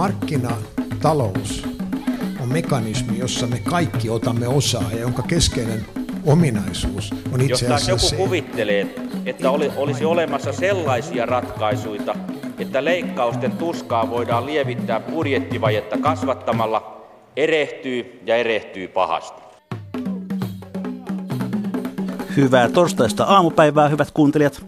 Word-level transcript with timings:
markkinatalous 0.00 1.64
on 2.40 2.48
mekanismi, 2.48 3.18
jossa 3.18 3.46
me 3.46 3.58
kaikki 3.58 4.10
otamme 4.10 4.48
osaa 4.48 4.84
ja 4.92 5.00
jonka 5.00 5.22
keskeinen 5.22 5.86
ominaisuus 6.26 7.14
on 7.32 7.40
itse 7.40 7.66
Jos 7.66 7.72
asiassa 7.72 7.90
joku 7.90 8.06
se, 8.06 8.16
kuvittelee, 8.16 8.94
että 9.26 9.50
oli, 9.50 9.72
olisi 9.76 10.04
olemassa 10.04 10.52
sellaisia 10.52 11.26
ratkaisuja, 11.26 12.14
että 12.58 12.84
leikkausten 12.84 13.52
tuskaa 13.52 14.10
voidaan 14.10 14.46
lievittää 14.46 15.00
budjettivajetta 15.00 15.98
kasvattamalla, 15.98 17.06
erehtyy 17.36 18.20
ja 18.26 18.36
erehtyy 18.36 18.88
pahasti. 18.88 19.42
Hyvää 22.36 22.68
torstaista 22.68 23.24
aamupäivää, 23.24 23.88
hyvät 23.88 24.10
kuuntelijat, 24.10 24.64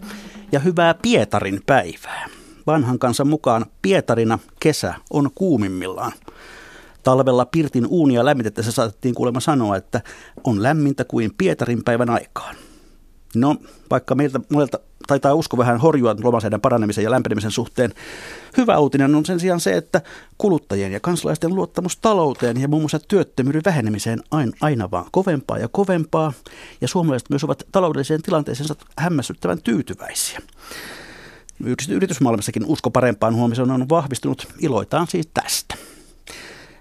ja 0.52 0.60
hyvää 0.60 0.94
Pietarin 1.02 1.60
päivää. 1.66 2.41
Vanhan 2.66 2.98
kansan 2.98 3.28
mukaan 3.28 3.66
Pietarina 3.82 4.38
kesä 4.60 4.94
on 5.10 5.30
kuumimmillaan. 5.34 6.12
Talvella 7.02 7.44
pirtin 7.44 7.86
uunia 7.86 8.24
lämmitettäessä 8.24 8.72
saatettiin 8.72 9.14
kuulemma 9.14 9.40
sanoa, 9.40 9.76
että 9.76 10.00
on 10.44 10.62
lämmintä 10.62 11.04
kuin 11.04 11.30
Pietarin 11.38 11.84
päivän 11.84 12.10
aikaan. 12.10 12.56
No, 13.34 13.56
vaikka 13.90 14.14
meiltä 14.14 14.40
monelta 14.48 14.78
taitaa 15.06 15.34
usko 15.34 15.56
vähän 15.56 15.80
horjua 15.80 16.16
lomaseiden 16.22 16.60
paranemisen 16.60 17.04
ja 17.04 17.10
lämpenemisen 17.10 17.50
suhteen, 17.50 17.94
hyvä 18.56 18.78
uutinen 18.78 19.14
on 19.14 19.26
sen 19.26 19.40
sijaan 19.40 19.60
se, 19.60 19.76
että 19.76 20.02
kuluttajien 20.38 20.92
ja 20.92 21.00
kansalaisten 21.00 21.54
luottamus 21.54 21.96
talouteen 21.96 22.60
ja 22.60 22.68
muun 22.68 22.82
muassa 22.82 22.98
työttömyyden 23.08 23.62
vähenemiseen 23.64 24.22
aina, 24.30 24.52
aina 24.60 24.90
vaan 24.90 25.06
kovempaa 25.10 25.58
ja 25.58 25.68
kovempaa, 25.68 26.32
ja 26.80 26.88
suomalaiset 26.88 27.30
myös 27.30 27.44
ovat 27.44 27.62
taloudelliseen 27.72 28.22
tilanteeseensa 28.22 28.74
hämmästyttävän 28.98 29.62
tyytyväisiä. 29.62 30.40
Yritysmaailmassakin 31.88 32.64
usko 32.66 32.90
parempaan 32.90 33.34
huomiseen 33.34 33.70
on 33.70 33.88
vahvistunut. 33.88 34.48
Iloitaan 34.58 35.06
siis 35.06 35.28
tästä. 35.34 35.74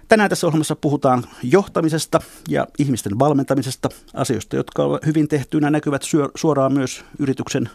Tänään 0.08 0.30
tässä 0.30 0.46
ohjelmassa 0.46 0.76
puhutaan 0.76 1.24
johtamisesta 1.42 2.20
ja 2.48 2.66
ihmisten 2.78 3.18
valmentamisesta, 3.18 3.88
asioista, 4.14 4.56
jotka 4.56 4.82
hyvin 5.06 5.28
tehtyinä 5.28 5.70
näkyvät 5.70 6.02
suoraan 6.34 6.72
myös 6.72 7.04
yrityksen 7.18 7.70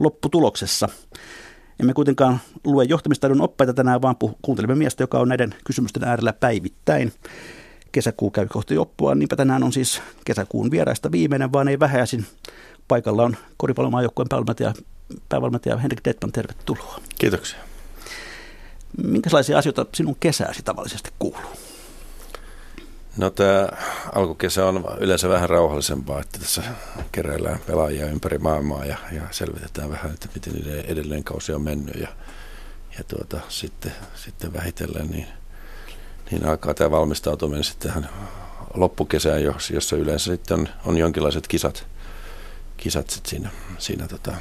lopputuloksessa. 0.00 0.88
Emme 1.80 1.92
kuitenkaan 1.94 2.40
lue 2.64 2.84
johtamistaidon 2.84 3.40
oppaita 3.40 3.74
tänään, 3.74 4.02
vaan 4.02 4.16
puh- 4.24 4.36
kuuntelemme 4.42 4.74
miestä, 4.74 5.02
joka 5.02 5.18
on 5.18 5.28
näiden 5.28 5.54
kysymysten 5.66 6.04
äärellä 6.04 6.32
päivittäin. 6.32 7.12
Kesäkuu 7.92 8.30
käy 8.30 8.46
kohti 8.46 8.76
loppua, 8.76 9.14
niinpä 9.14 9.36
tänään 9.36 9.62
on 9.62 9.72
siis 9.72 10.02
kesäkuun 10.24 10.70
vieraista 10.70 11.12
viimeinen, 11.12 11.52
vaan 11.52 11.68
ei 11.68 11.80
vähäisin. 11.80 12.26
Paikalla 12.88 13.22
on 13.22 13.36
koripallomaajoukkueen 13.56 14.28
päävalmentaja, 14.28 14.74
päävalmentaja 15.28 15.76
Henrik 15.76 16.00
Detman, 16.04 16.32
tervetuloa. 16.32 17.00
Kiitoksia. 17.18 17.58
Minkälaisia 19.04 19.58
asioita 19.58 19.86
sinun 19.94 20.16
kesääsi 20.20 20.62
tavallisesti 20.62 21.10
kuuluu? 21.18 21.50
No 23.16 23.30
tämä 23.30 23.68
alkukesä 24.14 24.66
on 24.66 24.84
yleensä 25.00 25.28
vähän 25.28 25.50
rauhallisempaa, 25.50 26.20
että 26.20 26.38
tässä 26.38 26.62
keräillään 27.12 27.58
pelaajia 27.66 28.06
ympäri 28.06 28.38
maailmaa 28.38 28.84
ja, 28.84 28.96
ja 29.12 29.22
selvitetään 29.30 29.90
vähän, 29.90 30.14
että 30.14 30.28
miten 30.34 30.82
edelleen 30.86 31.24
kausi 31.24 31.52
on 31.52 31.62
mennyt 31.62 31.94
ja, 31.94 32.08
ja 32.98 33.04
tuota, 33.04 33.40
sitten, 33.48 33.92
sitten 34.14 34.52
vähitellen 34.52 35.10
niin, 35.10 35.26
niin 36.30 36.46
alkaa 36.46 36.74
tämä 36.74 36.90
valmistautuminen 36.90 37.64
sitten 37.64 37.88
tähän 37.88 38.08
loppukesään, 38.74 39.42
jossa 39.70 39.96
yleensä 39.96 40.24
sitten 40.24 40.60
on, 40.60 40.68
on 40.84 40.98
jonkinlaiset 40.98 41.48
kisat, 41.48 41.86
kisat 42.76 43.10
sitten 43.10 43.30
siinä, 43.30 43.50
siinä 43.78 44.08
tota, 44.08 44.36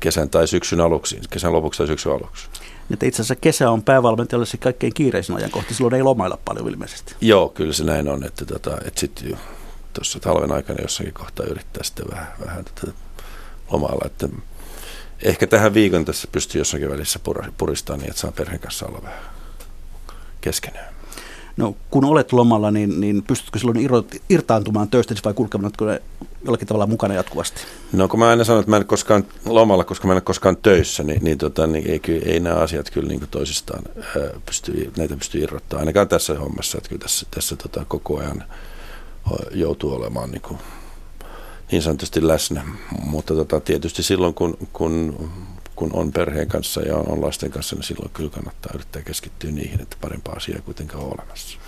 kesän 0.00 0.30
tai 0.30 0.48
syksyn 0.48 0.80
aluksi, 0.80 1.20
kesän 1.30 1.52
lopuksi 1.52 1.78
tai 1.78 1.86
syksyn 1.86 2.12
aluksi. 2.12 2.48
Että 2.90 3.06
itse 3.06 3.22
asiassa 3.22 3.36
kesä 3.36 3.70
on 3.70 3.82
päävalmentajalle 3.82 4.46
se 4.46 4.56
kaikkein 4.56 4.94
kiireisin 4.94 5.36
ajankohta, 5.36 5.74
silloin 5.74 5.94
ei 5.94 6.02
lomailla 6.02 6.38
paljon 6.44 6.68
ilmeisesti. 6.68 7.14
Joo, 7.20 7.48
kyllä 7.48 7.72
se 7.72 7.84
näin 7.84 8.08
on, 8.08 8.24
että, 8.24 8.44
tota, 8.44 8.78
että 8.84 9.00
sitten 9.00 9.38
tuossa 9.92 10.20
talven 10.20 10.52
aikana 10.52 10.82
jossakin 10.82 11.14
kohtaa 11.14 11.46
yrittää 11.46 11.82
sitten 11.82 12.06
vähän, 12.10 12.28
vähän 12.46 12.64
tota 12.64 12.92
lomailla, 13.70 14.06
että 14.06 14.28
ehkä 15.22 15.46
tähän 15.46 15.74
viikon 15.74 16.04
tässä 16.04 16.28
pystyy 16.32 16.60
jossakin 16.60 16.90
välissä 16.90 17.18
puristamaan 17.58 18.00
niin, 18.00 18.10
että 18.10 18.20
saa 18.20 18.32
perheen 18.32 18.60
kanssa 18.60 18.86
olla 18.86 19.02
vähän 19.02 19.20
keskenään. 20.40 20.99
No 21.56 21.76
kun 21.90 22.04
olet 22.04 22.32
lomalla, 22.32 22.70
niin, 22.70 23.00
niin 23.00 23.22
pystytkö 23.22 23.58
silloin 23.58 23.78
irtaantumaan 24.28 24.88
töistä 24.88 25.14
vai 25.24 25.34
kulkematko 25.34 25.84
ne 25.84 26.02
jollakin 26.44 26.68
tavalla 26.68 26.86
mukana 26.86 27.14
jatkuvasti? 27.14 27.60
No 27.92 28.08
kun 28.08 28.18
mä 28.18 28.28
aina 28.28 28.44
sanon, 28.44 28.60
että 28.60 28.70
mä 28.70 28.76
en 28.76 28.86
koskaan 28.86 29.24
lomalla, 29.46 29.84
koska 29.84 30.06
mä 30.06 30.12
en 30.12 30.16
ole 30.16 30.20
koskaan 30.20 30.56
töissä, 30.56 31.02
niin, 31.02 31.24
niin, 31.24 31.38
tota, 31.38 31.66
niin 31.66 31.90
ei, 31.90 32.00
ei 32.24 32.40
nämä 32.40 32.56
asiat 32.56 32.90
kyllä 32.90 33.08
niin 33.08 33.28
toisistaan 33.30 33.82
pysty, 34.46 34.92
näitä 34.96 35.16
pystyy 35.16 35.42
irrottamaan. 35.42 35.80
Ainakaan 35.80 36.08
tässä 36.08 36.38
hommassa, 36.38 36.78
että 36.78 36.88
kyllä 36.88 37.02
tässä, 37.02 37.26
tässä 37.30 37.56
tota, 37.56 37.84
koko 37.88 38.18
ajan 38.18 38.44
joutuu 39.50 39.94
olemaan 39.94 40.30
niin, 40.30 40.42
kuin, 40.42 40.58
niin 41.72 41.82
sanotusti 41.82 42.26
läsnä. 42.26 42.64
Mutta 43.04 43.34
tota, 43.34 43.60
tietysti 43.60 44.02
silloin, 44.02 44.34
kun, 44.34 44.56
kun, 44.72 45.30
kun 45.80 45.90
on 45.92 46.12
perheen 46.12 46.48
kanssa 46.48 46.80
ja 46.80 46.96
on 46.96 47.20
lasten 47.20 47.50
kanssa, 47.50 47.76
niin 47.76 47.82
silloin 47.82 48.10
kyllä 48.14 48.30
kannattaa 48.30 48.72
yrittää 48.74 49.02
keskittyä 49.02 49.50
niihin, 49.50 49.80
että 49.80 49.96
parempaa 50.00 50.34
asiaa 50.34 50.60
kuitenkaan 50.60 51.04
on 51.04 51.14
olemassa. 51.18 51.58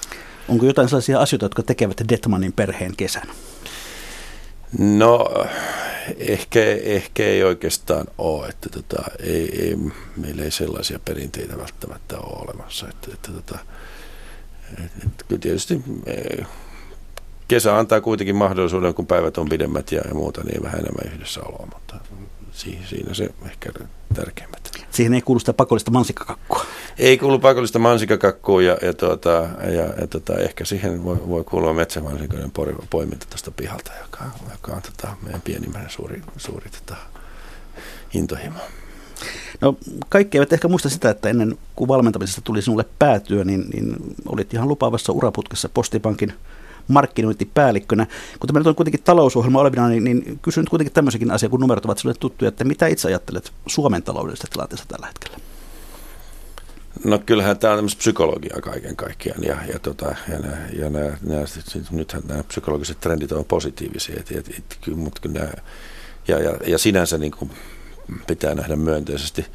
Onko 0.49 0.67
jotain 0.67 0.89
sellaisia 0.89 1.21
asioita, 1.21 1.45
jotka 1.45 1.63
tekevät 1.63 2.01
Detmanin 2.09 2.53
perheen 2.53 2.97
kesän? 2.97 3.29
No 4.79 5.29
ehkä, 6.19 6.61
ehkä 6.83 7.23
ei 7.23 7.45
oikeastaan 7.45 8.07
ole, 8.19 8.49
että 8.49 8.69
tota, 8.69 9.03
ei, 9.21 9.63
ei, 9.63 9.77
meillä 10.17 10.43
ei 10.43 10.51
sellaisia 10.51 10.99
perinteitä 11.05 11.59
välttämättä 11.59 12.19
ole 12.19 12.45
olemassa. 12.45 12.89
Että, 12.89 13.09
että 13.15 13.33
tota, 13.33 13.59
että 15.07 15.25
kyllä 15.29 15.41
tietysti 15.41 15.83
e, 16.07 16.45
kesä 17.49 17.79
antaa 17.79 18.01
kuitenkin 18.01 18.37
mahdollisuuden, 18.37 18.95
kun 18.95 19.07
päivät 19.07 19.39
on 19.39 19.49
pidemmät 19.49 19.93
ja, 19.93 20.03
ja 20.09 20.15
muuta, 20.15 20.43
niin 20.45 20.63
vähän 20.63 20.81
enemmän 20.81 21.15
yhdessä 21.15 21.41
oloa, 21.41 21.69
mutta 21.73 21.97
siinä 22.63 23.15
se 23.15 23.31
ehkä 23.47 23.71
tärkeimmät. 24.15 24.71
Siihen 24.91 25.15
ei 25.15 25.23
kuulu 25.23 25.39
sitä 25.39 25.53
pakollista 25.53 25.91
mansikkakakkua. 25.91 26.65
Ei 26.99 27.19
kuulu 27.19 27.39
pakollista 27.39 27.79
mansikkakakkua 27.79 28.63
ja, 28.63 28.79
ja, 28.83 28.95
tuota, 28.95 29.49
ja, 29.63 30.01
ja 30.01 30.07
tuota, 30.07 30.39
ehkä 30.39 30.65
siihen 30.65 31.05
voi, 31.05 31.29
voi 31.29 31.45
kuulua 31.45 31.75
metsämansikoiden 31.75 32.53
poiminta 32.91 33.27
tuosta 33.31 33.51
pihalta, 33.51 33.93
joka, 34.03 34.25
joka 34.53 34.73
on 34.73 34.83
tuota, 34.83 35.17
meidän 35.23 35.41
pienimmän 35.41 35.91
suuri, 35.91 36.23
suuri 36.37 36.71
tuota, 36.71 37.03
intohimo. 38.15 38.59
No 39.61 39.77
kaikki 40.09 40.39
eivät 40.39 40.53
ehkä 40.53 40.69
muista 40.69 40.89
sitä, 40.89 41.11
että 41.11 41.29
ennen 41.29 41.59
kuin 41.77 41.89
valmentamisesta 41.89 42.41
tuli 42.41 42.63
sinulle 42.63 42.85
päätyö, 42.99 43.45
niin, 43.45 43.65
niin 43.73 43.97
olit 44.27 44.55
ihan 44.55 44.69
lupaavassa 44.69 45.13
uraputkessa 45.13 45.69
Postipankin 45.69 46.33
markkinointipäällikkönä. 46.89 48.07
Kun 48.41 48.47
tämä 48.47 48.59
nyt 48.61 48.67
on 48.67 48.75
kuitenkin 48.75 49.03
talousohjelma 49.03 49.61
olevina, 49.61 49.89
niin, 49.89 50.05
niin 50.05 50.39
kysyn 50.43 50.63
nyt 50.63 50.69
kuitenkin 50.69 50.93
tämmöisenkin 50.93 51.31
asia, 51.31 51.49
kun 51.49 51.61
numerot 51.61 51.85
ovat 51.85 51.99
sinulle 51.99 52.19
tuttuja, 52.21 52.49
että 52.49 52.65
mitä 52.65 52.87
itse 52.87 53.09
ajattelet 53.09 53.53
Suomen 53.67 54.03
taloudellisesta 54.03 54.49
tilanteesta 54.53 54.87
tällä 54.89 55.07
hetkellä? 55.07 55.37
No 57.05 57.19
kyllähän 57.27 57.59
tämä 57.59 57.73
on 57.73 57.79
tämmöistä 57.79 57.99
psykologiaa 57.99 58.61
kaiken 58.61 58.97
kaikkiaan 58.97 59.45
ja, 59.45 59.57
ja, 59.73 59.79
tota, 59.79 60.15
ja, 60.29 60.39
nämä, 60.39 60.57
ja 60.79 60.91
nämä, 60.91 61.17
nämä, 61.23 61.45
nythän 61.91 62.23
nämä 62.29 62.43
psykologiset 62.43 63.01
trendit 63.01 63.33
on 63.33 63.45
positiivisia, 63.45 64.21
et, 64.21 64.33
et, 64.33 64.49
et, 64.49 64.97
mutta 64.97 65.29
nämä, 65.29 65.53
ja, 66.29 66.39
ja, 66.39 66.57
ja 66.67 66.79
sinänsä 66.79 67.19
niin 67.19 67.33
kuin 67.33 67.51
pitää 68.27 68.55
nähdä 68.55 68.77
myönteisesti. 68.77 69.47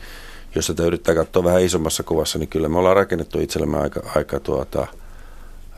Jos 0.55 0.67
tätä 0.67 0.83
yrittää 0.83 1.15
katsoa 1.15 1.43
vähän 1.43 1.61
isommassa 1.61 2.03
kuvassa, 2.03 2.39
niin 2.39 2.49
kyllä 2.49 2.69
me 2.69 2.77
ollaan 2.77 2.95
rakennettu 2.95 3.39
itsellemme 3.39 3.77
aika, 3.77 4.01
aika 4.15 4.39
tuota, 4.39 4.87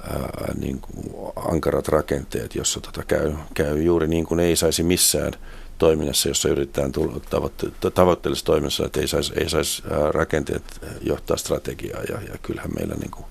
ää, 0.04 0.54
niin 0.60 0.80
kuin 0.82 1.34
ankarat 1.36 1.88
rakenteet, 1.88 2.56
jossa 2.56 2.82
tota 2.82 3.04
käy, 3.04 3.34
käy 3.54 3.84
juuri 3.84 4.08
niin 4.08 4.26
kuin 4.26 4.40
ei 4.40 4.56
saisi 4.56 4.84
missään 4.84 5.34
toiminnassa, 5.78 6.30
jossa 6.30 6.50
yritetään 6.50 6.92
tavoitte- 7.30 7.92
tavoitteellisessa 7.94 8.46
toiminnassa, 8.46 8.86
että 8.86 9.00
ei 9.00 9.08
saisi, 9.08 9.34
ei 9.36 9.50
saisi 9.50 9.84
rakenteet 10.12 10.64
johtaa 11.02 11.38
strategiaa 11.38 12.04
ja, 12.04 12.22
ja 12.22 12.38
kyllähän 12.42 12.72
meillä 12.76 12.96
niin 12.96 13.12
kuin 13.12 13.26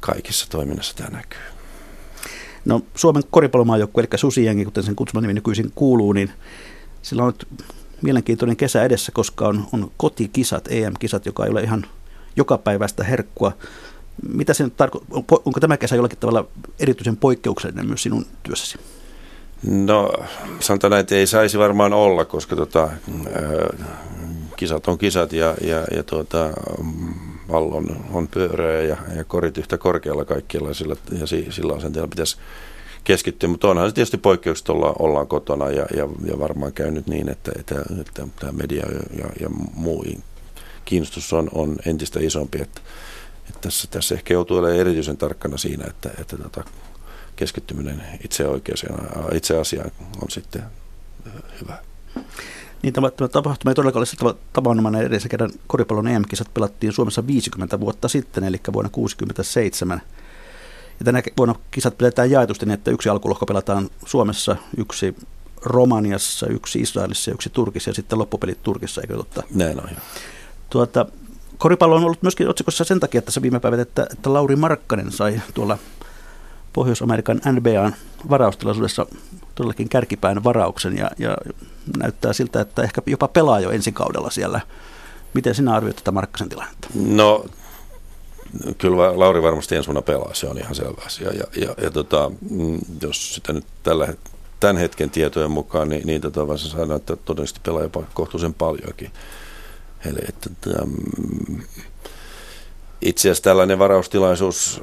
kaikissa 0.00 0.50
toiminnassa 0.50 0.96
tämä 0.96 1.10
näkyy. 1.10 1.40
No 2.64 2.80
Suomen 2.94 3.22
koripallomaajoukkue, 3.30 4.00
eli 4.02 4.18
Susijengi, 4.18 4.64
kuten 4.64 4.82
sen 4.82 4.96
kutsuman 4.96 5.34
nykyisin 5.34 5.72
kuuluu, 5.74 6.12
niin 6.12 6.30
sillä 7.02 7.24
on 7.24 7.32
nyt 7.32 7.64
mielenkiintoinen 8.02 8.56
kesä 8.56 8.84
edessä, 8.84 9.12
koska 9.12 9.48
on, 9.48 9.66
on 9.72 9.90
kotikisat, 9.96 10.68
EM-kisat, 10.70 11.26
joka 11.26 11.44
ei 11.44 11.50
ole 11.50 11.62
ihan 11.62 11.86
joka 12.36 12.58
päivästä 12.58 13.04
herkkua. 13.04 13.52
Mitä 14.28 14.54
sen 14.54 14.70
tarko- 14.70 15.04
onko 15.44 15.60
tämä 15.60 15.76
kesä 15.76 15.96
jollakin 15.96 16.18
tavalla 16.18 16.46
erityisen 16.78 17.16
poikkeuksellinen 17.16 17.86
myös 17.86 18.02
sinun 18.02 18.26
työssäsi? 18.42 18.78
No 19.62 20.12
sanotaan 20.60 20.90
näin, 20.90 21.00
että 21.00 21.14
ei 21.14 21.26
saisi 21.26 21.58
varmaan 21.58 21.92
olla, 21.92 22.24
koska 22.24 22.56
tota, 22.56 22.88
kisat 24.56 24.88
on 24.88 24.98
kisat 24.98 25.32
ja, 25.32 25.54
ja, 25.60 25.84
ja 25.96 26.02
tuota, 26.02 26.50
pallo 27.48 27.76
on, 27.76 28.04
on 28.12 28.28
pyöreä 28.28 28.82
ja, 28.82 28.96
ja 29.16 29.24
korit 29.24 29.58
yhtä 29.58 29.78
korkealla 29.78 30.24
kaikkialla 30.24 30.74
sillä, 30.74 30.96
ja 31.20 31.26
si, 31.26 31.46
silloin 31.50 31.80
sen 31.80 31.92
pitäisi 32.10 32.36
keskittyä, 33.04 33.48
mutta 33.48 33.68
onhan 33.68 33.88
se 33.88 33.94
tietysti 33.94 34.18
poikkeukset 34.18 34.68
olla, 34.68 34.94
ollaan 34.98 35.26
kotona 35.26 35.70
ja, 35.70 35.86
ja, 35.96 36.08
ja 36.24 36.38
varmaan 36.38 36.72
käynyt 36.72 37.06
niin, 37.06 37.28
että, 37.28 37.52
että, 37.58 37.74
että 38.00 38.28
tämä 38.40 38.52
media 38.52 38.86
ja, 39.18 39.26
ja 39.40 39.48
muu 39.74 40.04
kiinnostus 40.84 41.32
on, 41.32 41.50
on 41.54 41.76
entistä 41.86 42.20
isompi, 42.20 42.62
että 42.62 42.80
että 43.48 43.60
tässä, 43.60 43.88
tässä 43.90 44.14
ehkä 44.14 44.34
joutuu 44.34 44.56
olemaan 44.56 44.80
erityisen 44.80 45.16
tarkkana 45.16 45.56
siinä, 45.56 45.84
että, 45.86 46.10
että 46.20 46.36
tota, 46.36 46.64
keskittyminen 47.36 48.02
itse 48.24 48.48
oikeaan, 48.48 49.36
itse 49.36 49.58
asiaan 49.58 49.90
on 50.22 50.30
sitten 50.30 50.62
hyvä. 51.60 51.78
Niin 52.82 52.92
tämä, 52.92 53.10
tämä 53.10 53.28
tapahtuma 53.28 53.70
ei 53.70 53.74
todellakaan 53.74 54.06
ole 54.22 54.34
tavanomainen 54.52 55.00
edellisen 55.00 55.28
kerran 55.28 55.50
koripallon 55.66 56.08
EM-kisat 56.08 56.54
pelattiin 56.54 56.92
Suomessa 56.92 57.26
50 57.26 57.80
vuotta 57.80 58.08
sitten, 58.08 58.44
eli 58.44 58.60
vuonna 58.72 58.90
1967. 58.90 60.00
Ja 60.98 61.04
tänä 61.04 61.22
vuonna 61.36 61.54
kisat 61.70 61.98
pidetään 61.98 62.30
jaetusti 62.30 62.66
niin, 62.66 62.74
että 62.74 62.90
yksi 62.90 63.08
alkulohko 63.08 63.46
pelataan 63.46 63.90
Suomessa, 64.06 64.56
yksi 64.76 65.16
Romaniassa, 65.62 66.46
yksi 66.46 66.80
Israelissa 66.80 67.30
ja 67.30 67.34
yksi 67.34 67.50
Turkissa 67.50 67.90
ja 67.90 67.94
sitten 67.94 68.18
loppupelit 68.18 68.62
Turkissa, 68.62 69.00
eikö 69.00 69.16
totta? 69.16 69.42
Näin 69.54 69.80
on, 69.80 69.90
Tuota, 70.70 71.06
koripallo 71.58 71.96
on 71.96 72.04
ollut 72.04 72.22
myöskin 72.22 72.48
otsikossa 72.48 72.84
sen 72.84 73.00
takia 73.00 73.22
tässä 73.22 73.42
viime 73.42 73.60
päivät, 73.60 73.80
että, 73.80 74.06
että 74.12 74.32
Lauri 74.32 74.56
Markkanen 74.56 75.12
sai 75.12 75.40
tuolla 75.54 75.78
Pohjois-Amerikan 76.72 77.40
NBAn 77.52 77.94
varaustilaisuudessa 78.30 79.06
todellakin 79.54 79.88
kärkipään 79.88 80.44
varauksen 80.44 80.98
ja, 80.98 81.10
ja 81.18 81.36
näyttää 81.98 82.32
siltä, 82.32 82.60
että 82.60 82.82
ehkä 82.82 83.02
jopa 83.06 83.28
pelaa 83.28 83.60
jo 83.60 83.70
ensi 83.70 83.92
kaudella 83.92 84.30
siellä. 84.30 84.60
Miten 85.34 85.54
sinä 85.54 85.74
arvioit 85.74 85.96
tätä 85.96 86.10
Markkasen 86.10 86.48
tilannetta? 86.48 86.88
No 86.94 87.46
kyllä 88.78 89.18
Lauri 89.18 89.42
varmasti 89.42 89.76
ensi 89.76 89.86
vuonna 89.86 90.02
pelaa, 90.02 90.34
se 90.34 90.46
on 90.46 90.58
ihan 90.58 90.74
selvä 90.74 91.02
asia. 91.06 91.32
Ja, 91.32 91.44
ja, 91.56 91.74
ja 91.82 91.90
tota, 91.90 92.30
mm, 92.50 92.78
jos 93.02 93.34
sitä 93.34 93.52
nyt 93.52 93.64
tällä, 93.82 94.14
tämän 94.60 94.76
hetken 94.76 95.10
tietojen 95.10 95.50
mukaan, 95.50 95.88
niin, 95.88 96.06
niin 96.06 96.20
tota, 96.20 96.46
vaan 96.46 96.58
että 96.96 97.16
todennäköisesti 97.16 97.60
pelaa 97.62 97.82
jopa 97.82 98.02
kohtuullisen 98.14 98.54
paljonkin. 98.54 99.10
Eli 100.04 100.18
että, 100.28 100.50
tota, 100.60 100.86
mm, 100.86 101.62
itse 103.00 103.28
asiassa 103.28 103.44
tällainen 103.44 103.78
varaustilaisuus, 103.78 104.82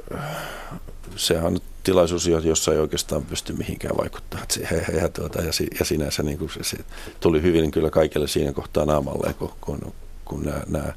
sehän 1.15 1.45
on 1.45 1.59
tilaisuus, 1.83 2.27
jossa 2.27 2.73
ei 2.73 2.79
oikeastaan 2.79 3.25
pysty 3.25 3.53
mihinkään 3.53 3.97
vaikuttamaan. 3.97 4.47
Ja, 4.71 5.01
ja, 5.01 5.09
tuota, 5.09 5.41
ja, 5.41 5.51
ja 5.79 5.85
sinänsä 5.85 6.23
niin 6.23 6.37
kuin 6.37 6.49
se, 6.49 6.63
se, 6.63 6.77
tuli 7.19 7.41
hyvin 7.41 7.71
kyllä 7.71 7.89
kaikille 7.89 8.27
siinä 8.27 8.53
kohtaa 8.53 8.85
naamalle, 8.85 9.33
kun, 9.33 9.51
kun, 9.61 9.93
kun 10.25 10.43
nämä, 10.43 10.63
nämä 10.67 10.93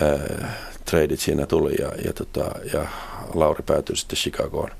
ää, 0.00 0.54
tradeit 0.84 1.20
siinä 1.20 1.46
tuli 1.46 1.74
ja, 1.78 1.92
ja, 2.04 2.12
tota, 2.12 2.50
ja 2.72 2.86
Lauri 3.34 3.62
päätyi 3.66 3.96
sitten 3.96 4.18
Chicagoon. 4.18 4.70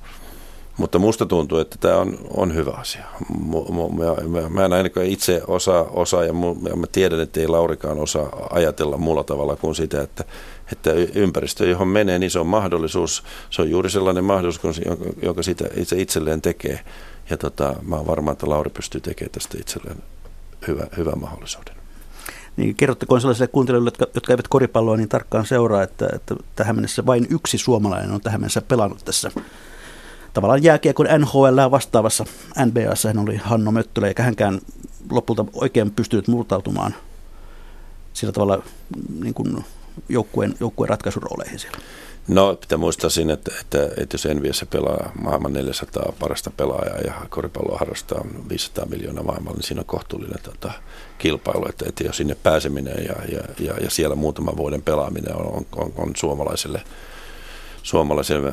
Mutta 0.76 0.98
musta 0.98 1.26
tuntuu, 1.26 1.58
että 1.58 1.76
tämä 1.80 1.96
on, 1.96 2.18
on 2.30 2.54
hyvä 2.54 2.70
asia. 2.70 3.04
Mä, 3.46 4.40
mä, 4.40 4.48
mä 4.48 4.64
en 4.64 4.72
ainakaan 4.72 5.06
itse 5.06 5.42
osaa, 5.46 5.82
osaa 5.82 6.24
ja 6.24 6.32
mä 6.76 6.86
tiedän, 6.92 7.20
että 7.20 7.40
ei 7.40 7.48
Laurikaan 7.48 7.98
osaa 7.98 8.46
ajatella 8.50 8.96
muulla 8.96 9.24
tavalla 9.24 9.56
kuin 9.56 9.74
sitä, 9.74 10.02
että, 10.02 10.24
että 10.72 10.90
ympäristö, 11.14 11.66
johon 11.66 11.88
menee, 11.88 12.18
niin 12.18 12.30
se 12.30 12.38
on 12.38 12.46
mahdollisuus. 12.46 13.22
Se 13.50 13.62
on 13.62 13.70
juuri 13.70 13.90
sellainen 13.90 14.24
mahdollisuus, 14.24 14.80
joka 15.22 15.42
sitä 15.42 15.64
itse 15.76 16.00
itselleen 16.00 16.42
tekee. 16.42 16.80
Ja 17.30 17.36
tota, 17.36 17.74
mä 17.82 17.96
oon 17.96 18.06
varma, 18.06 18.32
että 18.32 18.48
Lauri 18.48 18.70
pystyy 18.70 19.00
tekemään 19.00 19.32
tästä 19.32 19.58
itselleen 19.60 20.02
hyvä, 20.96 21.12
mahdollisuuden. 21.16 21.74
Niin 22.56 22.74
kerrottakoon 22.74 23.20
sellaisille 23.20 23.48
kuuntelijoille, 23.48 23.88
jotka, 23.88 24.06
jotka 24.14 24.32
eivät 24.32 24.48
koripalloa 24.48 24.96
niin 24.96 25.08
tarkkaan 25.08 25.46
seuraa, 25.46 25.82
että, 25.82 26.08
että 26.12 26.36
tähän 26.56 26.76
mennessä 26.76 27.06
vain 27.06 27.26
yksi 27.30 27.58
suomalainen 27.58 28.12
on 28.12 28.20
tähän 28.20 28.40
mennessä 28.40 28.62
pelannut 28.62 29.04
tässä 29.04 29.30
tavallaan 30.36 30.62
jääkiekon 30.62 31.06
NHL 31.18 31.70
vastaavassa 31.70 32.24
NBAssa 32.66 33.08
hän 33.08 33.18
oli 33.18 33.36
Hanno 33.36 33.70
Möttölä, 33.70 34.08
eikä 34.08 34.22
hänkään 34.22 34.60
lopulta 35.10 35.44
oikein 35.52 35.90
pystynyt 35.90 36.28
murtautumaan 36.28 36.94
sillä 38.12 38.32
tavalla 38.32 38.62
niin 39.22 39.34
kuin 39.34 39.64
joukkueen, 40.08 40.54
joukkueen 40.60 40.88
ratkaisurooleihin 40.88 41.58
siellä. 41.58 41.78
No 42.28 42.56
pitää 42.60 42.78
muistaa 42.78 43.10
siinä, 43.10 43.32
että, 43.32 43.52
että, 43.60 43.84
että 43.96 44.14
jos 44.14 44.26
Enviessä 44.26 44.66
pelaa 44.66 45.12
maailman 45.20 45.52
400 45.52 46.12
parasta 46.18 46.50
pelaajaa 46.56 46.98
ja 46.98 47.12
koripalloa 47.28 47.78
harrastaa 47.78 48.24
500 48.48 48.86
miljoonaa 48.86 49.24
maailmalla, 49.24 49.56
niin 49.56 49.66
siinä 49.66 49.80
on 49.80 49.86
kohtuullinen 49.86 50.42
tota, 50.42 50.72
kilpailu, 51.18 51.68
että, 51.68 51.84
että 51.88 52.04
jos 52.04 52.16
sinne 52.16 52.36
pääseminen 52.42 53.04
ja, 53.04 53.14
ja, 53.32 53.40
ja, 53.58 53.74
ja 53.80 53.90
siellä 53.90 54.16
muutaman 54.16 54.56
vuoden 54.56 54.82
pelaaminen 54.82 55.36
on, 55.36 55.66
on, 55.76 55.92
on 55.96 56.12
suomalaiselle– 56.16 56.82
suomalaisen 57.86 58.52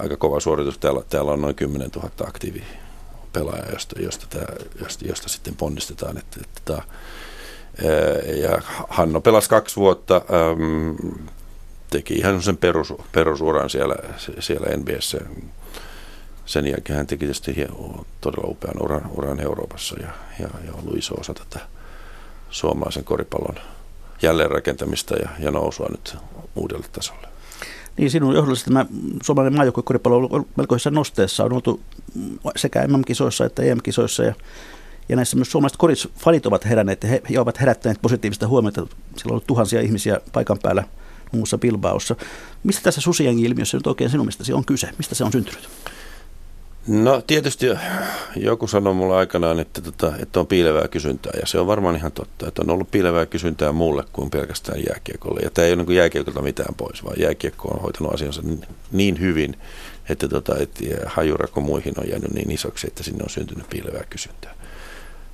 aika 0.00 0.16
kova 0.16 0.40
suoritus. 0.40 0.78
Täällä, 0.78 1.02
täällä 1.08 1.32
on 1.32 1.40
noin 1.40 1.54
10 1.54 1.90
000 1.96 2.10
aktiivi 2.26 2.62
pelaajaa, 3.32 3.72
josta, 3.72 4.02
josta, 4.02 4.26
josta, 4.80 5.06
josta 5.08 5.28
sitten 5.28 5.56
ponnistetaan. 5.56 6.18
Että, 6.18 6.40
että 6.44 6.60
tämä, 6.64 6.78
äh, 6.78 8.38
ja 8.38 8.62
Hanno 8.88 9.20
pelasi 9.20 9.48
kaksi 9.48 9.76
vuotta, 9.76 10.16
äm, 10.16 10.96
teki 11.90 12.14
ihan 12.14 12.42
sen 12.42 12.56
perus, 12.56 12.94
perusuran 13.12 13.70
siellä, 13.70 13.94
siellä 14.38 14.76
NBS. 14.76 15.16
Sen 16.46 16.66
jälkeen 16.66 16.96
hän 16.96 17.06
teki 17.06 17.18
tietysti 17.18 17.66
todella 18.20 18.50
upean 18.50 18.82
uran, 18.82 19.10
uran 19.16 19.40
Euroopassa 19.40 19.96
ja, 20.00 20.08
ja, 20.40 20.48
ja 20.66 20.72
ollut 20.72 20.96
iso 20.96 21.14
osa 21.14 21.34
tätä 21.34 21.66
suomalaisen 22.50 23.04
koripallon 23.04 23.56
jälleenrakentamista 24.22 25.16
ja, 25.16 25.28
ja 25.38 25.50
nousua 25.50 25.86
nyt 25.90 26.16
uudelle 26.56 26.86
tasolle. 26.92 27.37
Niin 27.98 28.10
sinun 28.10 28.34
johdollisesti 28.34 28.70
tämä 28.70 28.86
suomalainen 29.22 29.56
maajoukkuekoripallo 29.56 30.16
on 30.16 30.28
ollut 30.30 30.56
melkoisessa 30.56 30.90
nosteessa. 30.90 31.44
On 31.44 31.52
oltu 31.52 31.80
sekä 32.56 32.86
MM-kisoissa 32.88 33.44
että 33.44 33.62
EM-kisoissa 33.62 34.22
ja, 34.22 34.34
ja 35.08 35.16
näissä 35.16 35.36
myös 35.36 35.52
suomalaiset 35.52 35.76
korisfanit 35.76 36.46
ovat 36.46 36.64
heränneet 36.64 37.02
ja 37.02 37.08
he, 37.08 37.22
he 37.30 37.40
ovat 37.40 37.60
herättäneet 37.60 38.02
positiivista 38.02 38.48
huomiota. 38.48 38.80
Siellä 38.80 38.96
on 39.24 39.30
ollut 39.30 39.46
tuhansia 39.46 39.80
ihmisiä 39.80 40.20
paikan 40.32 40.58
päällä 40.62 40.82
muun 41.32 41.40
muassa 41.40 41.58
Bilbaossa. 41.58 42.16
Mistä 42.64 42.82
tässä 42.82 43.00
susiengi-ilmiössä 43.00 43.76
nyt 43.76 43.86
oikein 43.86 44.10
sinun 44.10 44.26
mielestäsi 44.26 44.52
on 44.52 44.64
kyse? 44.64 44.90
Mistä 44.98 45.14
se 45.14 45.24
on 45.24 45.32
syntynyt? 45.32 45.68
No 46.88 47.22
tietysti 47.26 47.66
joku 48.36 48.66
sanoi 48.66 48.94
mulle 48.94 49.16
aikanaan, 49.16 49.60
että, 49.60 49.80
tota, 49.80 50.12
että 50.22 50.40
on 50.40 50.46
piilevää 50.46 50.88
kysyntää 50.88 51.32
ja 51.40 51.46
se 51.46 51.58
on 51.58 51.66
varmaan 51.66 51.96
ihan 51.96 52.12
totta, 52.12 52.48
että 52.48 52.62
on 52.62 52.70
ollut 52.70 52.90
piilevää 52.90 53.26
kysyntää 53.26 53.72
muulle 53.72 54.04
kuin 54.12 54.30
pelkästään 54.30 54.80
jääkiekolle. 54.88 55.40
Ja 55.40 55.50
tämä 55.50 55.66
ei 55.66 55.72
ole 55.72 55.82
niin 55.82 55.96
jääkiekolta 55.96 56.42
mitään 56.42 56.74
pois, 56.74 57.04
vaan 57.04 57.20
jääkiekko 57.20 57.68
on 57.68 57.80
hoitanut 57.80 58.14
asiansa 58.14 58.42
niin, 58.42 58.64
niin 58.92 59.20
hyvin, 59.20 59.56
että, 60.08 60.28
tota, 60.28 60.56
että 60.58 60.84
hajurako 61.06 61.60
muihin 61.60 61.94
on 61.98 62.08
jäänyt 62.08 62.34
niin 62.34 62.50
isoksi, 62.50 62.86
että 62.86 63.02
sinne 63.02 63.22
on 63.22 63.30
syntynyt 63.30 63.68
piilevää 63.70 64.04
kysyntää. 64.10 64.54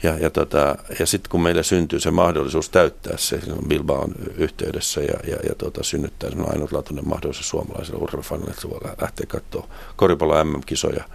Ja, 0.02 0.18
ja, 0.18 0.30
tota, 0.30 0.76
ja 0.98 1.06
sitten 1.06 1.30
kun 1.30 1.42
meille 1.42 1.62
syntyy 1.62 2.00
se 2.00 2.10
mahdollisuus 2.10 2.68
täyttää 2.68 3.16
se 3.16 3.40
Bilbaon 3.68 4.14
yhteydessä 4.36 5.00
ja, 5.00 5.18
ja, 5.26 5.36
ja 5.48 5.54
tota, 5.58 5.82
synnyttää 5.82 6.30
se 6.30 6.36
ainutlaatuinen 6.46 7.08
mahdollisuus 7.08 7.48
suomalaiselle 7.48 8.02
urheilufanille, 8.02 8.50
että 8.50 8.70
voi 8.70 8.80
lähteä 9.00 9.26
katsoa 9.26 9.68
koripallo 9.96 10.44
MM-kisoja– 10.44 11.04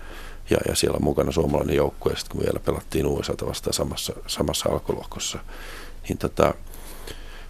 ja, 0.49 0.57
ja 0.67 0.75
siellä 0.75 0.95
on 0.95 1.03
mukana 1.03 1.31
suomalainen 1.31 1.75
joukkue, 1.75 2.11
ja 2.11 2.17
sitten 2.17 2.37
kun 2.37 2.45
vielä 2.45 2.59
pelattiin 2.59 3.05
USA 3.05 3.33
vastaan 3.45 3.73
samassa, 3.73 4.13
samassa 4.27 4.69
alkulohkossa, 4.69 5.39
niin 6.09 6.17
tota, 6.17 6.53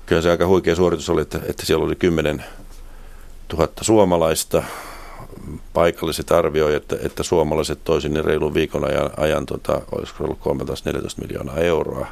kyllä 0.06 0.22
se 0.22 0.32
aika 0.32 0.48
huikea 0.48 0.76
suoritus 0.76 1.10
oli, 1.10 1.22
että, 1.22 1.40
että 1.48 1.66
siellä 1.66 1.86
oli 1.86 1.96
10 1.96 2.44
000 3.54 3.70
suomalaista, 3.82 4.64
paikalliset 5.74 6.32
arvioi, 6.32 6.76
että, 6.76 6.98
että 7.04 7.24
suomalaiset 7.24 7.80
toisin 7.84 8.14
niin 8.14 8.26
reilun 8.26 8.54
viikon 8.54 8.86
ajan, 8.86 9.10
ajan 9.18 9.46
tota, 9.46 9.82
olisiko 9.92 10.24
ollut 10.24 10.40
13-14 10.40 10.42
miljoonaa 11.22 11.58
euroa. 11.58 12.08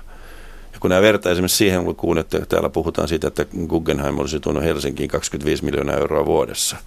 Ja 0.73 0.79
kun 0.79 0.89
nämä 0.89 1.01
vertaa 1.01 1.31
esimerkiksi 1.31 1.57
siihen 1.57 1.85
lukuun, 1.85 2.17
että 2.17 2.45
täällä 2.45 2.69
puhutaan 2.69 3.07
siitä, 3.07 3.27
että 3.27 3.45
Guggenheim 3.67 4.19
olisi 4.19 4.39
tuonut 4.39 4.63
Helsinkiin 4.63 5.09
25 5.09 5.65
miljoonaa 5.65 5.95
euroa 5.95 6.25
vuodessa, 6.25 6.77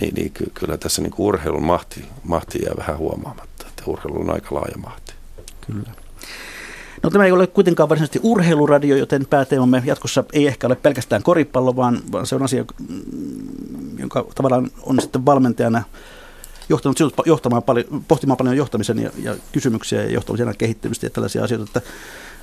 niin, 0.00 0.14
niin 0.14 0.32
kyllä 0.54 0.76
tässä 0.76 1.02
niin 1.02 1.14
urheilun 1.18 1.62
mahti, 1.62 2.04
mahti 2.24 2.58
jää 2.64 2.74
vähän 2.76 2.98
huomaamatta, 2.98 3.66
että 3.68 3.82
urheilu 3.86 4.20
on 4.20 4.30
aika 4.30 4.54
laaja 4.54 4.78
mahti. 4.78 5.12
Kyllä. 5.66 5.90
No 7.02 7.10
tämä 7.10 7.24
ei 7.24 7.32
ole 7.32 7.46
kuitenkaan 7.46 7.88
varsinaisesti 7.88 8.20
urheiluradio, 8.22 8.96
joten 8.96 9.26
pääteemamme 9.26 9.82
jatkossa 9.84 10.24
ei 10.32 10.46
ehkä 10.46 10.66
ole 10.66 10.74
pelkästään 10.74 11.22
koripallo, 11.22 11.76
vaan, 11.76 12.00
vaan 12.12 12.26
se 12.26 12.34
on 12.34 12.42
asia, 12.42 12.64
mm, 12.88 13.98
jonka 13.98 14.26
tavallaan 14.34 14.70
on 14.82 15.00
sitten 15.00 15.26
valmentajana 15.26 15.82
johtanut 16.68 16.98
sinut 16.98 17.14
johtamaan 17.26 17.62
paljon, 17.62 17.84
pohtimaan 18.08 18.36
paljon 18.36 18.56
johtamisen 18.56 18.98
ja, 18.98 19.10
ja 19.22 19.36
kysymyksiä 19.52 20.02
ja 20.02 20.10
johtamisen 20.10 20.54
kehittymistä 20.58 21.06
ja 21.06 21.10
tällaisia 21.10 21.44
asioita. 21.44 21.64
Että 21.64 21.90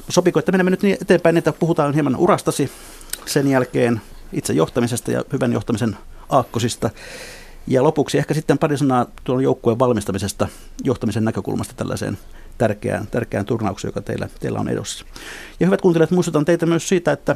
sopiko, 0.09 0.39
että 0.39 0.51
menemme 0.51 0.71
nyt 0.71 0.81
niin 0.81 0.97
eteenpäin, 1.01 1.37
että 1.37 1.53
puhutaan 1.53 1.93
hieman 1.93 2.15
urastasi 2.15 2.71
sen 3.25 3.47
jälkeen 3.47 4.01
itse 4.33 4.53
johtamisesta 4.53 5.11
ja 5.11 5.23
hyvän 5.33 5.53
johtamisen 5.53 5.97
aakkosista. 6.29 6.89
Ja 7.67 7.83
lopuksi 7.83 8.17
ehkä 8.17 8.33
sitten 8.33 8.57
pari 8.57 8.77
sanaa 8.77 9.05
tuon 9.23 9.43
joukkueen 9.43 9.79
valmistamisesta 9.79 10.47
johtamisen 10.83 11.25
näkökulmasta 11.25 11.73
tällaiseen 11.73 12.17
tärkeään, 12.57 13.07
tärkeään 13.07 13.45
turnaukseen, 13.45 13.89
joka 13.89 14.01
teillä, 14.01 14.29
teillä 14.39 14.59
on 14.59 14.69
edossa. 14.69 15.05
Ja 15.59 15.65
hyvät 15.65 15.81
kuuntelijat, 15.81 16.11
muistutan 16.11 16.45
teitä 16.45 16.65
myös 16.65 16.89
siitä, 16.89 17.11
että, 17.11 17.35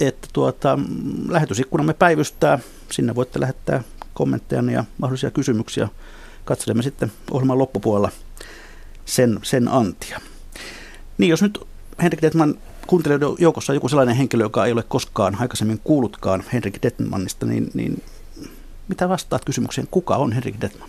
että 0.00 0.28
tuota, 0.32 0.78
lähetysikkunamme 1.28 1.94
päivystää. 1.94 2.58
Sinne 2.90 3.14
voitte 3.14 3.40
lähettää 3.40 3.82
kommentteja 4.14 4.62
ja 4.62 4.84
mahdollisia 4.98 5.30
kysymyksiä. 5.30 5.88
Katselemme 6.44 6.82
sitten 6.82 7.12
ohjelman 7.30 7.58
loppupuolella 7.58 8.10
sen, 9.04 9.40
sen 9.42 9.68
antia. 9.68 10.20
Niin, 11.18 11.30
jos 11.30 11.42
nyt 11.42 11.60
Henrik 12.02 12.22
Detman 12.22 12.54
kuuntelijoiden 12.86 13.28
joukossa 13.38 13.72
on 13.72 13.76
joku 13.76 13.88
sellainen 13.88 14.16
henkilö, 14.16 14.44
joka 14.44 14.66
ei 14.66 14.72
ole 14.72 14.82
koskaan 14.82 15.36
aikaisemmin 15.40 15.80
kuullutkaan 15.84 16.44
Henrik 16.52 16.82
Detmanista, 16.82 17.46
niin, 17.46 17.70
niin 17.74 18.02
Mitä 18.88 19.08
vastaat 19.08 19.44
kysymykseen, 19.44 19.88
kuka 19.90 20.16
on 20.16 20.32
Henrik 20.32 20.60
Detman? 20.60 20.88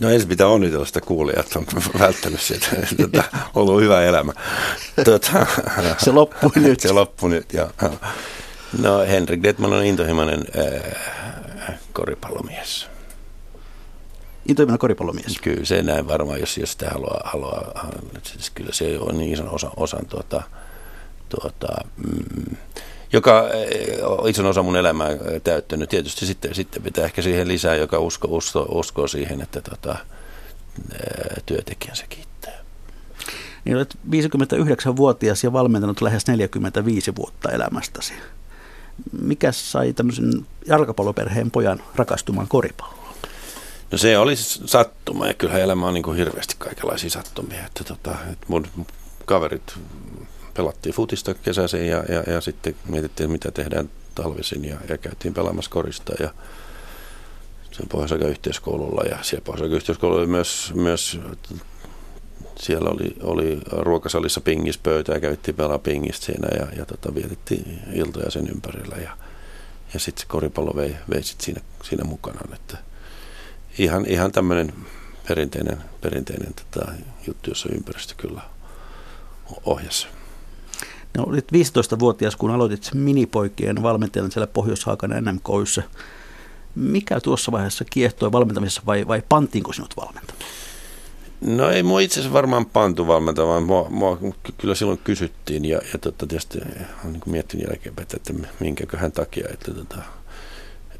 No 0.00 0.10
ensin 0.10 0.28
pitää 0.28 0.46
onnitella 0.46 0.84
sitä 0.84 1.00
kuulijaa, 1.00 1.40
että 1.40 1.58
on 1.58 1.66
välttänyt 1.98 2.40
sieltä. 2.40 2.66
Tätä, 2.96 3.24
ollut 3.54 3.80
hyvä 3.80 4.02
elämä. 4.02 4.32
Tuota, 5.04 5.46
se 5.98 6.10
loppui 6.10 6.50
nyt. 6.54 6.80
Se 6.80 6.92
loppui 6.92 7.30
nyt, 7.30 7.52
joo. 7.52 7.70
No 8.78 8.98
Henrik 8.98 9.42
Detman 9.42 9.72
on 9.72 9.84
intohimoinen 9.84 10.44
äh, 10.58 11.78
koripallomies. 11.92 12.86
Intohimoinen 14.48 14.78
koripallomies? 14.78 15.38
Kyllä 15.42 15.64
se 15.64 15.82
näin 15.82 16.08
varmaan, 16.08 16.40
jos, 16.40 16.58
jos 16.58 16.72
sitä 16.72 16.90
haluaa. 16.90 17.20
haluaa 17.24 17.90
siis 18.22 18.50
kyllä 18.50 18.72
se 18.72 18.98
on 18.98 19.18
niin 19.18 19.32
ison 19.32 19.48
osa, 19.48 19.70
osan 19.76 20.06
tuota, 20.06 20.42
tuota, 21.28 21.68
mm, 21.96 22.56
joka 23.14 23.44
on 24.02 24.28
ison 24.28 24.46
osa 24.46 24.62
mun 24.62 24.76
elämää 24.76 25.08
täyttänyt. 25.44 25.90
Tietysti 25.90 26.26
sitten, 26.26 26.54
sitten 26.54 26.82
pitää 26.82 27.04
ehkä 27.04 27.22
siihen 27.22 27.48
lisää, 27.48 27.74
joka 27.74 27.98
usko, 27.98 28.28
usko, 28.30 28.66
uskoo 28.70 29.08
siihen, 29.08 29.40
että 29.40 29.60
tota, 29.60 29.96
työntekijänsä 31.46 32.04
kiittää. 32.08 32.52
Niin 33.64 33.76
olet 33.76 33.98
59-vuotias 34.10 35.44
ja 35.44 35.52
valmentanut 35.52 36.00
lähes 36.00 36.26
45 36.26 37.16
vuotta 37.16 37.50
elämästäsi. 37.50 38.12
Mikä 39.20 39.52
sai 39.52 39.92
tämmöisen 39.92 40.46
jalkapalloperheen 40.66 41.50
pojan 41.50 41.82
rakastumaan 41.96 42.48
koripalloon? 42.48 43.14
No 43.90 43.98
se 43.98 44.18
oli 44.18 44.36
sattuma 44.36 45.26
ja 45.26 45.34
kyllähän 45.34 45.62
elämä 45.62 45.86
on 45.86 45.94
niin 45.94 46.02
kuin 46.02 46.16
hirveästi 46.16 46.54
kaikenlaisia 46.58 47.10
sattumia. 47.10 47.66
Että 47.66 47.84
tota, 47.84 48.10
että 48.32 48.46
mun 48.48 48.66
kaverit 49.24 49.74
pelattiin 50.54 50.94
futista 50.94 51.34
kesäisin 51.34 51.86
ja, 51.86 52.04
ja, 52.08 52.32
ja 52.32 52.40
sitten 52.40 52.76
mietittiin, 52.88 53.30
mitä 53.30 53.50
tehdään 53.50 53.90
talvisin 54.14 54.64
ja, 54.64 54.76
ja 54.88 54.98
käytiin 54.98 55.34
pelaamassa 55.34 55.70
korista 55.70 56.12
ja 56.20 56.34
sen 57.70 57.88
pohjois 57.88 58.12
yhteiskoululla 58.12 59.02
ja 59.02 59.18
siellä 59.22 59.44
pohjois 59.44 59.72
yhteiskoululla 59.72 60.26
myös, 60.26 60.72
myös 60.74 61.20
siellä 62.56 62.90
oli, 62.90 63.16
oli 63.22 63.60
ruokasalissa 63.70 64.40
pingispöytä 64.40 65.12
ja 65.12 65.20
käytiin 65.20 65.54
pelaa 65.54 65.78
pingistä 65.78 66.26
siinä 66.26 66.48
ja, 66.58 66.66
ja 66.76 66.86
tota, 66.86 67.14
vietettiin 67.14 67.80
iltoja 67.92 68.30
sen 68.30 68.50
ympärillä 68.50 68.96
ja, 68.96 69.16
ja 69.94 70.00
sitten 70.00 70.20
se 70.20 70.26
koripallo 70.26 70.76
vei, 70.76 70.96
vei 71.10 71.22
sit 71.22 71.40
siinä, 71.40 71.60
siinä 71.82 72.04
mukanaan. 72.04 72.54
Että 72.54 72.78
ihan, 73.78 74.06
ihan 74.06 74.32
tämmöinen 74.32 74.72
perinteinen, 75.28 75.78
perinteinen 76.00 76.54
tota, 76.54 76.92
juttu, 77.26 77.50
jossa 77.50 77.68
ympäristö 77.72 78.14
kyllä 78.16 78.40
ohjasi. 79.64 80.06
No, 81.16 81.24
olit 81.26 81.52
15-vuotias, 81.52 82.36
kun 82.36 82.50
aloitit 82.50 82.90
minipoikien 82.94 83.82
valmentajana 83.82 84.30
siellä 84.30 84.46
Pohjois-Haakan 84.46 85.10
NMKyssä. 85.10 85.82
Mikä 86.74 87.20
tuossa 87.20 87.52
vaiheessa 87.52 87.84
kiehtoi 87.90 88.32
valmentamisessa 88.32 88.82
vai, 88.86 89.08
vai 89.08 89.22
pantiinko 89.28 89.72
sinut 89.72 89.96
valmentamaan? 89.96 90.46
No 91.40 91.70
ei 91.70 91.82
mua 91.82 92.00
itse 92.00 92.20
asiassa 92.20 92.32
varmaan 92.32 92.66
pantu 92.66 93.06
valmentamaan, 93.06 93.62
mua, 93.62 93.86
mua 93.90 94.18
kyllä 94.58 94.74
silloin 94.74 95.00
kysyttiin 95.04 95.64
ja, 95.64 95.80
ja 95.92 95.98
tota, 95.98 96.26
tietysti 96.26 96.58
olen 96.58 97.12
niin 97.12 97.22
miettinyt 97.26 97.66
jälkeenpäin, 97.68 98.08
että 98.14 98.32
minkäköhän 98.60 99.12
takia, 99.12 99.48
että 99.52 99.74
tota, 99.74 99.96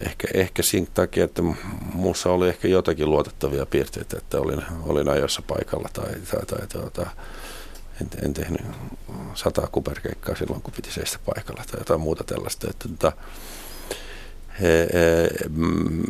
ehkä, 0.01 0.29
ehkä 0.35 0.63
siinä 0.63 0.87
takia, 0.95 1.25
että 1.25 1.43
muussa 1.95 2.31
oli 2.31 2.49
ehkä 2.49 2.69
jotakin 2.69 3.11
luotettavia 3.11 3.67
piirteitä, 3.67 4.17
että 4.19 4.41
olin, 4.41 4.63
olin 4.83 5.09
ajoissa 5.09 5.43
paikalla 5.43 5.89
tai, 5.93 6.13
tai, 6.31 6.47
tai 6.47 6.67
tuota, 6.67 7.07
en, 8.01 8.09
en 8.23 8.35
tehnyt 8.35 8.61
sataa 9.35 9.69
kuperkeikkaa 9.73 10.35
silloin, 10.35 10.63
kun 10.63 10.75
piti 10.77 10.93
seistä 10.93 11.19
paikalla 11.27 11.65
tai 11.71 11.81
jotain 11.81 12.01
muuta 12.01 12.25
tällaista. 12.25 12.71
Että, 12.71 12.89
että, 12.93 13.13
he, 14.61 14.89
he, 14.93 15.31
mm, 15.49 16.03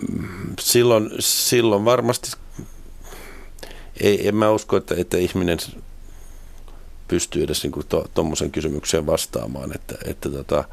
silloin, 0.60 1.10
silloin 1.18 1.84
varmasti 1.84 2.30
ei, 4.00 4.28
en 4.28 4.36
mä 4.36 4.50
usko, 4.50 4.76
että, 4.76 4.94
että 4.98 5.16
ihminen 5.16 5.58
pystyy 7.08 7.42
edes 7.42 7.62
niin 7.62 7.72
tuommoisen 8.14 8.50
to, 8.50 8.54
kysymykseen 8.54 9.06
vastaamaan, 9.06 9.74
että, 9.74 9.94
että 10.04 10.28
tota, 10.28 10.64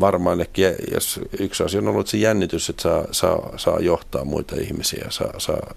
varmaan 0.00 0.40
ehkä, 0.40 0.74
jos 0.92 1.20
yksi 1.38 1.62
asia 1.62 1.80
on 1.80 1.88
ollut 1.88 2.08
se 2.08 2.16
jännitys, 2.16 2.70
että 2.70 2.82
saa, 2.82 3.06
saa, 3.12 3.52
saa 3.56 3.80
johtaa 3.80 4.24
muita 4.24 4.56
ihmisiä, 4.56 5.06
saa, 5.10 5.40
saa 5.40 5.74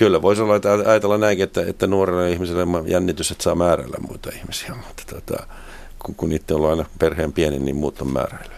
Kyllä, 0.00 0.22
voisi 0.22 0.42
olla, 0.42 0.56
että 0.56 0.72
ajatella 0.72 1.18
näinkin, 1.18 1.44
että, 1.44 1.62
että 1.66 1.86
nuorelle 1.86 2.32
ihmiselle 2.32 2.66
jännitys, 2.86 3.30
että 3.30 3.44
saa 3.44 3.54
määräillä 3.54 3.96
muita 4.08 4.30
ihmisiä, 4.36 4.74
mutta 4.74 5.02
tota, 5.14 5.46
kun, 5.98 6.14
kun 6.14 6.32
itse 6.32 6.54
on 6.54 6.70
aina 6.70 6.84
perheen 6.98 7.32
pieni, 7.32 7.58
niin 7.58 7.76
muut 7.76 8.00
on 8.00 8.12
määräily. 8.12 8.52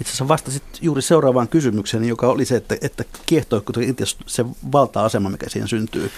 Itse 0.00 0.10
asiassa 0.10 0.28
vastasit 0.28 0.62
juuri 0.80 1.02
seuraavaan 1.02 1.48
kysymykseen, 1.48 2.04
joka 2.04 2.28
oli 2.28 2.44
se, 2.44 2.56
että, 2.56 2.76
että 2.80 3.04
kiehtoiko 3.26 3.72
se 4.26 4.44
valta-asema, 4.72 5.30
mikä 5.30 5.48
siihen 5.48 5.68
syntyy. 5.68 6.10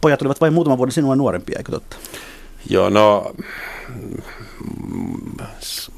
Pojat 0.00 0.22
olivat 0.22 0.40
vain 0.40 0.52
muutaman 0.52 0.78
vuoden 0.78 0.92
sinua 0.92 1.16
nuorempia, 1.16 1.58
eikö 1.58 1.72
totta? 1.72 1.96
Joo, 2.70 2.90
no 2.90 3.34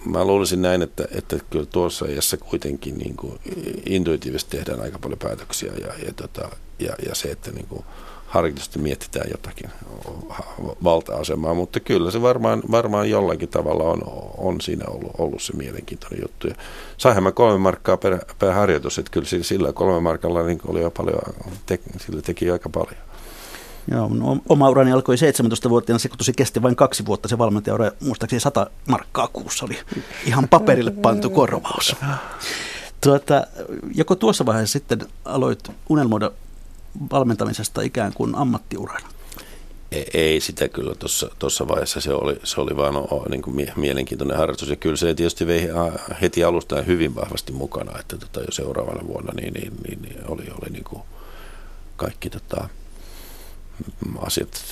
mä 0.04 0.24
luulisin 0.24 0.62
näin, 0.62 0.82
että, 0.82 1.04
että 1.10 1.36
kyllä 1.50 1.66
tuossa 1.66 2.06
iässä 2.06 2.36
kuitenkin 2.36 2.98
niin 2.98 3.16
kuin 3.16 3.40
intuitiivisesti 3.86 4.56
tehdään 4.56 4.80
aika 4.80 4.98
paljon 4.98 5.18
päätöksiä 5.18 5.72
ja, 5.72 6.06
ja, 6.06 6.12
tota, 6.16 6.48
ja, 6.78 6.94
ja 7.08 7.14
se, 7.14 7.30
että 7.30 7.50
niin 7.50 7.66
kuin 7.66 7.84
harkitusti 8.34 8.78
mietitään 8.78 9.30
jotakin 9.30 9.70
valta-asemaa, 10.84 11.54
mutta 11.54 11.80
kyllä 11.80 12.10
se 12.10 12.22
varmaan, 12.22 12.62
varmaan 12.70 13.10
jollakin 13.10 13.48
tavalla 13.48 13.84
on, 13.84 14.02
on 14.36 14.60
siinä 14.60 14.84
ollut, 14.88 15.12
ollut 15.18 15.42
se 15.42 15.56
mielenkiintoinen 15.56 16.20
juttu. 16.22 16.48
Ja 16.48 16.54
saihan 16.96 17.22
mä 17.22 17.32
kolme 17.32 17.58
markkaa 17.58 17.96
per, 17.96 18.18
per 18.38 18.52
harjoitus, 18.52 18.98
että 18.98 19.10
kyllä 19.10 19.26
sillä 19.42 19.72
kolme 19.72 20.00
markalla 20.00 20.42
niin 20.42 20.60
oli 20.66 20.82
jo 20.82 20.90
paljon, 20.90 21.20
te, 21.66 21.78
sillä 22.06 22.22
teki 22.22 22.50
aika 22.50 22.68
paljon. 22.68 22.96
Joo, 23.90 24.08
no, 24.08 24.38
oma 24.48 24.70
urani 24.70 24.92
alkoi 24.92 25.16
17-vuotiaana, 25.16 25.98
se 25.98 26.08
tosi 26.18 26.32
kesti 26.32 26.62
vain 26.62 26.76
kaksi 26.76 27.06
vuotta. 27.06 27.28
Se 27.28 27.38
valmentaja 27.38 27.92
muistaakseni 28.00 28.40
100 28.40 28.66
markkaa 28.88 29.28
kuussa 29.28 29.64
oli 29.64 29.78
ihan 30.26 30.48
paperille 30.48 30.90
pantu 30.90 31.30
korvaus. 31.30 31.96
Tuota, 33.04 33.46
joko 33.94 34.14
tuossa 34.14 34.46
vaiheessa 34.46 34.72
sitten 34.72 35.06
aloit 35.24 35.70
unelmoida 35.88 36.30
valmentamisesta 37.12 37.82
ikään 37.82 38.12
kuin 38.12 38.34
ammattiurana? 38.34 39.08
Ei, 39.92 40.10
ei 40.14 40.40
sitä 40.40 40.68
kyllä 40.68 40.94
tuossa 41.38 41.68
vaiheessa, 41.68 42.00
se 42.00 42.12
oli, 42.12 42.36
se 42.44 42.60
oli 42.60 42.76
vaan 42.76 42.96
o, 42.96 43.26
niin 43.28 43.42
kuin 43.42 43.72
mielenkiintoinen 43.76 44.36
harrastus 44.36 44.68
ja 44.68 44.76
kyllä 44.76 44.96
se 44.96 45.14
tietysti 45.14 45.46
vei 45.46 45.68
heti 46.20 46.44
alusta 46.44 46.82
hyvin 46.82 47.14
vahvasti 47.14 47.52
mukana, 47.52 47.98
että 48.00 48.18
tota, 48.18 48.40
jo 48.40 48.50
seuraavana 48.50 49.06
vuonna 49.06 49.32
niin, 49.36 49.54
niin, 49.54 49.72
niin, 49.88 50.02
niin 50.02 50.20
oli, 50.28 50.42
oli 50.42 50.70
niin 50.70 50.84
kuin 50.84 51.02
kaikki 51.96 52.30
tota, 52.30 52.68
asiat, 54.18 54.64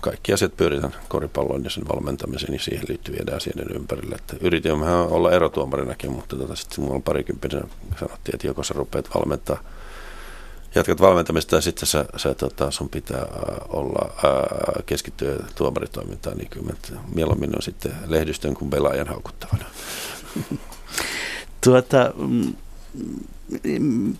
kaikki 0.00 0.32
asiat 0.32 0.56
pyöritän 0.56 0.94
koripallon 1.08 1.64
ja 1.64 1.70
sen 1.70 1.88
valmentamisen 1.88 2.52
ja 2.52 2.60
siihen 2.60 2.84
liittyvien 2.88 3.36
asioiden 3.36 3.76
ympärillä. 3.76 4.16
Että 4.16 4.36
yritin 4.40 4.80
vähän 4.80 4.98
olla 4.98 5.32
erotuomarinakin, 5.32 6.12
mutta 6.12 6.36
tota, 6.36 6.56
sitten 6.56 6.84
mulla 6.84 7.00
parikymppisenä 7.00 7.68
sanottiin, 8.00 8.34
että 8.34 8.46
joko 8.46 8.62
sä 8.62 8.74
rupeat 8.74 9.14
valmentaa 9.14 9.64
jatkat 10.74 11.00
valmentamista 11.00 11.56
ja 11.56 11.60
sitten 11.60 11.86
sä, 11.86 12.04
sä 12.16 12.34
tota, 12.34 12.70
sun 12.70 12.88
pitää 12.88 13.26
olla 13.68 14.10
ää, 14.24 14.82
keskittyä 14.86 15.36
tuomaritoimintaan, 15.54 16.38
niin 16.38 16.50
kyllä 16.50 16.74
mieluummin 17.14 17.56
on 17.56 17.62
sitten 17.62 17.92
lehdistön 18.06 18.54
kuin 18.54 18.70
pelaajan 18.70 19.08
haukuttavana. 19.08 19.64
tuota, 21.64 22.12
mm, 22.16 22.54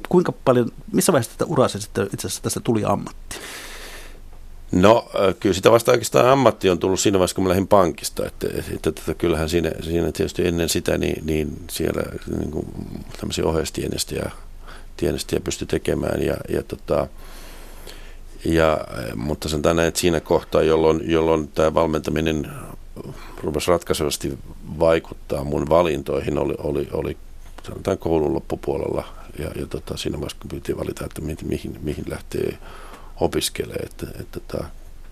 kuinka 0.08 0.32
paljon, 0.32 0.70
missä 0.92 1.12
vaiheessa 1.12 1.32
tätä 1.38 1.50
uraa 1.50 1.68
sitten 1.68 2.08
itse 2.12 2.26
asiassa 2.26 2.42
tästä 2.42 2.60
tuli 2.60 2.84
ammatti? 2.84 3.36
No 4.72 5.10
kyllä 5.40 5.54
sitä 5.54 5.70
vasta 5.70 5.92
oikeastaan 5.92 6.28
ammatti 6.28 6.70
on 6.70 6.78
tullut 6.78 7.00
siinä 7.00 7.18
vaiheessa, 7.18 7.34
kun 7.34 7.44
mä 7.44 7.48
lähdin 7.48 7.68
pankista. 7.68 8.26
Että, 8.26 8.46
että, 8.74 8.88
että 8.88 9.14
kyllähän 9.14 9.48
siinä, 9.48 9.70
siinä 9.80 10.12
tietysti 10.12 10.46
ennen 10.46 10.68
sitä 10.68 10.98
niin, 10.98 11.26
niin 11.26 11.56
siellä 11.70 12.02
niin 12.38 12.50
kuin, 12.50 12.66
tämmöisiä 13.20 13.44
ohjeistienestiä 13.44 14.30
tienestiä 15.02 15.40
pystyi 15.40 15.66
tekemään. 15.66 16.22
Ja, 16.22 16.36
ja, 16.48 16.62
tota, 16.62 17.06
ja, 18.44 18.78
mutta 19.14 19.48
sen 19.48 19.62
tänään, 19.62 19.88
että 19.88 20.00
siinä 20.00 20.20
kohtaa, 20.20 20.62
jolloin, 20.62 21.10
jolloin 21.10 21.48
tämä 21.48 21.74
valmentaminen 21.74 22.50
rupesi 23.42 23.70
ratkaisevasti 23.70 24.38
vaikuttaa 24.78 25.44
mun 25.44 25.68
valintoihin, 25.68 26.38
oli, 26.38 26.54
oli, 26.58 26.88
oli 26.92 27.16
sanotaan 27.62 27.98
koulun 27.98 28.34
loppupuolella. 28.34 29.04
Ja, 29.38 29.50
ja 29.60 29.66
tota, 29.66 29.96
siinä 29.96 30.16
vaiheessa, 30.16 30.38
kun 30.40 30.50
piti 30.50 30.76
valita, 30.76 31.04
että 31.04 31.22
mihin, 31.22 31.78
mihin 31.82 32.04
lähtee 32.08 32.58
opiskelee, 33.20 33.76
että, 33.76 34.06
että, 34.20 34.38
että 34.38 34.64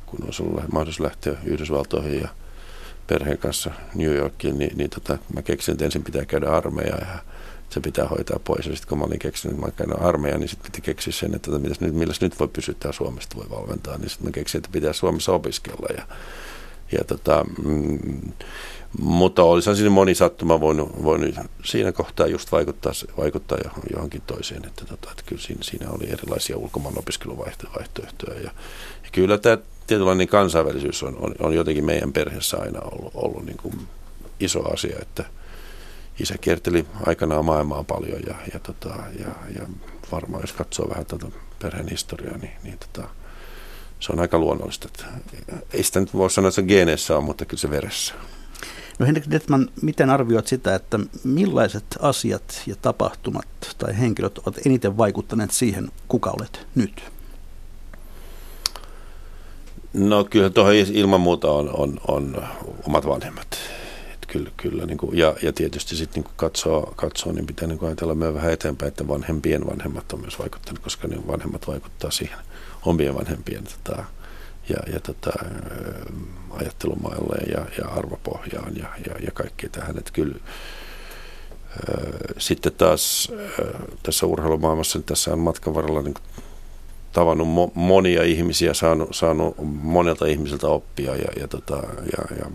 kun 0.07 0.25
olisi 0.25 0.43
ollut 0.43 0.73
mahdollisuus 0.73 1.01
lähteä 1.01 1.33
Yhdysvaltoihin 1.45 2.21
ja 2.21 2.29
perheen 3.07 3.39
kanssa 3.39 3.71
New 3.95 4.15
Yorkiin, 4.15 4.59
niin, 4.59 4.79
niin 4.79 4.91
tota, 4.91 5.19
mä 5.35 5.43
keksin, 5.43 5.73
että 5.73 5.85
ensin 5.85 6.05
pitää 6.05 6.25
käydä 6.25 6.51
armeija 6.51 6.97
ja 6.97 7.19
se 7.71 7.81
pitää 7.81 8.09
hoitaa 8.09 8.39
pois. 8.45 8.67
Ja 8.67 8.73
sitten 8.73 8.89
kun 8.89 8.99
mä 8.99 9.05
olin 9.05 9.19
keksinyt, 9.19 9.59
mä 9.59 9.71
käyn 9.71 10.03
armeija, 10.03 10.39
niin 10.39 10.49
sitten 10.49 10.73
piti 10.73 10.83
keksiä 10.83 11.13
sen, 11.13 11.35
että 11.35 11.51
mitäs 11.51 11.81
nyt, 11.81 11.95
milläs 11.95 12.21
nyt 12.21 12.41
voi 12.41 12.49
pysyttää 12.49 12.93
Suomesta 12.93 13.37
voi 13.37 13.51
valmentaa. 13.51 13.99
Niin 13.99 14.11
sitten 14.11 14.27
mä 14.27 14.33
keksin, 14.33 14.59
että 14.59 14.69
pitää 14.73 14.93
Suomessa 14.93 15.33
opiskella. 15.33 15.87
Ja, 15.97 16.03
ja 16.93 17.05
tota, 17.05 17.45
mm, 17.65 18.33
Mutta 18.99 19.43
olisihan 19.43 19.77
siinä 19.77 19.91
moni 19.91 20.15
sattuma 20.15 20.61
voinut, 20.61 21.03
voinut 21.05 21.35
siinä 21.65 21.93
kohtaa 21.93 22.27
just 22.27 22.53
vaikuttaa, 22.53 22.93
vaikuttaa 23.17 23.59
johonkin 23.93 24.23
toiseen. 24.27 24.65
Että, 24.67 24.85
tota, 24.85 25.11
että 25.11 25.23
kyllä 25.27 25.43
siinä, 25.43 25.63
siinä 25.63 25.91
oli 25.91 26.11
erilaisia 26.11 26.57
ulkomaan 26.57 26.99
opiskeluvaihtoehtoja. 26.99 28.41
Ja, 28.41 28.51
ja 29.05 29.11
kyllä 29.13 29.39
tämä 29.39 29.59
tietynlainen 29.87 30.29
kansainvälisyys 30.29 31.03
on, 31.03 31.17
on, 31.21 31.35
on 31.39 31.55
jotenkin 31.55 31.85
meidän 31.85 32.13
perheessä 32.13 32.57
aina 32.57 32.81
ollut, 32.81 33.13
ollut 33.15 33.47
niin 33.47 33.57
kuin 33.57 33.75
iso 34.41 34.73
asia, 34.73 34.97
että 35.03 35.25
isä 36.21 36.39
kierteli 36.39 36.87
aikanaan 37.07 37.45
maailmaa 37.45 37.85
paljon 37.85 38.21
ja, 38.27 38.35
ja, 38.53 38.61
tota, 38.61 38.89
ja, 39.19 39.29
ja 39.61 39.67
varmaan 40.13 40.43
jos 40.43 40.53
katsoo 40.53 40.89
vähän 40.89 41.07
tätä 41.07 41.27
perheen 41.63 41.89
historiaa, 41.89 42.39
niin, 42.39 42.53
niin 42.63 42.79
tota, 42.79 43.09
se 44.01 44.13
on 44.13 44.21
aika 44.21 44.39
luonnollista. 44.39 44.89
Että 44.89 45.05
ei 45.73 45.83
sitä 45.83 46.01
nyt 46.01 46.15
voi 46.15 46.31
sanoa, 46.31 46.49
että 46.49 46.55
se 46.55 46.63
geeneissä 46.63 47.17
on, 47.17 47.25
mutta 47.25 47.45
kyllä 47.45 47.61
se 47.61 47.71
veressä. 47.71 48.15
No 48.99 49.07
Henrik 49.07 49.25
Detman, 49.31 49.69
miten 49.83 50.11
arvioit 50.11 50.47
sitä, 50.47 50.75
että 50.75 51.01
millaiset 51.25 51.85
asiat 52.01 52.63
ja 52.67 52.77
tapahtumat 52.83 53.47
tai 53.79 53.99
henkilöt 53.99 54.39
ovat 54.39 54.67
eniten 54.67 54.97
vaikuttaneet 54.97 55.51
siihen, 55.51 55.91
kuka 56.09 56.31
olet 56.31 56.67
nyt? 56.75 57.03
No 59.93 60.25
kyllä 60.25 60.51
tuohon 60.51 60.75
ilman 60.75 61.21
muuta 61.21 61.51
on, 61.51 61.71
on, 61.75 62.01
on 62.09 62.47
omat 62.87 63.07
vanhemmat. 63.07 63.59
Kyllä, 64.33 64.51
kyllä 64.57 64.87
niin 64.87 64.99
kuin, 64.99 65.19
ja, 65.19 65.37
ja 65.43 65.53
tietysti 65.53 65.97
sitten 65.97 66.23
niin 66.23 66.33
katsoo, 66.37 66.93
katsoo, 66.97 67.33
niin 67.33 67.47
pitää 67.47 67.69
niin 67.69 67.85
ajatella 67.85 68.15
myös 68.15 68.35
vähän 68.35 68.53
eteenpäin, 68.53 68.89
että 68.89 69.09
vanhempien 69.09 69.67
vanhemmat 69.67 70.13
on 70.13 70.21
myös 70.21 70.39
vaikuttanut, 70.39 70.79
koska 70.79 71.09
ne 71.09 71.27
vanhemmat 71.27 71.67
vaikuttaa 71.67 72.11
siihen 72.11 72.39
omien 72.87 73.15
vanhempien 73.15 73.65
tota, 73.65 74.05
ja, 74.69 74.77
ja 74.93 75.01
tota, 75.01 75.31
ajattelumaailmaan 76.51 77.41
ja, 77.53 77.67
ja 77.79 77.89
arvopohjaan 77.89 78.77
ja, 78.77 78.89
ja, 79.07 79.15
ja 79.21 79.31
kaikki 79.35 79.69
tähän. 79.69 79.99
Että 79.99 80.11
kyllä, 80.13 80.35
sitten 82.39 82.73
taas 82.73 83.33
tässä 84.03 84.27
urheilumaailmassa 84.27 84.99
niin 84.99 85.07
tässä 85.07 85.33
on 85.33 85.39
matkan 85.39 85.75
varrella 85.75 86.03
niin 86.03 86.15
tavannut 87.13 87.49
mo, 87.49 87.73
monia 87.75 88.23
ihmisiä, 88.23 88.75
saanut, 88.75 89.09
saanut 89.13 89.55
monelta 89.83 90.27
ihmisiltä 90.27 90.67
oppia 90.67 91.17
ja, 91.17 91.29
ja, 91.41 91.49
tota, 91.49 91.77
ja, 92.13 92.37
ja 92.37 92.51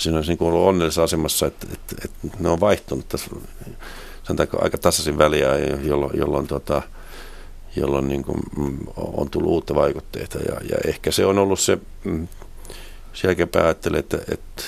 siinä 0.00 0.18
olisi 0.18 0.32
niin 0.32 0.42
ollut 0.42 0.68
onnellisessa 0.68 1.02
asemassa, 1.02 1.46
että, 1.46 1.66
että, 1.72 1.96
että 2.04 2.28
ne 2.40 2.48
on 2.48 2.60
vaihtunut 2.60 3.08
tässä 3.08 3.30
sanotaanko 4.22 4.64
aika 4.64 4.78
tasaisin 4.78 5.18
väliä, 5.18 5.58
jolloin, 5.82 6.18
jolloin, 6.18 6.46
tota, 6.46 6.82
jolloin 7.76 8.08
niin 8.08 8.22
kuin, 8.22 8.38
mm, 8.56 8.78
on 8.96 9.30
tullut 9.30 9.50
uutta 9.50 9.74
vaikutteita 9.74 10.38
ja, 10.38 10.54
ja 10.70 10.76
ehkä 10.86 11.10
se 11.10 11.26
on 11.26 11.38
ollut 11.38 11.60
se, 11.60 11.78
mm, 12.04 12.28
sen 13.12 13.28
jälkeen 13.28 13.48
päättelen, 13.48 14.00
että, 14.00 14.18
että, 14.28 14.62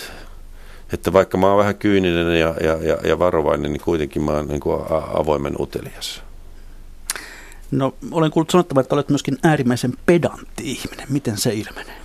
että 0.92 1.12
vaikka 1.12 1.38
mä 1.38 1.48
oon 1.48 1.58
vähän 1.58 1.74
kyyninen 1.74 2.40
ja, 2.40 2.54
ja, 2.60 2.98
ja, 3.08 3.18
varovainen, 3.18 3.72
niin 3.72 3.80
kuitenkin 3.80 4.22
mä 4.22 4.32
oon 4.32 4.48
niin 4.48 4.60
kuin 4.60 4.80
avoimen 5.14 5.54
utelias. 5.60 6.22
No, 7.70 7.94
olen 8.10 8.30
kuullut 8.30 8.50
sanottavan, 8.50 8.80
että 8.80 8.94
olet 8.94 9.08
myöskin 9.08 9.38
äärimmäisen 9.42 9.92
pedantti 10.06 10.72
ihminen. 10.72 11.06
Miten 11.08 11.38
se 11.38 11.54
ilmenee? 11.54 12.01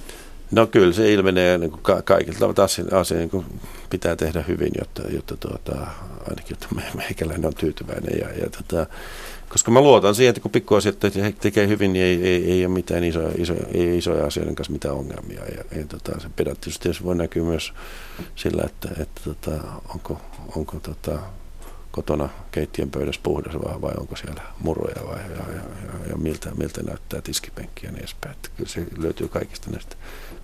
No 0.52 0.68
kyllä 0.68 0.94
se 0.94 1.14
ilmenee 1.14 1.58
niin 1.58 1.72
kuin 1.72 1.82
ka- 1.84 2.02
kaikilta 2.02 2.64
asioilta, 2.64 3.16
niin 3.16 3.46
pitää 3.90 4.16
tehdä 4.16 4.44
hyvin, 4.48 4.72
jotta, 4.80 5.02
jotta 5.10 5.38
tuota, 5.38 5.88
ainakin 6.30 6.50
jotta 6.50 6.68
me, 6.76 6.84
meikäläinen 6.96 7.46
on 7.46 7.56
tyytyväinen. 7.56 8.20
Ja, 8.20 8.44
ja 8.44 8.50
tota, 8.50 8.86
koska 9.50 9.72
mä 9.72 9.82
luotan 9.82 10.16
siihen, 10.16 10.30
että 10.30 10.42
kun 10.42 10.52
pikkuasiat 10.52 10.96
tekee 11.40 11.68
hyvin, 11.68 11.94
niin 11.94 12.06
ei, 12.06 12.24
ei, 12.24 12.52
ei 12.52 12.66
ole 12.66 12.74
mitään 12.74 13.04
isoja, 13.04 13.30
isoja, 13.38 13.68
ei 13.74 13.98
isoja 13.98 14.26
asioiden 14.26 14.56
kanssa 14.56 14.74
mitään 14.74 14.96
ongelmia. 14.96 15.42
Ja, 15.46 15.80
ja 15.80 15.86
tota, 15.88 16.20
se 16.20 16.30
pedanttisuus 16.36 17.04
voi 17.04 17.16
näkyä 17.16 17.44
myös 17.44 17.74
sillä, 18.36 18.64
että, 18.66 18.90
että 19.02 19.22
tota, 19.24 19.52
onko, 19.94 20.22
onko 20.56 20.80
tota, 20.80 21.20
kotona 21.98 22.30
keittiön 22.52 22.92
pöydässä 22.92 23.22
puhdas 23.24 23.54
vai, 23.54 23.82
vai 23.82 23.94
onko 24.00 24.16
siellä 24.16 24.42
muroja 24.60 25.08
vai, 25.08 25.20
ja, 25.20 25.36
ja, 25.36 25.64
ja, 25.86 26.10
ja 26.10 26.16
miltä, 26.18 26.52
miltä 26.58 26.84
näyttää 26.84 27.22
tiskipenkki 27.22 27.86
ja 27.86 27.92
niin 27.92 28.00
edespäin. 28.00 28.36
Että 28.36 28.50
kyllä 28.58 28.70
se 28.70 28.86
löytyy 28.98 29.28
kaikista 29.28 29.72
näistä 29.72 29.96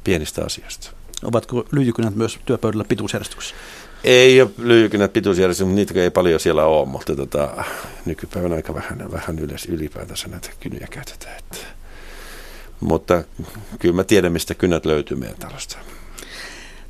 pienistä 0.04 0.46
asioista. 0.46 0.92
Ovatko 1.24 1.66
lyijykynät 1.72 2.16
myös 2.16 2.40
työpöydällä 2.46 2.84
pituusjärjestyksessä? 2.84 3.56
Ei 4.04 4.42
ole 4.42 4.50
lyijykynät 4.58 5.14
pituusjärjestyksessä, 5.14 5.66
mutta 5.66 5.94
niitä 5.94 6.04
ei 6.04 6.10
paljon 6.10 6.40
siellä 6.40 6.66
ole, 6.66 6.88
mutta 6.88 7.16
tota, 7.16 7.64
nykypäivänä 8.06 8.56
aika 8.56 8.74
vähän, 8.74 9.12
vähän 9.12 9.40
yleis, 9.40 9.66
ylipäätänsä 9.66 10.28
näitä 10.28 10.50
kyniä 10.60 10.88
käytetään. 10.90 11.38
Että. 11.38 11.58
Mutta 12.80 13.24
kyllä 13.80 13.96
mä 13.96 14.04
tiedän, 14.04 14.32
mistä 14.32 14.56
kynät 14.56 14.86
löytyy 14.86 15.18
meidän 15.18 15.38
talosta. 15.38 15.78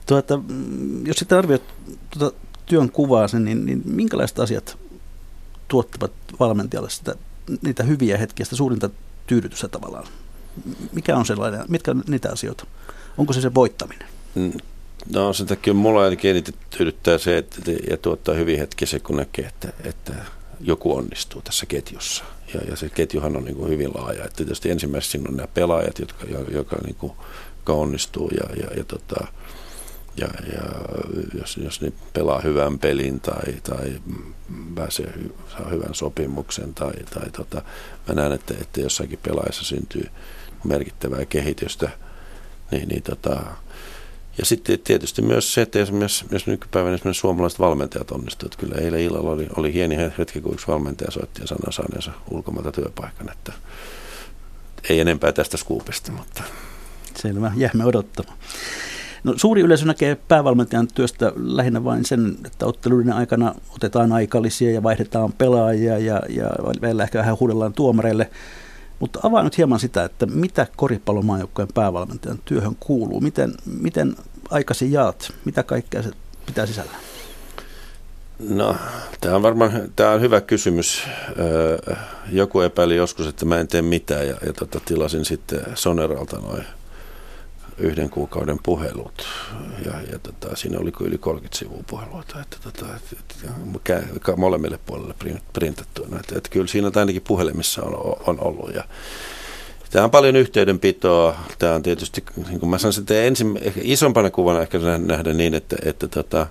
Tuota, 0.05 0.39
jos 1.05 1.17
sitten 1.17 1.37
arvioit 1.37 1.63
tuota 2.17 2.37
työn 2.65 2.91
kuvaa 2.91 3.27
sen, 3.27 3.45
niin, 3.45 3.65
niin 3.65 3.81
minkälaiset 3.85 4.39
asiat 4.39 4.77
tuottavat 5.67 6.11
valmentajalle 6.39 6.89
sitä, 6.89 7.15
niitä 7.61 7.83
hyviä 7.83 8.17
hetkiä, 8.17 8.43
sitä 8.43 8.55
suurinta 8.55 8.89
tyydytystä 9.27 9.67
tavallaan? 9.67 10.07
Mikä 10.91 11.17
on 11.17 11.25
sellainen, 11.25 11.65
mitkä 11.67 11.91
on 11.91 12.03
niitä 12.07 12.31
asioita? 12.31 12.65
Onko 13.17 13.33
se 13.33 13.41
se 13.41 13.53
voittaminen? 13.53 14.07
Mm, 14.35 14.51
no 15.13 15.33
sen 15.33 15.47
takia 15.47 15.73
mulla 15.73 16.03
ainakin 16.03 16.31
eniten 16.31 16.53
tyydyttää 16.77 17.17
se, 17.17 17.37
että 17.37 17.71
ja 17.89 17.97
tuottaa 17.97 18.35
hyviä 18.35 18.57
hetkiä 18.57 18.85
se, 18.85 18.99
kun 18.99 19.17
näkee, 19.17 19.45
että, 19.45 19.73
että 19.83 20.13
joku 20.61 20.95
onnistuu 20.95 21.41
tässä 21.41 21.65
ketjussa. 21.65 22.23
Ja, 22.53 22.61
ja 22.69 22.75
se 22.75 22.89
ketjuhan 22.89 23.37
on 23.37 23.45
niin 23.45 23.55
kuin 23.55 23.69
hyvin 23.69 23.91
laaja. 23.95 24.25
Että 24.25 24.37
tietysti 24.37 24.71
ensimmäisenä 24.71 25.23
on 25.29 25.37
nämä 25.37 25.47
pelaajat, 25.47 25.99
jotka, 25.99 26.25
joka, 26.51 26.75
niin 26.85 26.95
kuin, 26.95 27.13
joka 27.57 27.73
onnistuu 27.73 28.29
ja, 28.29 28.63
ja, 28.63 28.77
ja 28.77 28.83
tota, 28.83 29.27
ja, 30.17 30.27
ja 30.53 30.61
jos, 31.39 31.57
jos 31.57 31.81
ne 31.81 31.93
pelaa 32.13 32.41
hyvän 32.41 32.79
pelin 32.79 33.19
tai, 33.19 33.53
tai 33.63 34.01
pääsee, 34.75 35.13
saa 35.57 35.69
hyvän 35.69 35.93
sopimuksen 35.95 36.73
tai, 36.73 36.93
tai 37.13 37.29
tota, 37.31 37.61
mä 38.07 38.15
näen, 38.15 38.31
että, 38.31 38.53
että 38.61 38.81
jossakin 38.81 39.19
pelaajassa 39.23 39.63
syntyy 39.63 40.05
merkittävää 40.63 41.25
kehitystä, 41.25 41.89
niin, 42.71 42.87
niin 42.87 43.03
tota, 43.03 43.41
ja 44.37 44.45
sitten 44.45 44.79
tietysti 44.79 45.21
myös 45.21 45.53
se, 45.53 45.61
että 45.61 45.79
esimerkiksi, 45.79 46.25
jos 46.31 46.47
nykypäivänä 46.47 46.95
esimerkiksi 46.95 47.21
suomalaiset 47.21 47.59
valmentajat 47.59 48.11
onnistuivat. 48.11 48.55
Kyllä 48.55 48.75
eilen 48.75 48.99
illalla 48.99 49.29
oli, 49.29 49.47
oli 49.57 49.73
hieni 49.73 49.97
hetki, 50.17 50.41
kun 50.41 50.53
yksi 50.53 50.67
valmentaja 50.67 51.11
soitti 51.11 51.41
ja 51.41 51.47
sanoi 51.47 51.73
saaneensa 51.73 52.11
ulkomailta 52.29 52.71
työpaikan, 52.71 53.31
että 53.31 53.53
ei 54.89 54.99
enempää 54.99 55.31
tästä 55.31 55.57
skuupista, 55.57 56.11
mutta... 56.11 56.43
Selvä, 57.15 57.51
jäämme 57.55 57.85
odottamaan. 57.85 58.37
No, 59.23 59.33
suuri 59.35 59.61
yleisö 59.61 59.85
näkee 59.85 60.15
päävalmentajan 60.15 60.87
työstä 60.87 61.31
lähinnä 61.35 61.83
vain 61.83 62.05
sen, 62.05 62.37
että 62.45 62.65
otteluiden 62.65 63.13
aikana 63.13 63.55
otetaan 63.75 64.11
aikalisia 64.11 64.71
ja 64.71 64.83
vaihdetaan 64.83 65.33
pelaajia 65.33 65.97
ja, 65.97 66.21
ja 66.29 66.49
välillä 66.81 67.03
ehkä 67.03 67.19
vähän 67.19 67.37
huudellaan 67.39 67.73
tuomareille. 67.73 68.29
Mutta 68.99 69.19
avaa 69.23 69.43
nyt 69.43 69.57
hieman 69.57 69.79
sitä, 69.79 70.03
että 70.03 70.25
mitä 70.25 70.67
koripallomaajoukkojen 70.75 71.73
päävalmentajan 71.73 72.39
työhön 72.45 72.75
kuuluu. 72.79 73.21
Miten, 73.21 73.53
miten 73.79 74.15
aikasi 74.49 74.91
jaat? 74.91 75.33
Mitä 75.45 75.63
kaikkea 75.63 76.03
se 76.03 76.11
pitää 76.45 76.65
sisällä? 76.65 76.91
No, 78.49 78.75
tämä 79.21 79.35
on 79.35 79.43
varmaan 79.43 79.71
tämä 79.95 80.11
on 80.11 80.21
hyvä 80.21 80.41
kysymys. 80.41 81.03
Joku 82.31 82.61
epäili 82.61 82.95
joskus, 82.95 83.27
että 83.27 83.45
mä 83.45 83.59
en 83.59 83.67
tee 83.67 83.81
mitään 83.81 84.27
ja, 84.27 84.35
ja 84.45 84.53
tota, 84.53 84.79
tilasin 84.85 85.25
sitten 85.25 85.61
Soneralta 85.75 86.37
noin 86.37 86.63
yhden 87.77 88.09
kuukauden 88.09 88.59
puhelut. 88.63 89.27
Ja, 89.85 89.93
ja 90.11 90.19
tota, 90.19 90.55
siinä 90.55 90.79
oli 90.79 90.91
yli 91.01 91.17
30 91.17 91.57
sivua 91.57 91.83
puheluita, 91.87 92.41
että, 92.41 92.57
tota, 92.63 92.85
että, 92.95 93.15
että 94.15 94.35
molemmille 94.37 94.79
puolelle 94.85 95.15
printattuina. 95.53 96.19
Että, 96.19 96.37
että 96.37 96.49
kyllä 96.49 96.67
siinä 96.67 96.91
ainakin 96.95 97.21
puhelimissa 97.27 97.83
on, 97.83 98.15
on 98.27 98.39
ollut. 98.39 98.75
Ja, 98.75 98.83
Tämä 99.91 100.05
on 100.05 100.11
paljon 100.11 100.35
yhteydenpitoa. 100.35 101.35
Tämä 101.59 101.75
on 101.75 101.83
tietysti, 101.83 102.23
niin 102.47 102.59
kuin 102.59 102.69
mä 102.69 102.77
sanoisin, 102.77 103.01
että 103.01 103.21
ensin, 103.21 103.59
ehkä 103.61 103.81
isompana 103.83 104.29
kuvana 104.29 104.61
ehkä 104.61 104.79
nähdä 104.97 105.33
niin, 105.33 105.53
että, 105.53 105.75
että, 105.85 106.07
tota, 106.07 106.47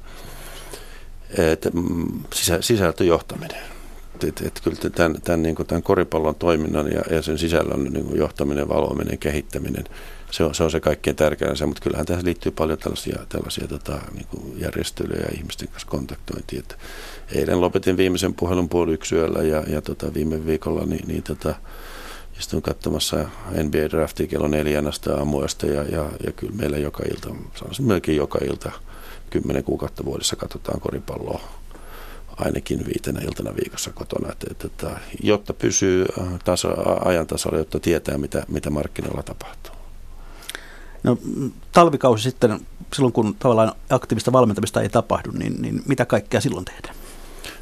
että, 1.30 1.52
että 1.52 1.70
mm, 1.70 2.06
sisä, 2.34 2.58
sisältöjohtaminen. 2.60 3.62
Että, 4.28 4.46
että 4.46 4.60
kyllä 4.64 4.90
tämän, 4.90 5.22
tämän, 5.24 5.42
niin 5.42 5.56
tämän 5.66 5.82
koripallon 5.82 6.34
toiminnan 6.34 6.92
ja, 6.92 7.02
ja 7.10 7.22
sen 7.22 7.38
sisällön 7.38 7.84
niin 7.84 8.16
johtaminen, 8.16 8.68
valvominen, 8.68 9.18
kehittäminen– 9.18 9.84
se 10.32 10.44
on, 10.44 10.54
se 10.54 10.64
on 10.64 10.70
se 10.70 10.80
kaikkein 10.80 11.16
tärkein 11.16 11.56
se, 11.56 11.66
mutta 11.66 11.82
kyllähän 11.82 12.06
tässä 12.06 12.24
liittyy 12.24 12.52
paljon 12.52 12.78
tällaisia, 12.78 13.18
tällaisia 13.28 13.68
tota, 13.68 14.00
niin 14.12 14.26
kuin 14.26 14.60
järjestelyjä 14.60 15.20
ja 15.20 15.36
ihmisten 15.36 15.68
kanssa 15.68 15.88
kontaktointia. 15.88 16.60
Että 16.60 16.74
eilen 17.34 17.60
lopetin 17.60 17.96
viimeisen 17.96 18.34
puhelun 18.34 18.68
puoli 18.68 18.92
yksi 18.92 19.14
yöllä 19.14 19.42
ja, 19.42 19.62
ja 19.66 19.82
tota, 19.82 20.14
viime 20.14 20.46
viikolla 20.46 20.86
niin, 20.86 21.08
niin 21.08 21.22
tota, 21.22 21.54
istuin 22.38 22.62
katsomassa 22.62 23.16
NBA 23.50 23.90
Draftia 23.90 24.26
kello 24.26 24.48
neljän 24.48 24.86
asti 24.86 25.10
aamuista 25.10 25.66
ja, 25.66 25.82
ja, 25.82 26.10
ja 26.26 26.32
kyllä 26.32 26.52
meillä 26.56 26.78
joka 26.78 27.02
ilta, 27.10 27.28
sanoisin 27.54 27.86
melkein 27.86 28.16
joka 28.16 28.38
ilta, 28.50 28.72
kymmenen 29.30 29.64
kuukautta 29.64 30.04
vuodessa 30.04 30.36
katsotaan 30.36 30.80
koripalloa 30.80 31.40
ainakin 32.36 32.86
viitenä 32.86 33.20
iltana 33.20 33.56
viikossa 33.56 33.90
kotona, 33.92 34.32
että, 34.32 34.46
että, 34.50 34.66
että, 34.66 35.00
jotta 35.22 35.54
pysyy 35.54 36.06
taso, 36.44 36.68
ajan 37.04 37.26
tasalla, 37.26 37.58
jotta 37.58 37.80
tietää, 37.80 38.18
mitä, 38.18 38.44
mitä 38.48 38.70
markkinoilla 38.70 39.22
tapahtuu. 39.22 39.81
No, 41.02 41.18
talvikausi 41.72 42.22
sitten, 42.22 42.60
silloin 42.94 43.12
kun 43.12 43.34
tavallaan 43.38 43.72
aktiivista 43.90 44.32
valmentamista 44.32 44.82
ei 44.82 44.88
tapahdu, 44.88 45.30
niin, 45.30 45.62
niin 45.62 45.82
mitä 45.88 46.04
kaikkea 46.04 46.40
silloin 46.40 46.64
tehdään? 46.64 46.94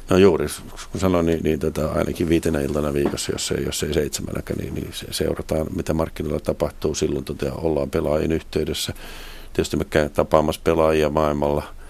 No 0.09 0.17
juuri, 0.17 0.47
kun 0.91 1.01
sanoin, 1.01 1.25
niin, 1.25 1.43
niin 1.43 1.59
tota, 1.59 1.91
ainakin 1.91 2.29
viitenä 2.29 2.61
iltana 2.61 2.93
viikossa, 2.93 3.31
jos 3.31 3.51
ei, 3.51 3.63
jos 3.65 3.83
ei 3.83 3.93
seitsemänäkään, 3.93 4.59
niin, 4.59 4.73
niin 4.73 4.89
se, 4.93 5.05
seurataan, 5.11 5.67
mitä 5.75 5.93
markkinoilla 5.93 6.39
tapahtuu. 6.39 6.95
Silloin 6.95 7.25
tota, 7.25 7.53
ollaan 7.53 7.89
pelaajien 7.89 8.31
yhteydessä. 8.31 8.93
Tietysti 9.53 9.77
me 9.77 9.85
käyn 9.85 10.11
tapaamassa 10.11 10.61
pelaajia 10.63 11.09
maailmalla– 11.09 11.63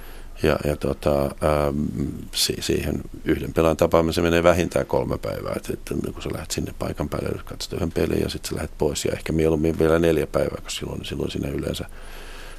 ja, 0.43 0.57
ja 0.65 0.75
tota, 0.75 1.21
ähm, 1.23 1.85
si, 2.31 2.55
siihen 2.59 3.01
yhden 3.25 3.53
pelaajan 3.53 3.77
tapaamiseen 3.77 4.25
menee 4.25 4.43
vähintään 4.43 4.85
kolme 4.85 5.17
päivää. 5.17 5.53
Että, 5.55 5.73
että 5.73 5.95
kun 6.13 6.21
sä 6.23 6.29
lähdet 6.33 6.51
sinne 6.51 6.73
paikan 6.79 7.09
päälle, 7.09 7.41
katsot 7.45 7.73
yhden 7.73 7.91
pelin 7.91 8.21
ja 8.21 8.29
sitten 8.29 8.49
sä 8.49 8.55
lähdet 8.55 8.77
pois. 8.77 9.05
Ja 9.05 9.11
ehkä 9.11 9.33
mieluummin 9.33 9.79
vielä 9.79 9.99
neljä 9.99 10.27
päivää, 10.27 10.61
koska 10.63 10.79
silloin, 10.79 11.05
silloin 11.05 11.31
sinne 11.31 11.49
yleensä 11.49 11.85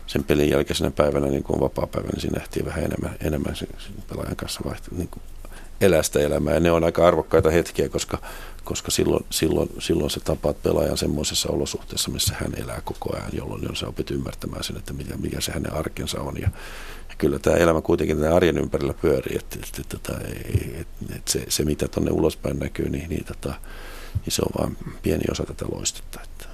sen 0.06 0.24
pelin 0.24 0.50
jälkeisenä 0.50 0.90
päivänä, 0.90 1.26
niin 1.26 1.42
kuin 1.42 1.60
vapaa-päivänä, 1.60 2.12
niin 2.12 2.20
siinä 2.20 2.40
ehtii 2.42 2.64
vähän 2.64 2.84
enemmän, 2.84 3.16
enemmän 3.20 3.56
sen, 3.56 3.68
sen 3.78 3.94
pelaajan 4.08 4.36
kanssa 4.36 4.60
vaihtaa, 4.64 4.98
niin 4.98 5.08
kuin 5.08 5.22
elää 5.82 6.02
sitä 6.02 6.20
elämää. 6.20 6.54
Ja 6.54 6.60
ne 6.60 6.70
on 6.70 6.84
aika 6.84 7.08
arvokkaita 7.08 7.50
hetkiä, 7.50 7.88
koska, 7.88 8.18
koska 8.64 8.90
silloin, 8.90 9.24
silloin, 9.30 9.68
silloin 9.78 10.10
se 10.10 10.20
tapaat 10.20 10.62
pelaajan 10.62 10.98
semmoisessa 10.98 11.48
olosuhteessa, 11.48 12.10
missä 12.10 12.34
hän 12.40 12.52
elää 12.56 12.80
koko 12.84 13.16
ajan, 13.16 13.30
jolloin 13.32 13.76
sä 13.76 13.88
opit 13.88 14.10
ymmärtämään 14.10 14.64
sen, 14.64 14.76
että 14.76 14.92
mikä, 14.92 15.16
mikä 15.16 15.40
se 15.40 15.52
hänen 15.52 15.72
arkensa 15.72 16.20
on. 16.20 16.34
Ja, 16.40 16.48
ja 17.08 17.14
kyllä 17.18 17.38
tämä 17.38 17.56
elämä 17.56 17.80
kuitenkin 17.80 18.16
tämän 18.16 18.32
arjen 18.32 18.58
ympärillä 18.58 18.94
pyörii, 18.94 19.36
että, 19.38 19.58
että, 19.62 19.82
että, 19.82 19.96
tota, 19.96 20.18
että, 20.80 21.14
että 21.16 21.32
se, 21.32 21.44
se, 21.48 21.64
mitä 21.64 21.88
tuonne 21.88 22.10
ulospäin 22.10 22.58
näkyy, 22.58 22.88
niin, 22.88 23.08
niin, 23.08 23.24
tota, 23.24 23.54
niin 24.12 24.32
se 24.32 24.42
on 24.42 24.62
vain 24.62 24.76
pieni 25.02 25.24
osa 25.30 25.44
tätä 25.44 25.64
loistetta. 25.72 26.20
Että. 26.22 26.52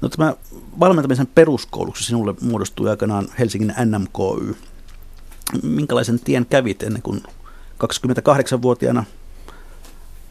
No 0.00 0.08
tämä 0.08 0.34
valmentamisen 0.80 1.26
peruskouluksi 1.26 2.04
sinulle 2.04 2.34
muodostui 2.40 2.90
aikanaan 2.90 3.28
Helsingin 3.38 3.74
NMKY. 3.84 4.56
Minkälaisen 5.62 6.20
tien 6.20 6.46
kävit 6.46 6.82
ennen 6.82 7.02
kuin 7.02 7.22
28-vuotiaana 7.82 9.04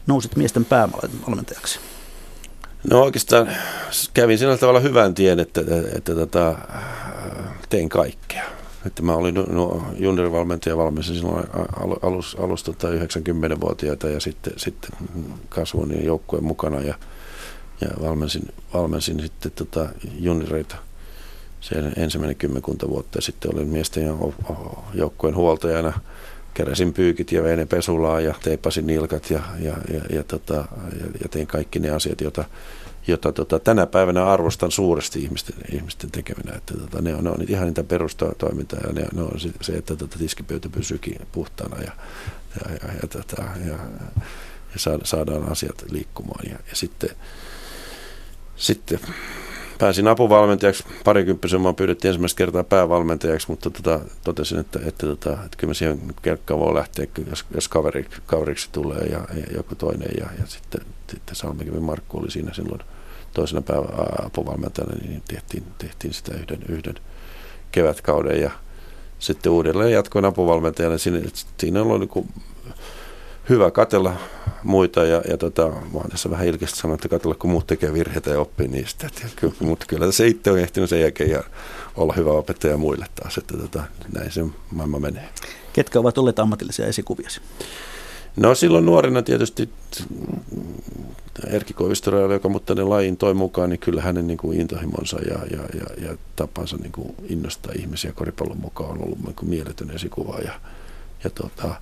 nousit 0.06 0.36
miesten 0.36 0.64
päävalmentajaksi? 0.64 1.80
No 2.90 3.02
oikeastaan 3.02 3.48
kävin 4.14 4.38
sillä 4.38 4.56
tavalla 4.56 4.80
hyvän 4.80 5.14
tien, 5.14 5.40
että, 5.40 5.60
että, 5.60 5.96
että 5.96 6.14
tota, 6.14 6.58
tein 7.68 7.88
kaikkea. 7.88 8.44
Että 8.86 9.02
mä 9.02 9.14
olin 9.14 9.34
no, 9.34 9.86
juniorivalmentaja 9.98 10.76
valmis 10.76 11.06
silloin 11.06 11.44
alus, 12.02 12.36
alus 12.40 12.64
tota 12.64 12.88
90-vuotiaita 12.88 14.08
ja 14.08 14.20
sitten, 14.20 14.52
sitten 14.56 14.90
kasvoin 15.48 16.04
joukkueen 16.04 16.44
mukana 16.44 16.80
ja, 16.80 16.94
ja 17.80 17.88
valmensin, 18.02 18.42
valmensin 18.74 19.20
sitten 19.20 19.52
tota 19.52 19.88
junioreita 20.18 20.76
sen 21.60 21.92
ensimmäinen 21.96 22.36
kymmenkunta 22.36 22.88
vuotta 22.88 23.18
ja 23.18 23.22
sitten 23.22 23.54
olin 23.54 23.68
miesten 23.68 24.16
joukkueen 24.94 25.36
huoltajana– 25.36 25.92
keräsin 26.54 26.92
pyykit 26.92 27.32
ja 27.32 27.42
vein 27.42 27.68
pesulaa 27.68 28.20
ja 28.20 28.34
teippasin 28.42 28.86
nilkat 28.86 29.30
ja, 29.30 29.40
ja, 29.58 29.76
ja, 29.92 30.00
ja, 30.10 30.24
tota, 30.24 30.54
ja, 31.00 31.06
ja 31.22 31.28
tein 31.30 31.46
kaikki 31.46 31.78
ne 31.78 31.90
asiat, 31.90 32.20
joita, 32.20 32.44
jota 33.06 33.32
tota, 33.32 33.58
tänä 33.58 33.86
päivänä 33.86 34.26
arvostan 34.26 34.70
suuresti 34.70 35.22
ihmisten, 35.22 35.56
ihmisten 35.72 36.10
tekeminä. 36.10 36.56
Että, 36.56 36.74
tota, 36.78 37.02
ne, 37.02 37.14
on, 37.14 37.24
ne 37.24 37.30
on 37.30 37.44
ihan 37.48 37.66
niitä 37.66 37.84
perustoimintaa 37.84 38.80
ja 38.86 38.92
ne, 38.92 39.06
ne 39.14 39.22
on 39.22 39.40
se, 39.60 39.72
että 39.72 39.96
tota, 39.96 40.18
tiskipöytä 40.18 40.68
pysyykin 40.68 41.20
puhtaana 41.32 41.82
ja, 41.82 41.92
ja, 42.60 42.72
ja, 42.72 42.92
ja, 43.02 43.08
tota, 43.08 43.42
ja, 43.66 43.78
ja 44.72 44.98
saadaan 45.04 45.52
asiat 45.52 45.84
liikkumaan. 45.90 46.50
Ja, 46.50 46.58
ja 46.68 46.76
sitten, 46.76 47.10
sitten 48.56 49.00
pääsin 49.80 50.08
apuvalmentajaksi. 50.08 50.84
Parikymppisen 51.04 51.60
mua 51.60 51.72
pyydettiin 51.72 52.08
ensimmäistä 52.08 52.38
kertaa 52.38 52.64
päävalmentajaksi, 52.64 53.50
mutta 53.50 53.70
tota, 53.70 54.00
totesin, 54.24 54.58
että, 54.58 54.80
että, 54.86 55.06
tota, 55.06 55.32
että 55.32 55.56
kyllä 55.56 55.70
mä 55.70 55.74
siihen 55.74 56.00
kelkkaan 56.22 56.60
voi 56.60 56.74
lähteä, 56.74 57.06
jos, 57.30 57.44
jos 57.54 57.68
kaveri, 57.68 58.06
kaveriksi 58.26 58.68
tulee 58.72 59.04
ja, 59.04 59.20
ja 59.34 59.46
joku 59.56 59.74
toinen. 59.74 60.10
Ja, 60.18 60.26
ja 60.38 60.46
sitten, 60.46 60.80
sitten 61.10 61.36
Salmikivi 61.36 61.80
Markku 61.80 62.18
oli 62.18 62.30
siinä 62.30 62.54
silloin 62.54 62.80
toisena 63.34 63.62
päivä 63.62 63.86
apuvalmentajana, 64.26 64.96
niin 65.02 65.22
tehtiin, 65.28 65.64
tehtiin 65.78 66.14
sitä 66.14 66.34
yhden, 66.34 66.58
yhden 66.68 66.94
kevätkauden 67.72 68.40
ja 68.40 68.50
sitten 69.18 69.52
uudelleen 69.52 69.92
jatkoin 69.92 70.24
apuvalmentajana. 70.24 70.98
Siinä, 70.98 71.20
siinä 71.58 71.82
oli 71.82 71.98
niin 71.98 72.28
hyvä 73.48 73.70
katella 73.70 74.16
muita 74.62 75.04
ja, 75.04 75.22
ja 75.28 75.36
tota, 75.36 75.68
mä 75.68 75.78
oon 75.94 76.10
tässä 76.10 76.30
vähän 76.30 76.46
ilkeästi 76.46 76.78
sanonut, 76.78 76.98
että 76.98 77.08
katsella 77.08 77.34
kun 77.34 77.50
muut 77.50 77.66
tekee 77.66 77.92
virheitä 77.92 78.30
ja 78.30 78.40
oppii 78.40 78.68
niistä. 78.68 79.06
Et, 79.06 79.32
kyllä, 79.36 79.54
mutta 79.60 79.86
kyllä 79.86 80.12
se 80.12 80.26
itse 80.26 80.50
on 80.50 80.58
ehtinyt 80.58 80.90
sen 80.90 81.00
jälkeen 81.00 81.30
ja 81.30 81.42
olla 81.96 82.12
hyvä 82.12 82.30
opettaja 82.30 82.76
muille 82.76 83.06
taas, 83.14 83.38
että 83.38 83.56
tota, 83.56 83.82
näin 84.12 84.32
se 84.32 84.44
maailma 84.70 84.98
menee. 84.98 85.28
Ketkä 85.72 86.00
ovat 86.00 86.18
olleet 86.18 86.38
ammatillisia 86.38 86.86
esikuviasi? 86.86 87.40
No 88.36 88.54
silloin 88.54 88.86
nuorena 88.86 89.22
tietysti 89.22 89.70
Erkki 91.46 91.74
Koivistorajalla, 91.74 92.34
joka 92.34 92.48
mutta 92.48 92.74
ne 92.74 92.82
lajin 92.82 93.16
toi 93.16 93.34
mukaan, 93.34 93.70
niin 93.70 93.80
kyllä 93.80 94.02
hänen 94.02 94.26
niin 94.26 94.38
kuin 94.38 94.60
intohimonsa 94.60 95.18
ja, 95.18 95.38
ja, 95.50 95.62
ja, 95.74 96.08
ja 96.08 96.16
tapansa 96.36 96.76
niin 96.76 96.92
kuin 96.92 97.14
innostaa 97.28 97.72
ihmisiä 97.78 98.12
koripallon 98.12 98.60
mukaan 98.60 98.90
on 98.90 99.04
ollut 99.04 99.24
niin 99.24 99.34
kuin 99.34 99.50
mieletön 99.50 99.90
esikuva. 99.90 100.38
Ja, 100.38 100.60
ja 101.24 101.30
tota, 101.30 101.74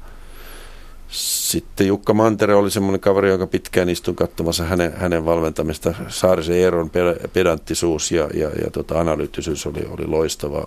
sitten 1.11 1.87
Jukka 1.87 2.15
Mantere 2.15 2.55
oli 2.55 2.71
semmoinen 2.71 3.01
kaveri, 3.01 3.29
joka 3.29 3.47
pitkään 3.47 3.89
istui 3.89 4.15
katsomassa 4.15 4.65
hänen, 4.65 4.93
hänen 4.97 5.25
valmentamista. 5.25 5.95
Saarisen 6.09 6.57
Eeron 6.57 6.91
pedanttisuus 7.33 8.13
ja, 8.13 8.29
ja, 8.35 8.51
ja 8.65 8.71
tota, 8.71 9.01
analyyttisyys 9.01 9.67
oli, 9.67 9.87
oli 9.91 10.07
loistava 10.07 10.65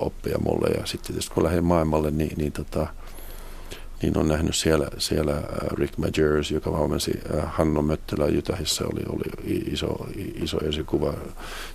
oppia 0.00 0.38
mulle. 0.38 0.68
Ja 0.68 0.86
sitten 0.86 1.06
tietysti 1.06 1.34
kun 1.34 1.44
lähdin 1.44 1.64
maailmalle, 1.64 2.10
niin, 2.10 2.32
niin, 2.36 2.52
tota, 2.52 2.86
niin 4.02 4.18
on 4.18 4.28
nähnyt 4.28 4.56
siellä, 4.56 4.88
siellä 4.98 5.32
äh, 5.32 5.42
Rick 5.72 5.98
Majors, 5.98 6.50
joka 6.50 6.72
valmensi 6.72 7.20
äh, 7.34 7.44
Hanno 7.46 7.82
Möttölä 7.82 8.28
Jutahissa, 8.28 8.84
oli, 8.84 9.02
oli 9.08 9.62
iso, 9.72 10.06
iso 10.42 10.58
esikuva. 10.68 11.14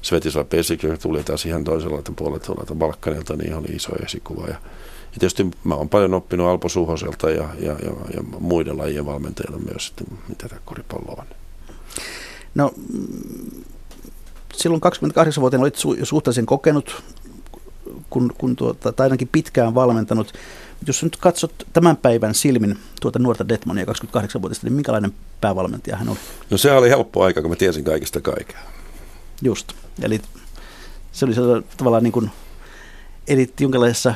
Svetislav 0.01 0.45
Pesik, 0.45 0.83
joka 0.83 0.97
tuli 0.97 1.23
taas 1.23 1.45
ihan 1.45 1.63
toisella 1.63 2.01
puolelta 2.15 2.45
tuolta 2.45 2.75
Balkanilta, 2.75 3.35
niin 3.35 3.55
oli 3.55 3.67
iso 3.67 3.91
esikuva. 4.05 4.47
Ja, 4.47 4.57
ja 5.13 5.19
tietysti 5.19 5.51
mä 5.63 5.75
oon 5.75 5.89
paljon 5.89 6.13
oppinut 6.13 6.47
Alpo 6.47 6.69
Suhoselta 6.69 7.29
ja, 7.29 7.49
ja, 7.59 7.71
ja, 7.71 7.91
ja 8.13 8.23
muiden 8.39 8.77
lajien 8.77 9.05
valmentajilta 9.05 9.57
myös, 9.57 9.87
että 9.89 10.03
mitä 10.29 10.49
tämä 10.49 10.61
koripallo 10.65 11.15
on. 11.19 11.25
No 12.55 12.71
silloin 14.55 14.81
28-vuotiaana 14.81 15.63
olit 15.63 15.77
su- 15.77 16.05
suhteellisen 16.05 16.45
kokenut, 16.45 17.03
kun, 18.09 18.33
kun 18.37 18.55
tuota, 18.55 18.91
tai 18.91 19.05
ainakin 19.05 19.29
pitkään 19.31 19.75
valmentanut. 19.75 20.33
Jos 20.87 21.03
nyt 21.03 21.17
katsot 21.17 21.67
tämän 21.73 21.97
päivän 21.97 22.35
silmin 22.35 22.77
tuota 23.01 23.19
nuorta 23.19 23.47
Detmonia 23.47 23.85
28-vuotiaista, 23.85 24.67
niin 24.67 24.73
minkälainen 24.73 25.13
päävalmentaja 25.41 25.97
hän 25.97 26.09
oli? 26.09 26.17
No 26.49 26.57
se 26.57 26.71
oli 26.71 26.89
helppo 26.89 27.23
aika, 27.23 27.41
kun 27.41 27.49
mä 27.49 27.55
tiesin 27.55 27.83
kaikista 27.83 28.21
kaikkea. 28.21 28.59
Just. 29.41 29.73
Eli 30.01 30.21
se 31.11 31.25
oli 31.25 31.33
tavallaan 31.77 32.03
niin 32.03 32.11
kuin 32.11 32.31
elit 33.27 33.61
jonkinlaisessa 33.61 34.13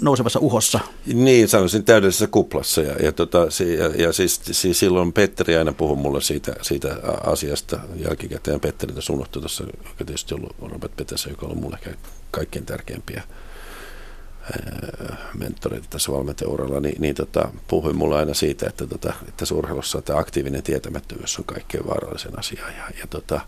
nousevassa 0.00 0.38
uhossa. 0.38 0.80
Niin, 1.06 1.48
sanoisin 1.48 1.84
täydellisessä 1.84 2.26
kuplassa. 2.26 2.82
Ja, 2.82 2.94
ja, 3.04 3.12
tota, 3.12 3.38
ja, 3.78 4.04
ja 4.06 4.12
siis, 4.12 4.40
siis, 4.50 4.78
silloin 4.78 5.12
Petteri 5.12 5.56
aina 5.56 5.72
puhui 5.72 5.96
mulle 5.96 6.20
siitä, 6.20 6.54
siitä 6.62 6.96
asiasta 7.26 7.80
jälkikäteen. 7.96 8.60
Petteri 8.60 8.92
tässä 8.92 9.12
unohtui 9.12 9.42
tuossa, 9.42 9.64
joka 9.64 10.04
tietysti 10.04 10.34
ollut 10.34 10.56
Robert 10.62 10.96
Petässä, 10.96 11.30
joka 11.30 11.46
on 11.46 11.50
ollut 11.50 11.62
mulle 11.62 11.78
kaikkein 12.30 12.66
tärkeimpiä 12.66 13.22
mentoreita 15.38 15.86
tässä 15.90 16.12
valmentajauralla, 16.12 16.80
niin, 16.80 17.02
niin 17.02 17.14
tota, 17.14 17.48
puhuin 17.68 17.96
mulle 17.96 18.16
aina 18.16 18.34
siitä, 18.34 18.66
että, 18.66 18.86
tota, 18.86 19.12
että 19.28 19.44
surheilussa 19.44 20.02
tämä 20.02 20.18
aktiivinen 20.18 20.62
tietämättömyys 20.62 21.38
on 21.38 21.44
kaikkein 21.44 21.86
vaarallisen 21.86 22.38
asia. 22.38 22.62
Ja, 22.68 22.84
ja 23.00 23.06
tota, 23.10 23.40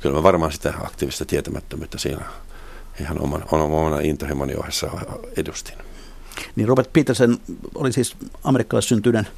kyllä 0.00 0.16
mä 0.16 0.22
varmaan 0.22 0.52
sitä 0.52 0.74
aktiivista 0.82 1.24
tietämättömyyttä 1.24 1.98
siinä 1.98 2.24
ihan 3.00 3.22
oman, 3.22 3.44
omana 3.50 4.00
intohimoni 4.00 4.54
ohessa 4.54 4.90
edustin. 5.36 5.89
Niin 6.56 6.68
Robert 6.68 6.92
Peterson 6.92 7.38
oli 7.74 7.92
siis 7.92 8.16
amerikkalaissyntyinen 8.44 9.28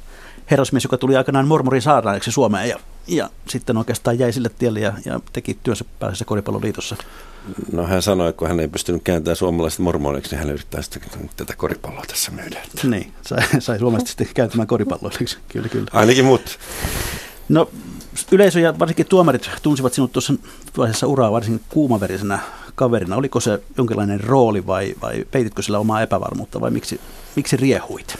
herrasmies, 0.51 0.83
joka 0.83 0.97
tuli 0.97 1.15
aikanaan 1.15 1.47
mormorin 1.47 1.81
saarnaajaksi 1.81 2.31
Suomeen 2.31 2.69
ja, 2.69 2.79
ja 3.07 3.29
sitten 3.49 3.77
oikeastaan 3.77 4.19
jäi 4.19 4.33
sille 4.33 4.49
tielle 4.59 4.79
ja, 4.79 4.93
ja 5.05 5.19
teki 5.33 5.57
työnsä 5.63 5.85
pääsessä 5.99 6.25
koripalloliitossa. 6.25 6.95
No 7.71 7.87
hän 7.87 8.01
sanoi, 8.01 8.29
että 8.29 8.39
kun 8.39 8.47
hän 8.47 8.59
ei 8.59 8.67
pystynyt 8.67 9.03
kääntämään 9.03 9.35
suomalaiset 9.35 9.79
mormoniksi, 9.79 10.31
niin 10.31 10.39
hän 10.39 10.49
yrittää 10.49 10.81
sitten 10.81 11.29
tätä 11.37 11.55
koripalloa 11.55 12.03
tässä 12.07 12.31
myydä. 12.31 12.61
Niin, 12.83 13.13
sai, 13.21 13.39
sai 13.59 13.79
suomalaiset 13.79 14.07
sitten 14.07 14.27
kääntymään 14.33 14.67
koripalloiksi, 14.67 15.37
kyllä 15.47 15.69
kyllä. 15.69 15.87
Ainakin 15.93 16.25
mut. 16.25 16.59
No 17.49 17.69
yleisö 18.31 18.59
ja 18.59 18.79
varsinkin 18.79 19.05
tuomarit 19.05 19.49
tunsivat 19.61 19.93
sinut 19.93 20.11
tuossa 20.11 20.33
vaiheessa 20.77 21.07
uraa 21.07 21.31
varsin 21.31 21.61
kuumaverisenä 21.69 22.39
kaverina. 22.75 23.15
Oliko 23.15 23.39
se 23.39 23.61
jonkinlainen 23.77 24.19
rooli 24.19 24.67
vai, 24.67 24.95
vai 25.01 25.25
peititkö 25.31 25.61
sillä 25.61 25.79
omaa 25.79 26.01
epävarmuutta 26.01 26.61
vai 26.61 26.71
miksi, 26.71 26.99
miksi 27.35 27.57
riehuit? 27.57 28.15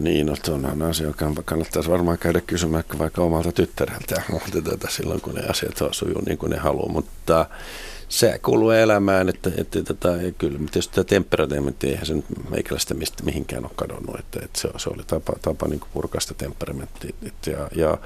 Niin, 0.00 0.26
no 0.26 0.34
on 0.54 0.82
asia, 0.82 1.06
joka 1.06 1.32
kannattaisi 1.44 1.90
varmaan 1.90 2.18
käydä 2.18 2.40
kysymään 2.40 2.84
vaikka 2.98 3.22
omalta 3.22 3.52
tyttäreltä, 3.52 4.22
mutta 4.32 4.62
tätä 4.70 4.88
silloin 4.90 5.20
kun 5.20 5.34
ne 5.34 5.42
asiat 5.48 5.78
sujuu 5.90 6.22
niin 6.26 6.38
kuin 6.38 6.50
ne 6.50 6.56
haluaa. 6.56 6.92
Mutta 6.92 7.46
se 8.08 8.38
kuuluu 8.42 8.70
elämään, 8.70 9.28
että, 9.28 9.50
että, 9.56 9.78
että, 9.78 10.08
ja 10.08 10.32
kyllä 10.32 10.58
tietysti 10.58 10.94
tämä 10.94 11.04
temperamentti, 11.04 11.88
eihän 11.88 12.06
se 12.06 12.14
nyt 12.14 12.24
meikäläistä 12.50 12.94
mistä 12.94 13.24
mihinkään 13.24 13.64
ole 13.64 13.72
kadonnut, 13.76 14.18
että, 14.18 14.40
että 14.44 14.60
se, 14.60 14.68
se 14.76 14.90
oli 14.90 15.02
tapa, 15.06 15.32
tapa 15.42 15.68
niin 15.68 15.80
purkaa 15.94 16.20
sitä 16.20 16.34
temperamenttia. 16.34 17.12
Ja, 17.46 17.68
ja, 17.74 17.98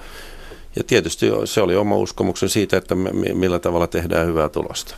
ja 0.77 0.85
tietysti 0.85 1.27
se 1.45 1.61
oli 1.61 1.77
oma 1.77 1.97
uskomuksen 1.97 2.49
siitä, 2.49 2.77
että 2.77 2.95
millä 3.35 3.59
tavalla 3.59 3.87
tehdään 3.87 4.27
hyvää 4.27 4.49
tulosta. 4.49 4.95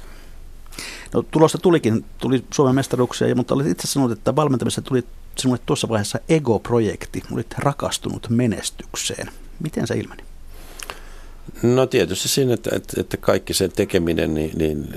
No, 1.14 1.22
tulosta 1.22 1.58
tulikin, 1.58 2.04
tuli 2.18 2.44
Suomen 2.54 2.74
mestaruuksia, 2.74 3.34
mutta 3.34 3.54
olit 3.54 3.66
itse 3.66 3.88
sanonut, 3.88 4.18
että 4.18 4.36
valmentamisessa 4.36 4.82
tuli 4.82 5.04
sinulle 5.38 5.60
tuossa 5.66 5.88
vaiheessa 5.88 6.18
ego-projekti. 6.28 7.22
Olit 7.32 7.54
rakastunut 7.58 8.26
menestykseen. 8.30 9.30
Miten 9.60 9.86
se 9.86 9.94
ilmeni? 9.94 10.22
No 11.62 11.86
tietysti 11.86 12.28
siinä, 12.28 12.54
että, 12.54 12.70
että, 12.76 13.00
että 13.00 13.16
kaikki 13.16 13.54
se 13.54 13.68
tekeminen 13.68 14.34
niin, 14.34 14.58
niin, 14.58 14.88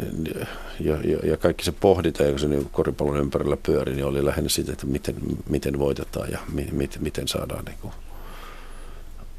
ja, 0.80 0.98
ja, 1.04 1.18
ja 1.24 1.38
kaikki 1.38 1.66
se 1.66 1.72
pohdinta, 1.72 2.24
joka 2.24 2.38
se 2.38 2.48
niin 2.48 2.70
koripallon 2.72 3.18
ympärillä 3.18 3.58
pyöri, 3.58 3.96
niin 3.96 4.06
oli 4.06 4.26
lähinnä 4.26 4.50
siitä, 4.50 4.72
että 4.72 4.86
miten, 4.86 5.16
miten 5.50 5.80
voitetaan 5.80 6.32
ja 6.32 6.40
mi, 6.54 6.68
mit, 6.72 6.98
miten 7.00 7.28
saadaan 7.28 7.66
niin 7.66 7.78
kuin, 7.82 7.94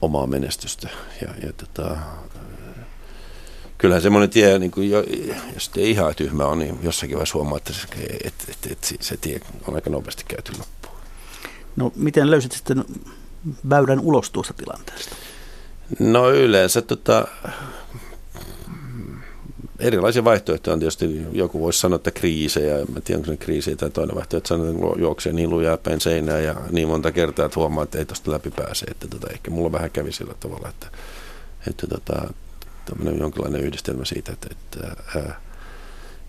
omaa 0.00 0.26
menestystä. 0.26 0.88
Ja, 1.22 1.28
ja 1.46 1.52
tota, 1.52 1.96
kyllähän 3.78 4.02
semmoinen 4.02 4.30
tie, 4.30 4.58
niin 4.58 4.70
kuin 4.70 4.90
jo, 4.90 5.04
jos 5.54 5.70
ei 5.76 5.90
ihan 5.90 6.14
tyhmä 6.14 6.46
on, 6.46 6.58
niin 6.58 6.78
jossakin 6.82 7.16
vaiheessa 7.16 7.38
huomaa, 7.38 7.58
että 7.58 7.72
se, 7.72 7.80
että, 8.24 8.44
että, 8.48 8.68
että 8.70 8.88
se 9.00 9.16
tie 9.16 9.40
on 9.68 9.74
aika 9.74 9.90
nopeasti 9.90 10.24
käyty 10.28 10.52
loppuun. 10.58 10.96
No 11.76 11.92
miten 11.96 12.30
löysit 12.30 12.52
sitten 12.52 12.84
väylän 13.70 14.00
ulos 14.00 14.30
tuosta 14.30 14.54
tilanteesta? 14.54 15.16
No 15.98 16.30
yleensä 16.30 16.82
tota, 16.82 17.28
erilaisia 19.78 20.24
vaihtoehtoja 20.24 20.72
on 20.72 20.80
tietysti. 20.80 21.22
Joku 21.32 21.60
voisi 21.60 21.80
sanoa, 21.80 21.96
että 21.96 22.10
kriisejä. 22.10 22.76
Mä 22.76 23.00
tiedän, 23.00 23.20
onko 23.20 23.26
se 23.32 23.36
kriisi 23.36 23.76
tai 23.76 23.90
toinen 23.90 24.16
vaihtoehto, 24.16 24.36
että 24.36 24.48
sanotaan, 24.48 24.76
että 24.76 25.00
juoksee 25.00 25.32
niin 25.32 25.50
lujaa 25.50 25.76
päin 25.76 26.00
seinää 26.00 26.40
ja 26.40 26.54
niin 26.70 26.88
monta 26.88 27.12
kertaa, 27.12 27.46
että 27.46 27.60
huomaa, 27.60 27.84
että 27.84 27.98
ei 27.98 28.04
tuosta 28.04 28.30
läpi 28.30 28.50
pääse. 28.50 28.86
Että 28.86 29.08
tota, 29.08 29.26
ehkä 29.32 29.50
mulla 29.50 29.72
vähän 29.72 29.90
kävi 29.90 30.12
sillä 30.12 30.34
tavalla, 30.40 30.68
että, 30.68 30.86
että 31.70 31.86
tota, 31.86 32.34
tämmöinen 32.86 33.20
jonkinlainen 33.20 33.60
yhdistelmä 33.60 34.04
siitä, 34.04 34.32
että, 34.32 34.48
että, 34.50 34.96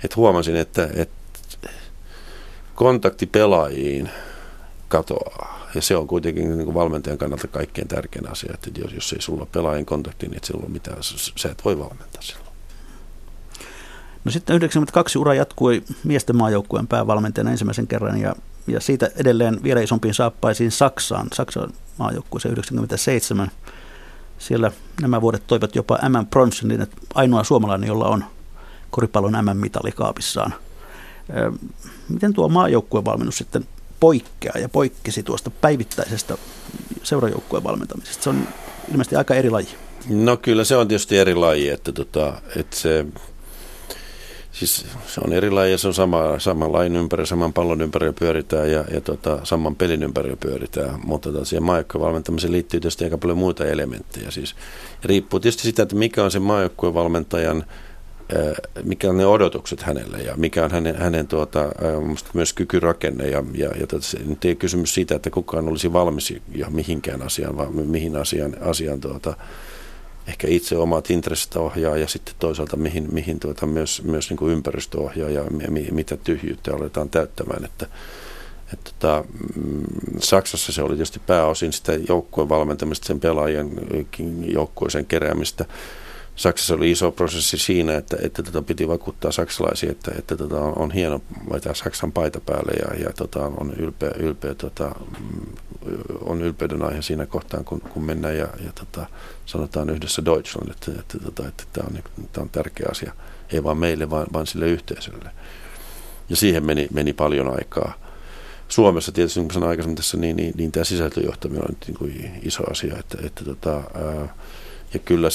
että 0.03 0.15
huomasin, 0.15 0.55
että, 0.55 0.89
että 0.93 1.69
kontakti 2.75 3.25
pelaajiin 3.25 4.09
katoaa. 4.87 5.57
Ja 5.75 5.81
se 5.81 5.95
on 5.95 6.07
kuitenkin 6.07 6.57
niin 6.57 6.73
valmentajan 6.73 7.17
kannalta 7.17 7.47
kaikkein 7.47 7.87
tärkein 7.87 8.31
asia, 8.31 8.53
että 8.53 8.69
jos, 8.81 8.93
jos 8.93 9.13
ei 9.13 9.21
sulla 9.21 9.47
pelaajien 9.51 9.85
kontakti, 9.85 10.27
niin 10.27 10.37
et 10.37 10.43
silloin 10.43 10.71
mitään, 10.71 10.97
sä 11.35 11.49
et 11.51 11.65
voi 11.65 11.79
valmentaa 11.79 12.21
silloin. 12.21 12.47
No 14.25 14.31
sitten 14.31 14.55
92 14.55 15.19
ura 15.19 15.33
jatkui 15.33 15.83
miesten 16.03 16.37
maajoukkueen 16.37 16.87
päävalmentajana 16.87 17.51
ensimmäisen 17.51 17.87
kerran 17.87 18.21
ja, 18.21 18.35
ja 18.67 18.79
siitä 18.79 19.09
edelleen 19.15 19.63
vielä 19.63 19.81
isompiin 19.81 20.13
saappaisiin 20.13 20.71
Saksaan, 20.71 21.27
Saksan 21.33 21.73
maajoukkueeseen 21.97 22.53
97. 22.53 23.51
Siellä 24.39 24.71
nämä 25.01 25.21
vuodet 25.21 25.47
toivat 25.47 25.75
jopa 25.75 25.99
M 26.09 26.25
Bronson, 26.25 26.69
niin 26.69 26.81
että 26.81 26.97
ainoa 27.13 27.43
suomalainen, 27.43 27.87
jolla 27.87 28.07
on 28.07 28.25
koripallon 28.89 29.45
M-mitali 29.45 29.91
kaapissaan. 29.91 30.53
Miten 32.09 32.33
tuo 32.33 32.49
maajoukkueen 32.49 33.05
valmennus 33.05 33.37
sitten 33.37 33.65
poikkeaa 33.99 34.57
ja 34.57 34.69
poikkesi 34.69 35.23
tuosta 35.23 35.49
päivittäisestä 35.49 36.37
seurajoukkueen 37.03 37.63
valmentamisesta? 37.63 38.23
Se 38.23 38.29
on 38.29 38.47
ilmeisesti 38.91 39.15
aika 39.15 39.35
eri 39.35 39.49
laji. 39.49 39.69
No 40.09 40.37
kyllä 40.37 40.63
se 40.63 40.75
on 40.77 40.87
tietysti 40.87 41.17
eri 41.17 41.35
laji, 41.35 41.69
että, 41.69 41.91
tota, 41.91 42.41
että 42.55 42.75
se, 42.75 43.05
siis 44.59 44.85
se 45.07 45.21
on 45.25 45.33
eri 45.33 45.51
laji 45.51 45.71
ja 45.71 45.77
se 45.77 45.87
on 45.87 45.93
sama, 45.93 46.39
saman 46.39 46.73
lain 46.73 46.95
ympäri, 46.95 47.25
saman 47.25 47.53
pallon 47.53 47.81
ympäri 47.81 48.13
pyöritään 48.13 48.71
ja, 48.71 48.85
ja 48.93 49.01
tota, 49.01 49.39
saman 49.43 49.75
pelin 49.75 50.03
ympäri 50.03 50.35
pyöritään, 50.35 50.99
mutta 51.03 51.31
tota, 51.31 51.45
siihen 51.45 51.63
maajoukkueen 51.63 52.05
valmentamiseen 52.05 52.53
liittyy 52.53 52.79
tietysti 52.79 53.03
aika 53.03 53.17
paljon 53.17 53.37
muita 53.37 53.65
elementtejä. 53.65 54.31
Siis, 54.31 54.55
riippuu 55.03 55.39
tietysti 55.39 55.63
sitä, 55.63 55.83
että 55.83 55.95
mikä 55.95 56.23
on 56.23 56.31
se 56.31 56.39
maajoukkueen 56.39 56.93
valmentajan– 56.93 57.65
mikä 58.83 59.09
on 59.09 59.17
ne 59.17 59.25
odotukset 59.25 59.81
hänelle 59.81 60.17
ja 60.17 60.33
mikä 60.37 60.65
on 60.65 60.71
hänen, 60.71 60.95
hänen 60.95 61.27
tuota, 61.27 61.65
myös 62.33 62.53
kykyrakenne. 62.53 63.27
Ja, 63.27 63.43
ja, 63.53 63.69
ja 63.79 63.87
tota, 63.87 64.05
se 64.05 64.19
nyt 64.25 64.45
ei 64.45 64.55
kysymys 64.55 64.93
siitä, 64.93 65.15
että 65.15 65.29
kukaan 65.29 65.67
olisi 65.67 65.93
valmis 65.93 66.33
jo 66.55 66.69
mihinkään 66.69 67.21
asiaan, 67.21 67.57
vaan 67.57 67.73
mihin 67.73 68.15
asiaan, 68.15 68.55
asiaan 68.61 68.99
tuota, 68.99 69.37
ehkä 70.27 70.47
itse 70.47 70.77
omat 70.77 71.09
intressit 71.09 71.55
ohjaa 71.55 71.97
ja 71.97 72.07
sitten 72.07 72.35
toisaalta 72.39 72.77
mihin, 72.77 73.07
mihin 73.11 73.39
tuota, 73.39 73.65
myös, 73.65 74.01
myös 74.03 74.29
niin 74.29 74.37
kuin 74.37 74.53
ympäristö 74.53 74.99
ohjaa 74.99 75.29
ja 75.29 75.43
mi, 75.69 75.87
mitä 75.91 76.17
tyhjyyttä 76.17 76.75
aletaan 76.75 77.09
täyttämään. 77.09 77.65
Että, 77.65 77.87
että 78.73 78.91
tota, 78.91 79.23
mm, 79.55 79.83
Saksassa 80.19 80.71
se 80.71 80.81
oli 80.81 80.95
tietysti 80.95 81.21
pääosin 81.27 81.73
sitä 81.73 81.93
joukkueen 82.09 82.49
valmentamista, 82.49 83.07
sen 83.07 83.19
pelaajien 83.19 83.71
joukkueeseen 84.53 85.05
keräämistä 85.05 85.65
Saksassa 86.37 86.75
oli 86.75 86.91
iso 86.91 87.11
prosessi 87.11 87.57
siinä, 87.57 87.95
että, 87.95 88.17
että 88.21 88.43
tota 88.43 88.61
piti 88.61 88.87
vakuuttaa 88.87 89.31
saksalaisia, 89.31 89.91
että, 89.91 90.11
että 90.17 90.37
tota 90.37 90.61
on, 90.61 90.77
on 90.77 90.91
hieno 90.91 91.21
vetää 91.53 91.73
Saksan 91.73 92.11
paita 92.11 92.39
päälle 92.39 92.71
ja, 92.71 93.05
ja 93.05 93.13
tota 93.13 93.45
on 93.45 93.73
ylpeä, 93.77 94.11
ylpeä 94.19 94.55
tota, 94.55 94.95
mm, 95.19 95.45
on 96.21 96.41
ylpeyden 96.41 96.83
aihe 96.83 97.01
siinä 97.01 97.25
kohtaan, 97.25 97.65
kun, 97.65 97.81
kun 97.81 98.03
mennään 98.03 98.37
ja, 98.37 98.47
ja 98.65 98.71
tota, 98.75 99.07
sanotaan 99.45 99.89
yhdessä 99.89 100.25
Deutschland, 100.25 100.71
että, 100.71 100.91
että, 100.99 101.19
tota, 101.19 101.47
että 101.47 101.63
tämä 101.73 101.87
on, 101.87 102.03
tämä 102.33 102.43
on 102.43 102.49
tärkeä 102.49 102.87
asia, 102.91 103.13
ei 103.53 103.63
vain 103.63 103.77
meille, 103.77 104.09
vaan, 104.09 104.27
vaan 104.33 104.47
sille 104.47 104.67
yhteisölle. 104.67 105.29
Ja 106.29 106.35
siihen 106.35 106.65
meni, 106.65 106.87
meni 106.93 107.13
paljon 107.13 107.53
aikaa. 107.55 107.93
Suomessa 108.67 109.11
tietysti, 109.11 109.39
niin 109.39 109.47
kuin 109.47 109.53
sanoin 109.53 109.69
aikaisemmin 109.69 109.95
tässä, 109.95 110.17
niin, 110.17 110.35
niin, 110.35 110.53
niin 110.57 110.71
tämä 110.71 110.83
sisältöjohtaminen 110.83 111.63
on 111.63 111.69
nyt 111.69 111.87
niin 111.87 111.97
kuin 111.97 112.41
iso 112.43 112.63
asia. 112.71 112.97
Että, 112.99 113.17
että 113.23 113.45
tota, 113.45 113.75
ää, 113.75 114.35
ja 114.93 114.99
kyllä 114.99 115.29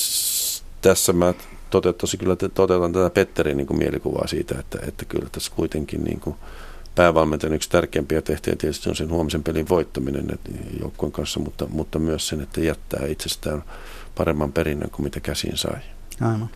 tässä 0.83 1.12
mä 1.12 1.35
toteuttaisin 1.71 2.21
kyllä, 2.21 2.37
toteutan 2.37 2.92
tätä 2.92 3.11
Petterin 3.11 3.57
niin 3.57 3.66
kuin 3.66 3.79
mielikuvaa 3.79 4.27
siitä, 4.27 4.55
että, 4.59 4.79
että 4.88 5.05
kyllä 5.05 5.29
tässä 5.33 5.53
kuitenkin 5.57 6.05
niin 6.05 6.21
kuin 6.21 6.37
päävalmentajan 6.95 7.55
yksi 7.55 7.71
tärkeimpiä 7.71 8.23
tehtäviä 8.23 8.57
tietysti 8.57 8.88
on 8.88 8.97
sen 8.97 9.11
huomisen 9.11 9.42
pelin 9.42 9.68
voittaminen 9.68 10.38
joukkueen 10.81 11.12
kanssa, 11.12 11.40
mutta, 11.40 11.66
mutta 11.68 11.99
myös 11.99 12.29
sen, 12.29 12.40
että 12.40 12.61
jättää 12.61 13.07
itsestään 13.07 13.62
paremman 14.14 14.53
perinnön 14.53 14.90
kuin 14.90 15.05
mitä 15.05 15.21
käsiin 15.21 15.57
sai. 15.57 15.81
Aivan. 16.21 16.51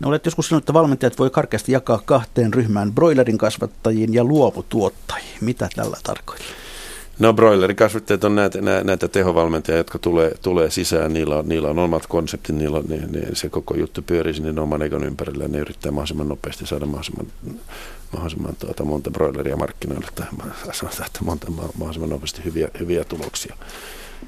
No 0.00 0.08
olet 0.08 0.24
joskus 0.24 0.48
sanonut, 0.48 0.62
että 0.62 0.72
valmentajat 0.72 1.18
voi 1.18 1.30
karkeasti 1.30 1.72
jakaa 1.72 2.02
kahteen 2.04 2.54
ryhmään, 2.54 2.92
broilerin 2.92 3.38
kasvattajiin 3.38 4.14
ja 4.14 4.24
luovutuottajiin. 4.24 5.38
Mitä 5.40 5.68
tällä 5.76 5.96
tarkoittaa? 6.02 6.61
No 7.18 7.32
broilerikasvattajat 7.32 8.24
on 8.24 8.34
näitä, 8.34 8.58
näitä 8.84 9.08
tehovalmentajia, 9.08 9.76
jotka 9.76 9.98
tulee, 9.98 10.34
tulee 10.42 10.70
sisään. 10.70 11.12
Niillä 11.12 11.38
on, 11.38 11.48
niillä 11.48 11.68
on 11.68 11.78
omat 11.78 12.06
konseptit, 12.06 12.56
niillä 12.56 12.78
on, 12.78 12.84
ne, 12.88 12.96
ne, 12.96 13.34
se 13.34 13.48
koko 13.48 13.74
juttu 13.74 14.02
pyörii 14.02 14.34
sinne 14.34 14.60
oman 14.60 14.82
egon 14.82 15.04
ympärillä. 15.04 15.48
Ne 15.48 15.58
yrittää 15.58 15.92
mahdollisimman 15.92 16.28
nopeasti 16.28 16.66
saada 16.66 16.86
mahdollisimman, 16.86 17.26
mahdollisimman 18.12 18.56
tuota, 18.56 18.84
monta 18.84 19.10
broileria 19.10 19.56
markkinoille 19.56 20.08
tai 20.14 20.26
sanotaan, 20.72 21.06
että 21.06 21.24
monta, 21.24 21.50
mahdollisimman 21.50 22.10
nopeasti 22.10 22.44
hyviä, 22.44 22.68
hyviä 22.80 23.04
tuloksia. 23.04 23.56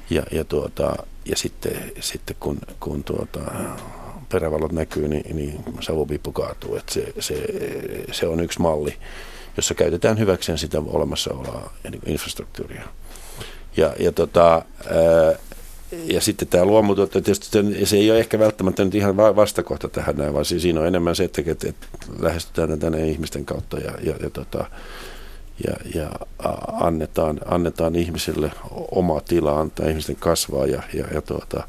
Ja, 0.09 0.23
ja, 0.31 0.43
tuota, 0.43 0.95
ja 1.25 1.37
sitten, 1.37 1.91
sitten 1.99 2.35
kun, 2.39 2.57
kun 2.79 3.03
tuota, 3.03 3.39
perävalot 4.29 4.71
näkyy, 4.71 5.07
niin, 5.07 5.35
niin 5.35 5.63
savupiippu 5.79 6.31
kaatuu. 6.31 6.75
Että 6.75 6.93
se, 6.93 7.13
se, 7.19 7.45
se 8.11 8.27
on 8.27 8.39
yksi 8.39 8.61
malli 8.61 8.93
jossa 9.57 9.73
käytetään 9.73 10.19
hyväkseen 10.19 10.57
sitä 10.57 10.81
olemassa 10.85 11.33
olevaa 11.33 11.73
niin 11.91 12.01
infrastruktuuria. 12.05 12.83
Ja, 13.77 13.93
ja, 13.99 14.11
tota, 14.11 14.53
ää, 14.53 15.35
ja 16.03 16.21
sitten 16.21 16.47
tämä 16.47 16.65
luomutuotto, 16.65 17.21
tietysti 17.21 17.85
se 17.85 17.97
ei 17.97 18.11
ole 18.11 18.19
ehkä 18.19 18.39
välttämättä 18.39 18.85
nyt 18.85 18.95
ihan 18.95 19.17
vastakohta 19.17 19.89
tähän 19.89 20.15
näin, 20.15 20.33
vaan 20.33 20.45
siinä 20.45 20.79
on 20.79 20.87
enemmän 20.87 21.15
se, 21.15 21.23
että, 21.23 21.41
että, 21.45 21.69
että 21.69 21.87
lähestytään 22.19 22.79
tänne 22.79 23.07
ihmisten 23.07 23.45
kautta 23.45 23.77
ja, 23.77 23.91
ja, 24.03 24.15
ja, 24.21 24.29
tota, 24.29 24.65
ja, 25.67 25.73
ja 25.95 26.09
annetaan, 26.73 27.39
annetaan 27.45 27.95
ihmisille 27.95 28.51
oma 28.91 29.21
tila, 29.21 29.59
antaa 29.59 29.89
ihmisten 29.89 30.15
kasvaa 30.15 30.65
ja, 30.65 30.83
ja, 30.93 31.05
ja, 31.13 31.21
tuota, 31.21 31.67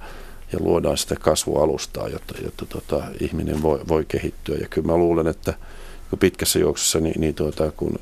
ja 0.53 0.59
luodaan 0.61 0.97
sitä 0.97 1.17
kasvualustaa, 1.21 2.09
jotta, 2.09 2.35
jotta 2.45 2.67
tota, 2.67 3.03
ihminen 3.21 3.63
voi, 3.63 3.81
voi 3.89 4.05
kehittyä. 4.09 4.57
Ja 4.61 4.69
kyllä 4.69 4.87
mä 4.87 4.97
luulen, 4.97 5.27
että, 5.27 5.55
pitkässä 6.21 6.59
juoksussa, 6.59 7.01
niin, 7.01 7.21
niin 7.21 7.35
tuota, 7.35 7.71
kun 7.71 7.99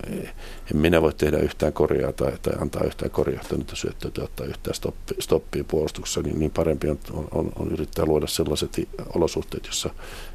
en 0.75 0.77
minä 0.77 1.03
voi 1.03 1.12
tehdä 1.12 1.38
yhtään 1.38 1.73
korjaa 1.73 2.12
tai, 2.12 2.33
tai 2.43 2.53
antaa 2.61 2.85
yhtään 2.85 3.11
korjahtanutta 3.11 3.77
syöttöä 3.77 4.11
tai 4.11 4.25
ottaa 4.25 4.47
yhtään 4.47 4.75
stoppi, 4.75 5.14
stoppia 5.21 5.64
puolustuksessa, 5.64 6.23
niin, 6.23 6.38
niin 6.38 6.51
parempi 6.51 6.88
on, 6.90 6.99
on, 7.31 7.53
on 7.57 7.73
yrittää 7.73 8.05
luoda 8.05 8.27
sellaiset 8.27 8.88
olosuhteet, 9.14 9.67
jossa 9.67 9.90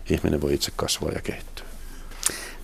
ihminen 0.10 0.42
voi 0.42 0.54
itse 0.54 0.72
kasvaa 0.76 1.12
ja 1.12 1.22
kehittyä. 1.22 1.66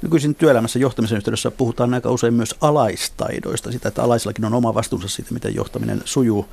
Nykyisin 0.02 0.36
työelämässä 0.36 0.80
johtamisen 0.80 1.18
yhteydessä 1.18 1.52
puhutaan 1.52 1.94
aika 1.94 2.12
usein 2.12 2.34
myös 2.34 2.56
alaistaidoista, 2.62 3.72
sitä, 3.72 3.88
että 3.88 4.04
alaisillakin 4.04 4.46
on 4.46 4.54
oma 4.54 4.74
vastuunsa 4.74 5.08
siitä, 5.08 5.34
miten 5.34 5.56
johtaminen 5.56 6.02
sujuu. 6.06 6.46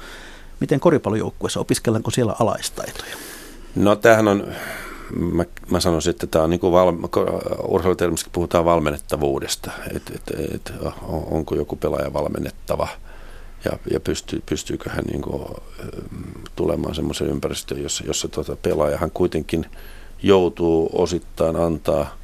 Miten 0.60 0.80
koripallojoukkueessa, 0.80 1.60
opiskellaanko 1.60 2.10
siellä 2.10 2.36
alaistaitoja? 2.40 3.16
No 3.76 3.96
tämähän 3.96 4.28
on 4.28 4.54
mä, 5.16 5.44
mä 5.70 5.80
sanoisin, 5.80 6.10
että 6.10 6.26
tämä 6.26 6.44
on 6.44 6.50
niin 6.50 6.60
kuin 6.60 6.72
puhutaan 8.32 8.64
valmennettavuudesta, 8.64 9.70
että 9.94 10.12
et, 10.14 10.54
et, 10.54 10.72
onko 11.30 11.54
joku 11.54 11.76
pelaaja 11.76 12.12
valmennettava? 12.12 12.88
Ja, 13.64 13.78
ja 13.90 14.00
pystyy, 14.00 14.42
pystyykö 14.46 14.90
hän 14.90 15.04
niin 15.04 15.22
kuin, 15.22 15.42
tulemaan 16.56 16.94
semmoiseen 16.94 17.30
ympäristöön, 17.30 17.82
jossa, 17.82 18.04
jossa 18.06 18.28
tuota 18.28 18.56
pelaajahan 18.56 19.10
kuitenkin 19.10 19.66
joutuu 20.22 20.90
osittain 20.92 21.56
antaa 21.56 22.16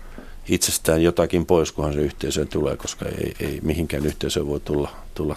itsestään 0.48 1.02
jotakin 1.02 1.46
pois, 1.46 1.72
kunhan 1.72 1.92
se 1.92 2.00
yhteisöön 2.00 2.48
tulee, 2.48 2.76
koska 2.76 3.04
ei, 3.04 3.34
ei 3.40 3.60
mihinkään 3.62 4.06
yhteisöön 4.06 4.46
voi 4.46 4.60
tulla, 4.60 4.90
tulla 5.14 5.36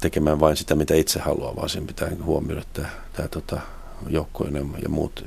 tekemään 0.00 0.40
vain 0.40 0.56
sitä, 0.56 0.74
mitä 0.74 0.94
itse 0.94 1.20
haluaa, 1.20 1.56
vaan 1.56 1.68
sen 1.68 1.86
pitää 1.86 2.10
huomioida 2.24 2.62
tämä, 2.72 2.88
tämä 3.12 3.28
tota, 3.28 3.60
joukkueen 4.08 4.70
ja 4.82 4.88
muut, 4.88 5.24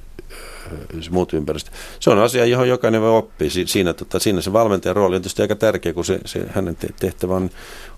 muut 1.10 1.34
ympäristö. 1.34 1.72
Se 2.00 2.10
on 2.10 2.20
asia, 2.20 2.46
johon 2.46 2.70
jokainen 2.70 3.02
voi 3.02 3.18
oppia. 3.18 3.50
Siinä, 3.66 3.94
tota, 3.94 4.20
siinä 4.20 4.42
se 4.42 4.54
valmentajan 4.54 4.96
rooli 4.96 5.16
on 5.16 5.22
tietysti 5.22 5.42
aika 5.42 5.56
tärkeä, 5.56 5.94
kun 5.94 6.06
se, 6.06 6.20
se 6.26 6.46
hänen 6.50 6.78
tehtävä 7.00 7.36
on, 7.36 7.50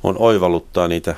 on 0.03 0.15
oivalluttaa 0.19 0.87
niitä, 0.87 1.15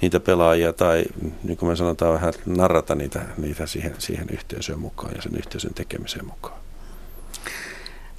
niitä 0.00 0.20
pelaajia 0.20 0.72
tai 0.72 1.04
niin 1.42 1.56
kuin 1.56 1.68
me 1.68 1.76
sanotaan 1.76 2.14
vähän 2.14 2.32
narrata 2.46 2.94
niitä, 2.94 3.22
niitä 3.36 3.66
siihen, 3.66 3.94
siihen 3.98 4.26
yhteisöön 4.32 4.80
mukaan 4.80 5.12
ja 5.16 5.22
sen 5.22 5.36
yhteisön 5.36 5.74
tekemiseen 5.74 6.26
mukaan. 6.26 6.58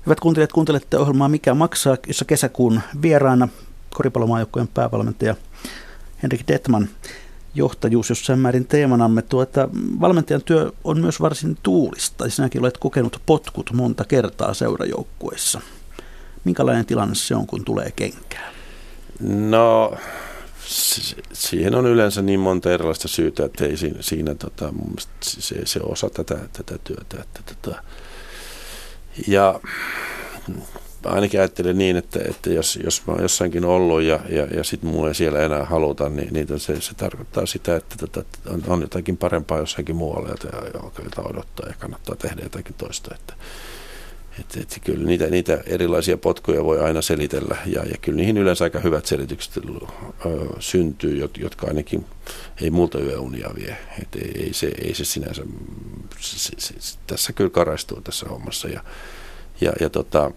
Hyvät 0.06 0.20
kuuntelijat, 0.20 0.54
kuuntelette 0.54 0.98
ohjelmaa 0.98 1.30
Mikä 1.30 1.54
maksaa, 1.54 1.98
jossa 2.08 2.26
kesäkuun 2.26 2.82
vieraana 3.02 3.48
koripallomaajoukkojen 3.94 4.68
päävalmentaja 4.68 5.36
Henrik 6.24 6.48
Detman 6.48 6.90
johtajuus 7.56 8.10
jossain 8.10 8.40
määrin 8.40 8.68
teemanamme. 8.68 9.22
Tuota, 9.22 9.70
valmentajan 10.02 10.44
työ 10.44 10.72
on 10.84 11.02
myös 11.02 11.22
varsin 11.22 11.58
tuulista. 11.64 12.30
Sinäkin 12.30 12.62
olet 12.62 12.78
kokenut 12.78 13.22
potkut 13.26 13.70
monta 13.74 14.06
kertaa 14.06 14.54
seurajoukkueessa. 14.54 15.62
Minkälainen 16.44 16.86
tilanne 16.86 17.16
se 17.16 17.36
on, 17.36 17.48
kun 17.48 17.66
tulee 17.66 17.92
kenkää? 17.96 18.52
No, 19.30 19.94
siihen 21.34 21.76
on 21.76 21.86
yleensä 21.86 22.22
niin 22.22 22.40
monta 22.40 22.72
erilaista 22.72 23.08
syytä, 23.08 23.46
että 23.46 23.66
ei 23.66 23.78
siinä, 23.78 23.98
siinä 24.02 24.36
tota, 24.36 24.74
se, 25.22 25.66
se 25.66 25.80
osa 25.84 26.10
tätä, 26.10 26.38
tätä 26.54 26.78
työtä. 26.84 27.18
Että, 27.22 27.56
tota, 27.56 27.84
ja 29.28 29.60
ainakin 31.10 31.40
ajattelen 31.40 31.78
niin, 31.78 31.98
että, 31.98 32.20
että 32.30 32.50
jos, 32.50 32.80
jos 32.84 33.08
mä 33.08 33.14
oon 33.14 33.22
jossainkin 33.22 33.66
ollut 33.66 34.02
ja, 34.02 34.20
ja, 34.30 34.46
ja 34.46 34.64
sitten 34.64 34.90
mulla 34.90 35.08
ei 35.08 35.16
siellä 35.16 35.40
enää 35.40 35.66
haluta, 35.66 36.10
niin, 36.10 36.34
niin 36.34 36.60
se, 36.60 36.82
se 36.82 36.94
tarkoittaa 36.94 37.46
sitä, 37.46 37.76
että 37.76 37.96
tota, 38.00 38.24
on, 38.50 38.64
on 38.68 38.82
jotakin 38.82 39.18
parempaa 39.18 39.60
jossakin 39.60 39.96
muualla, 39.96 40.30
jota 41.04 41.22
odottaa 41.22 41.68
ja 41.68 41.76
kannattaa 41.80 42.16
tehdä 42.16 42.42
jotakin 42.44 42.76
toista. 42.78 43.16
Että, 43.16 43.34
että, 44.40 44.60
että 44.60 44.80
kyllä 44.80 45.06
niitä, 45.06 45.26
niitä 45.26 45.64
erilaisia 45.66 46.18
potkuja 46.18 46.64
voi 46.64 46.80
aina 46.80 47.02
selitellä 47.02 47.58
ja, 47.66 47.84
ja 47.84 47.98
kyllä 48.02 48.16
niihin 48.16 48.38
yleensä 48.38 48.64
aika 48.64 48.80
hyvät 48.80 49.06
selitykset 49.06 49.58
ö, 49.58 49.62
syntyy, 50.60 51.30
jotka 51.38 51.68
ainakin 51.68 52.06
ei 52.62 52.72
multa 52.72 53.00
yöunia 53.00 53.50
vie. 53.56 53.78
että 54.02 54.20
ei, 54.20 54.44
ei, 54.44 54.54
se, 54.54 54.72
ei 54.82 54.96
se 54.96 55.06
sinänsä, 55.06 55.42
se, 56.20 56.52
se, 56.58 56.74
se, 56.80 56.98
tässä 57.08 57.34
kyllä 57.34 57.50
karaistuu 57.50 58.02
tässä 58.02 58.26
hommassa 58.30 58.68
ja, 58.68 58.84
ja, 59.62 59.74
ja 59.80 59.90
tota, 59.90 60.32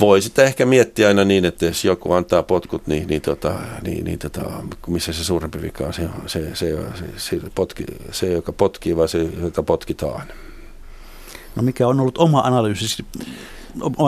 voi 0.00 0.22
sitä 0.22 0.42
ehkä 0.44 0.66
miettiä 0.66 1.08
aina 1.08 1.24
niin, 1.24 1.44
että 1.44 1.66
jos 1.66 1.84
joku 1.84 2.12
antaa 2.12 2.42
potkut, 2.42 2.86
niin, 2.86 3.08
niin, 3.08 3.22
tota, 3.22 3.54
niin, 3.82 4.04
niin 4.04 4.18
tota, 4.18 4.40
missä 4.86 5.12
se 5.12 5.24
suurempi 5.24 5.62
vika 5.62 5.84
on, 5.86 5.92
se, 5.92 6.08
se, 6.26 6.54
se, 6.54 6.76
se, 7.16 7.40
potki, 7.54 7.84
se 8.10 8.32
joka 8.32 8.52
potkii 8.52 8.96
vai 8.96 9.08
se, 9.08 9.28
joka 9.42 9.62
potkitaan. 9.62 10.26
No 11.56 11.62
mikä 11.62 11.88
on 11.88 12.00
ollut 12.00 12.18
oma 12.18 12.40
analyysi 12.40 13.04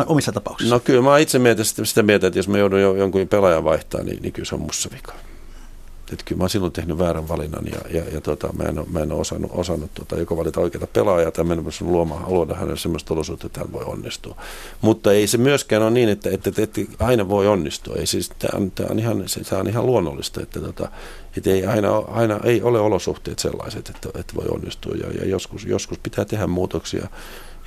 omissa 0.07 0.33
tapauksissa? 0.33 0.75
No 0.75 0.81
kyllä 0.81 1.03
mä 1.03 1.19
itse 1.19 1.39
mietin 1.39 1.65
sitä, 1.65 1.85
sitä 1.85 2.03
mieltä, 2.03 2.27
että 2.27 2.39
jos 2.39 2.49
mä 2.49 2.59
joudun 2.59 2.81
jonkun 2.81 3.29
pelaajan 3.29 3.65
vaihtaa, 3.65 4.03
niin, 4.03 4.23
niin 4.23 4.33
kyllä 4.33 4.47
se 4.47 4.55
on 4.55 4.61
mussa 4.61 4.89
vika. 4.93 5.13
Että 6.13 6.25
kyllä 6.25 6.39
mä 6.39 6.43
oon 6.43 6.51
silloin 6.51 6.73
tehnyt 6.73 6.99
väärän 6.99 7.29
valinnan 7.29 7.65
ja, 7.67 7.99
ja, 7.99 8.05
ja 8.13 8.21
tota, 8.21 8.53
mä 8.53 8.65
en 8.65 8.85
mä 8.91 9.01
en 9.01 9.13
ole 9.13 9.21
osannut, 9.21 9.51
osannut 9.55 9.91
tota, 9.95 10.17
joko 10.17 10.37
valita 10.37 10.61
oikeita 10.61 10.87
pelaajaa 10.87 11.31
tai 11.31 11.45
mä 11.45 11.53
en 11.53 11.65
luomaan, 11.81 12.33
luoda 12.33 12.55
hänelle 12.55 12.77
sellaista 12.77 13.15
olosuutta, 13.15 13.47
että 13.47 13.61
hän 13.61 13.73
voi 13.73 13.85
onnistua. 13.85 14.37
Mutta 14.81 15.13
ei 15.13 15.27
se 15.27 15.39
myöskään 15.39 15.83
ole 15.83 15.91
niin, 15.91 16.09
että, 16.09 16.31
että, 16.31 16.51
että, 16.51 16.63
että 16.63 17.05
aina 17.05 17.29
voi 17.29 17.49
onnistua. 17.49 17.97
Ei, 17.97 18.07
siis, 18.07 18.31
tämä, 18.39 18.59
on, 18.59 18.71
tämä, 18.71 18.89
on 18.91 18.99
ihan, 18.99 19.25
tämä 19.51 19.61
on 19.61 19.69
ihan 19.69 19.87
luonnollista, 19.87 20.43
että, 20.43 20.61
tota, 20.61 20.89
että 21.37 21.51
ei 21.51 21.67
aina, 21.67 21.97
aina 21.97 22.41
ei 22.45 22.63
ole 22.63 22.81
olosuhteet 22.81 23.39
sellaiset, 23.39 23.89
että, 23.89 24.09
että 24.19 24.35
voi 24.35 24.47
onnistua 24.49 24.95
ja, 24.95 25.11
ja 25.11 25.29
joskus, 25.29 25.65
joskus 25.65 25.99
pitää 25.99 26.25
tehdä 26.25 26.47
muutoksia 26.47 27.09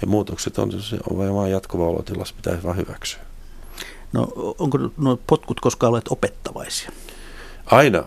ja 0.01 0.07
muutokset 0.07 0.59
on, 0.59 0.81
se 0.81 0.97
on 1.09 1.35
vain 1.35 1.51
jatkuva 1.51 1.87
olotila, 1.87 2.23
pitää 2.35 2.63
vain 2.63 2.77
hyväksyä. 2.77 3.19
No 4.13 4.27
onko 4.59 4.77
nuo 4.97 5.19
potkut 5.27 5.59
koskaan 5.59 5.89
olleet 5.89 6.07
opettavaisia? 6.09 6.91
Aina 7.71 8.05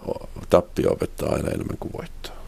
tappio 0.50 0.92
opettaa 0.92 1.32
aina 1.32 1.48
enemmän 1.48 1.76
kuin 1.80 1.92
voittoa. 1.92 2.40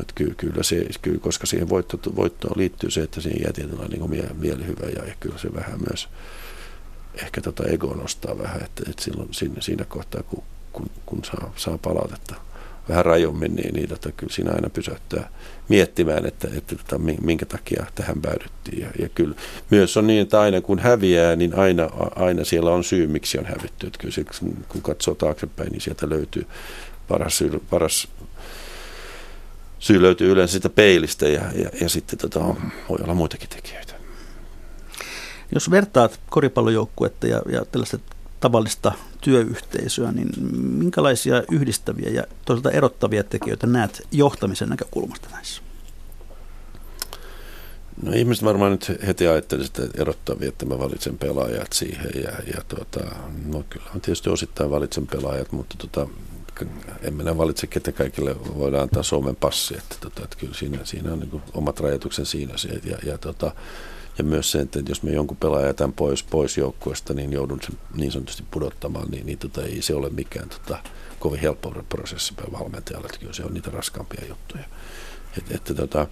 Et 0.00 0.12
kyllä, 0.14 0.34
kyllä, 0.34 0.62
se, 0.62 0.86
kyllä, 1.02 1.18
koska 1.18 1.46
siihen 1.46 1.68
voitto, 1.68 1.98
voittoon 2.16 2.58
liittyy 2.58 2.90
se, 2.90 3.02
että 3.02 3.20
siihen 3.20 3.42
jää 3.42 3.52
tietynlainen 3.52 4.00
niin 4.00 4.10
mie, 4.10 4.28
mielihyvä 4.38 4.86
ja, 4.86 5.14
kyllä 5.20 5.38
se 5.38 5.54
vähän 5.54 5.80
myös 5.88 6.08
ehkä 7.22 7.40
tota 7.40 7.64
ego 7.66 7.94
nostaa 7.94 8.38
vähän, 8.38 8.62
että, 8.64 8.82
että 8.90 9.02
silloin 9.02 9.28
siinä, 9.34 9.60
siinä 9.60 9.84
kohtaa, 9.84 10.22
kun, 10.22 10.42
kun, 10.72 10.90
kun 11.06 11.24
saa, 11.24 11.52
saa 11.56 11.78
palautetta 11.78 12.34
vähän 12.88 13.04
rajummin, 13.04 13.54
niin, 13.56 13.74
niin 13.74 13.88
tota, 13.88 14.12
kyllä 14.12 14.32
siinä 14.32 14.52
aina 14.52 14.70
pysäyttää 14.70 15.30
miettimään, 15.68 16.26
että, 16.26 16.48
että 16.56 16.76
tota, 16.76 16.98
minkä 16.98 17.46
takia 17.46 17.86
tähän 17.94 18.20
päädyttiin. 18.22 18.80
Ja, 18.80 18.88
ja 18.98 19.08
kyllä 19.08 19.34
myös 19.70 19.96
on 19.96 20.06
niin, 20.06 20.22
että 20.22 20.40
aina 20.40 20.60
kun 20.60 20.78
häviää, 20.78 21.36
niin 21.36 21.58
aina, 21.58 21.90
aina 22.16 22.44
siellä 22.44 22.70
on 22.70 22.84
syy, 22.84 23.06
miksi 23.06 23.38
on 23.38 23.46
hävitty. 23.46 23.86
Että 23.86 23.98
kyllä 23.98 24.14
se, 24.14 24.24
kun 24.68 24.82
katsoo 24.82 25.14
taaksepäin, 25.14 25.72
niin 25.72 25.80
sieltä 25.80 26.08
löytyy 26.08 26.46
paras 27.08 27.44
paras 27.70 28.08
syy 29.78 30.02
löytyy 30.02 30.32
yleensä 30.32 30.52
sitä 30.52 30.68
peilistä 30.68 31.28
ja, 31.28 31.42
ja, 31.54 31.70
ja 31.80 31.88
sitten 31.88 32.18
tota, 32.18 32.40
voi 32.88 32.98
olla 33.02 33.14
muitakin 33.14 33.48
tekijöitä. 33.48 33.94
Jos 35.54 35.70
vertaat 35.70 36.20
koripallojoukkuetta 36.30 37.26
ja, 37.26 37.42
ja 37.52 37.64
tällaista 37.64 37.98
tavallista 38.44 38.92
työyhteisöä, 39.20 40.12
niin 40.12 40.28
minkälaisia 40.62 41.42
yhdistäviä 41.50 42.10
ja 42.10 42.24
toisaalta 42.44 42.70
erottavia 42.70 43.24
tekijöitä 43.24 43.66
näet 43.66 44.06
johtamisen 44.12 44.68
näkökulmasta 44.68 45.28
näissä? 45.32 45.62
No 48.02 48.12
ihmiset 48.12 48.44
varmaan 48.44 48.72
nyt 48.72 48.92
heti 49.06 49.28
ajattelisivat, 49.28 49.78
että 49.78 50.02
erottavia, 50.02 50.48
että 50.48 50.66
mä 50.66 50.78
valitsen 50.78 51.18
pelaajat 51.18 51.72
siihen. 51.72 52.10
Ja, 52.14 52.30
ja 52.54 52.62
tuota, 52.68 53.00
no 53.46 53.64
kyllä 53.70 53.86
on 53.94 54.00
tietysti 54.00 54.30
osittain 54.30 54.70
valitsen 54.70 55.06
pelaajat, 55.06 55.52
mutta 55.52 55.74
tota, 55.78 56.08
en 57.02 57.14
minä 57.14 57.38
valitse, 57.38 57.66
ketä 57.66 57.92
kaikille 57.92 58.36
voidaan 58.58 58.82
antaa 58.82 59.02
Suomen 59.02 59.36
passi. 59.36 59.76
Että, 59.76 59.96
tota, 60.00 60.24
että 60.24 60.36
kyllä 60.36 60.54
siinä, 60.54 60.78
siinä 60.84 61.12
on 61.12 61.20
niin 61.20 61.42
omat 61.54 61.80
rajoituksen 61.80 62.26
siinä. 62.26 62.54
Ja, 62.84 62.98
ja 63.04 63.18
tota, 63.18 63.52
ja 64.18 64.24
myös 64.24 64.50
se, 64.50 64.60
että 64.60 64.80
jos 64.88 65.02
me 65.02 65.10
jonkun 65.10 65.36
pelaajan 65.36 65.66
jätän 65.66 65.92
pois, 65.92 66.22
pois 66.22 66.58
joukkueesta, 66.58 67.14
niin 67.14 67.32
joudun 67.32 67.58
sen 67.62 67.78
niin 67.94 68.12
sanotusti 68.12 68.44
pudottamaan, 68.50 69.10
niin, 69.10 69.26
niin 69.26 69.38
tota, 69.38 69.62
ei 69.62 69.82
se 69.82 69.94
ole 69.94 70.10
mikään 70.10 70.48
tota, 70.48 70.78
kovin 71.18 71.40
helppo 71.40 71.74
prosessi 71.88 72.34
valmentajalle, 72.52 73.06
että 73.06 73.18
kyllä 73.18 73.32
se 73.32 73.44
on 73.44 73.54
niitä 73.54 73.70
raskaampia 73.70 74.24
juttuja. 74.28 74.64
Et, 75.38 75.50
että, 75.50 75.74
tota, 75.74 76.06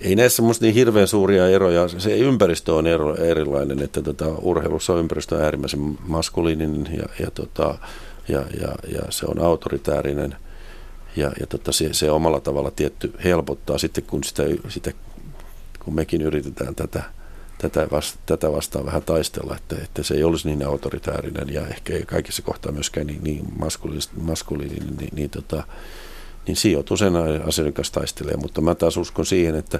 ei 0.00 0.16
näissä 0.16 0.42
musta 0.42 0.64
niin 0.64 0.74
hirveän 0.74 1.08
suuria 1.08 1.48
eroja, 1.48 1.88
se 1.88 2.18
ympäristö 2.18 2.74
on 2.74 2.86
ero, 2.86 3.16
erilainen, 3.16 3.82
että 3.82 4.02
tota, 4.02 4.26
urheilussa 4.26 4.92
on 4.92 4.98
ympäristö 4.98 5.44
äärimmäisen 5.44 5.98
maskuliininen 6.06 6.88
ja, 6.96 7.04
ja, 7.18 7.30
tota, 7.30 7.78
ja, 8.28 8.38
ja, 8.60 8.68
ja 8.92 9.02
se 9.10 9.26
on 9.26 9.40
autoritäärinen 9.42 10.36
ja, 11.16 11.32
ja 11.40 11.46
tota, 11.46 11.72
se, 11.72 11.94
se 11.94 12.10
omalla 12.10 12.40
tavalla 12.40 12.70
tietty 12.70 13.12
helpottaa 13.24 13.78
sitten, 13.78 14.04
kun 14.04 14.24
sitä, 14.24 14.42
sitä 14.68 14.92
kun 15.84 15.94
mekin 15.94 16.22
yritetään 16.22 16.74
tätä 16.74 17.02
tätä, 17.60 17.88
vasta, 17.92 18.18
tätä 18.26 18.52
vastaan 18.52 18.86
vähän 18.86 19.02
taistella, 19.02 19.56
että, 19.56 19.76
että 19.84 20.02
se 20.02 20.14
ei 20.14 20.24
olisi 20.24 20.48
niin 20.48 20.66
autoritäärinen 20.66 21.54
ja 21.54 21.66
ehkä 21.66 21.92
ei 21.92 22.02
kaikissa 22.06 22.42
kohtaa 22.42 22.72
myöskään 22.72 23.06
niin, 23.06 23.24
niin 23.24 23.46
maskuliininen, 24.16 24.96
niin, 24.96 25.10
niin, 25.14 25.30
tota, 25.30 25.64
niin 26.46 26.56
sijoituu 26.56 26.96
sen 26.96 27.12
asioiden 27.46 27.72
kanssa 27.72 27.94
taistelee. 27.94 28.36
Mutta 28.36 28.60
mä 28.60 28.74
taas 28.74 28.96
uskon 28.96 29.26
siihen, 29.26 29.54
että, 29.54 29.78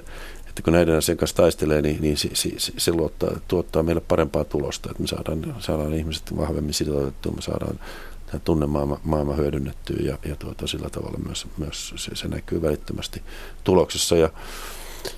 että 0.49 0.61
kun 0.61 0.73
näiden 0.73 0.97
asioiden 0.97 1.19
kanssa 1.19 1.35
taistelee, 1.35 1.81
niin, 1.81 2.01
niin 2.01 2.17
se, 2.17 2.29
se, 2.33 2.49
se 2.77 2.91
luottaa, 2.91 3.31
tuottaa 3.47 3.83
meille 3.83 4.01
parempaa 4.01 4.43
tulosta, 4.43 4.89
että 4.91 5.01
me 5.01 5.07
saadaan, 5.07 5.55
saadaan 5.59 5.93
ihmiset 5.93 6.37
vahvemmin 6.37 6.73
sitoutettua, 6.73 7.31
me 7.31 7.41
saadaan 7.41 7.79
tämä 8.25 8.39
tunnemaailma 8.43 8.99
maailma 9.03 9.33
hyödynnettyä 9.33 9.97
ja, 9.99 10.17
ja 10.25 10.35
tuota, 10.35 10.67
sillä 10.67 10.89
tavalla 10.89 11.17
myös, 11.25 11.47
myös 11.57 11.93
se, 11.95 12.15
se 12.15 12.27
näkyy 12.27 12.61
välittömästi 12.61 13.21
tuloksessa. 13.63 14.15
Ja, 14.15 14.29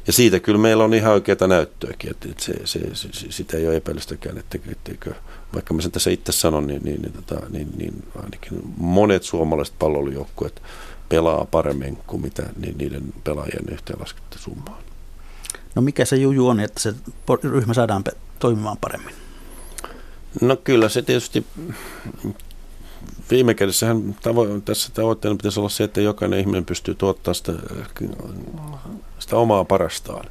ja 0.07 0.13
siitä 0.13 0.39
kyllä 0.39 0.59
meillä 0.59 0.83
on 0.83 0.93
ihan 0.93 1.13
oikeaa 1.13 1.47
näyttöäkin, 1.47 2.11
että, 2.11 2.29
että 2.31 2.43
se, 2.43 2.53
se, 2.65 2.79
se, 2.93 3.09
sitä 3.29 3.57
ei 3.57 3.67
ole 3.67 3.75
epäilystäkään, 3.75 4.37
että, 4.37 4.57
etteikö, 4.71 5.13
vaikka 5.53 5.73
mä 5.73 5.81
sen 5.81 5.91
tässä 5.91 6.09
itse 6.09 6.31
sanon, 6.31 6.67
niin, 6.67 6.83
niin, 6.83 7.01
niin, 7.01 7.13
tota, 7.13 7.49
niin, 7.49 7.67
niin 7.77 8.03
ainakin 8.15 8.61
monet 8.77 9.23
suomalaiset 9.23 9.75
palloilijoukkueet 9.79 10.61
pelaa 11.09 11.45
paremmin 11.45 11.97
kuin 12.07 12.21
mitä 12.21 12.43
niin 12.57 12.77
niiden 12.77 13.13
pelaajien 13.23 13.65
yhteenlaskettu 13.71 14.37
summa 14.37 14.65
on. 14.67 14.83
No 15.75 15.81
mikä 15.81 16.05
se 16.05 16.15
juju 16.15 16.47
on, 16.47 16.59
että 16.59 16.79
se 16.79 16.93
ryhmä 17.43 17.73
saadaan 17.73 18.03
toimimaan 18.39 18.77
paremmin? 18.77 19.15
No 20.41 20.55
kyllä 20.55 20.89
se 20.89 21.01
tietysti 21.01 21.45
viime 23.33 23.53
kädessähän 23.53 24.15
tavo- 24.21 24.61
tässä 24.65 24.91
tavoitteena 24.93 25.37
pitäisi 25.37 25.59
olla 25.59 25.69
se, 25.69 25.83
että 25.83 26.01
jokainen 26.01 26.39
ihminen 26.39 26.65
pystyy 26.65 26.95
tuottamaan 26.95 27.35
sitä, 27.35 27.53
sitä 29.19 29.37
omaa 29.37 29.65
parastaan. 29.65 30.25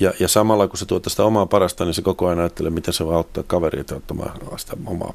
Ja, 0.00 0.12
ja 0.20 0.28
samalla 0.28 0.68
kun 0.68 0.78
se 0.78 0.86
tuottaa 0.86 1.10
sitä 1.10 1.24
omaa 1.24 1.46
parastaan, 1.46 1.88
niin 1.88 1.94
se 1.94 2.02
koko 2.02 2.26
ajan 2.26 2.38
ajattelee, 2.38 2.70
miten 2.70 2.94
se 2.94 3.06
voi 3.06 3.14
auttaa 3.14 3.44
kaveria 3.46 3.84
tuottamaan 3.84 4.32
sitä 4.56 4.76
omaa 4.86 5.14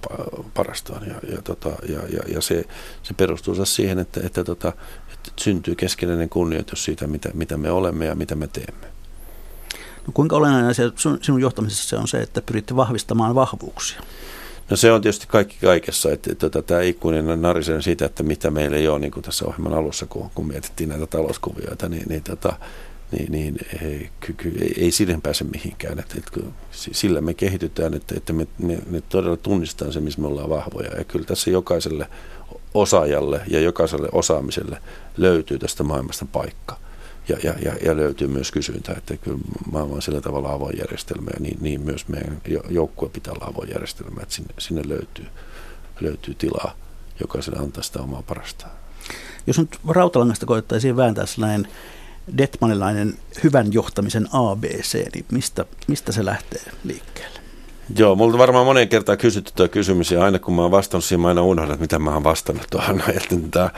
parastaan. 0.54 1.08
Ja, 1.08 1.16
ja, 1.32 1.42
tota, 1.42 1.70
ja, 1.70 2.00
ja, 2.10 2.24
ja 2.28 2.42
se, 2.42 2.66
se 3.04 3.14
perustuu 3.14 3.66
siihen, 3.66 4.00
että, 4.00 4.22
että, 4.24 4.44
tota, 4.44 4.74
että 5.14 5.32
syntyy 5.40 5.76
keskinäinen 5.76 6.30
kunnioitus 6.30 6.84
siitä, 6.84 7.08
mitä, 7.08 7.30
mitä 7.34 7.58
me 7.58 7.72
olemme 7.72 8.06
ja 8.06 8.16
mitä 8.16 8.36
me 8.36 8.48
teemme. 8.48 8.88
No 10.08 10.14
kuinka 10.14 10.36
olennainen 10.36 10.72
asia 10.72 10.92
sinun 11.22 11.42
johtamisessa 11.42 12.00
on 12.00 12.08
se, 12.08 12.22
että 12.22 12.42
pyritte 12.42 12.76
vahvistamaan 12.76 13.36
vahvuuksia? 13.36 14.02
No 14.70 14.76
se 14.78 14.92
on 14.92 15.02
tietysti 15.02 15.26
kaikki 15.28 15.58
kaikessa, 15.62 16.12
että, 16.12 16.32
että, 16.32 16.46
että 16.48 16.62
tämä 16.62 16.82
ikuinen 16.82 17.42
narisen 17.42 17.84
siitä, 17.84 18.06
että 18.06 18.24
mitä 18.24 18.52
meillä 18.52 18.78
ei 18.78 18.88
ole, 18.88 19.00
niin 19.00 19.12
kuin 19.12 19.24
tässä 19.24 19.46
ohjelman 19.46 19.74
alussa, 19.74 20.06
kun, 20.06 20.30
kun 20.36 20.48
mietittiin 20.48 20.90
näitä 20.90 21.08
talouskuvioita, 21.08 21.90
niin, 21.90 22.04
niin, 22.10 22.24
tota, 22.24 22.54
niin, 23.12 23.32
niin 23.32 23.58
ei, 23.82 24.10
ei, 24.62 24.74
ei 24.78 24.92
sille 24.92 25.20
pääse 25.24 25.44
mihinkään. 25.44 26.00
Että, 26.00 26.16
että 26.18 26.40
sillä 26.72 27.22
me 27.22 27.34
kehitytään, 27.34 27.94
että, 27.94 28.16
että 28.18 28.34
me, 28.34 28.48
me, 28.58 28.78
me 28.90 29.02
todella 29.02 29.38
tunnistetaan 29.38 29.94
se, 29.94 30.02
missä 30.02 30.22
me 30.22 30.28
ollaan 30.28 30.50
vahvoja. 30.50 30.98
Ja 30.98 31.04
kyllä 31.04 31.26
tässä 31.26 31.52
jokaiselle 31.52 32.08
osaajalle 32.74 33.42
ja 33.48 33.60
jokaiselle 33.60 34.10
osaamiselle 34.12 34.82
löytyy 35.18 35.60
tästä 35.60 35.84
maailmasta 35.84 36.26
paikka 36.32 36.87
ja, 37.30 37.38
ja, 37.44 37.54
ja, 37.66 37.74
ja 37.86 37.98
löytyy 37.98 38.28
myös 38.28 38.52
kysyntä, 38.52 38.94
että 38.98 39.18
kyllä 39.18 39.38
maailma 39.72 39.96
on 39.96 40.02
sillä 40.02 40.22
tavalla 40.22 40.52
avoin 40.52 40.78
järjestelmä 40.78 41.30
ja 41.34 41.40
niin, 41.40 41.58
niin 41.62 41.82
myös 41.82 42.08
meidän 42.08 42.42
joukkue 42.70 43.10
pitää 43.10 43.34
olla 43.34 43.46
avoin 43.46 43.70
järjestelmä, 43.70 44.22
että 44.22 44.36
sinne, 44.36 44.54
sinne 44.60 44.82
löytyy, 44.88 45.26
löytyy 46.00 46.36
tilaa 46.36 46.76
jokaiselle 47.20 47.60
antaa 47.60 47.84
sitä 47.84 48.00
omaa 48.00 48.24
parastaan. 48.28 48.72
Jos 49.48 49.60
nyt 49.60 49.80
rautalangasta 49.88 50.46
koettaisiin 50.46 50.98
vääntää 50.98 51.26
sellainen 51.26 51.68
Detmanilainen 52.38 53.18
hyvän 53.44 53.74
johtamisen 53.74 54.28
ABC, 54.32 55.14
niin 55.14 55.26
mistä, 55.32 55.66
mistä 55.88 56.12
se 56.12 56.26
lähtee 56.26 56.62
liikkeelle? 56.84 57.40
Joo, 57.96 58.16
multa 58.16 58.38
varmaan 58.38 58.66
monen 58.66 58.90
kertaa 58.90 59.18
kysytty 59.18 59.52
tuo 59.56 59.68
kysymys 59.68 60.12
ja 60.12 60.24
aina 60.24 60.40
kun 60.40 60.54
mä 60.54 60.62
oon 60.62 60.72
vastannut 60.72 61.06
siihen, 61.06 61.22
mä 61.22 61.28
aina 61.28 61.42
unohdan, 61.42 61.74
että 61.74 61.82
mitä 61.82 62.00
mä 62.00 62.14
oon 62.14 62.24
vastannut 62.24 62.68
tuohon. 62.70 63.04
Että 63.18 63.70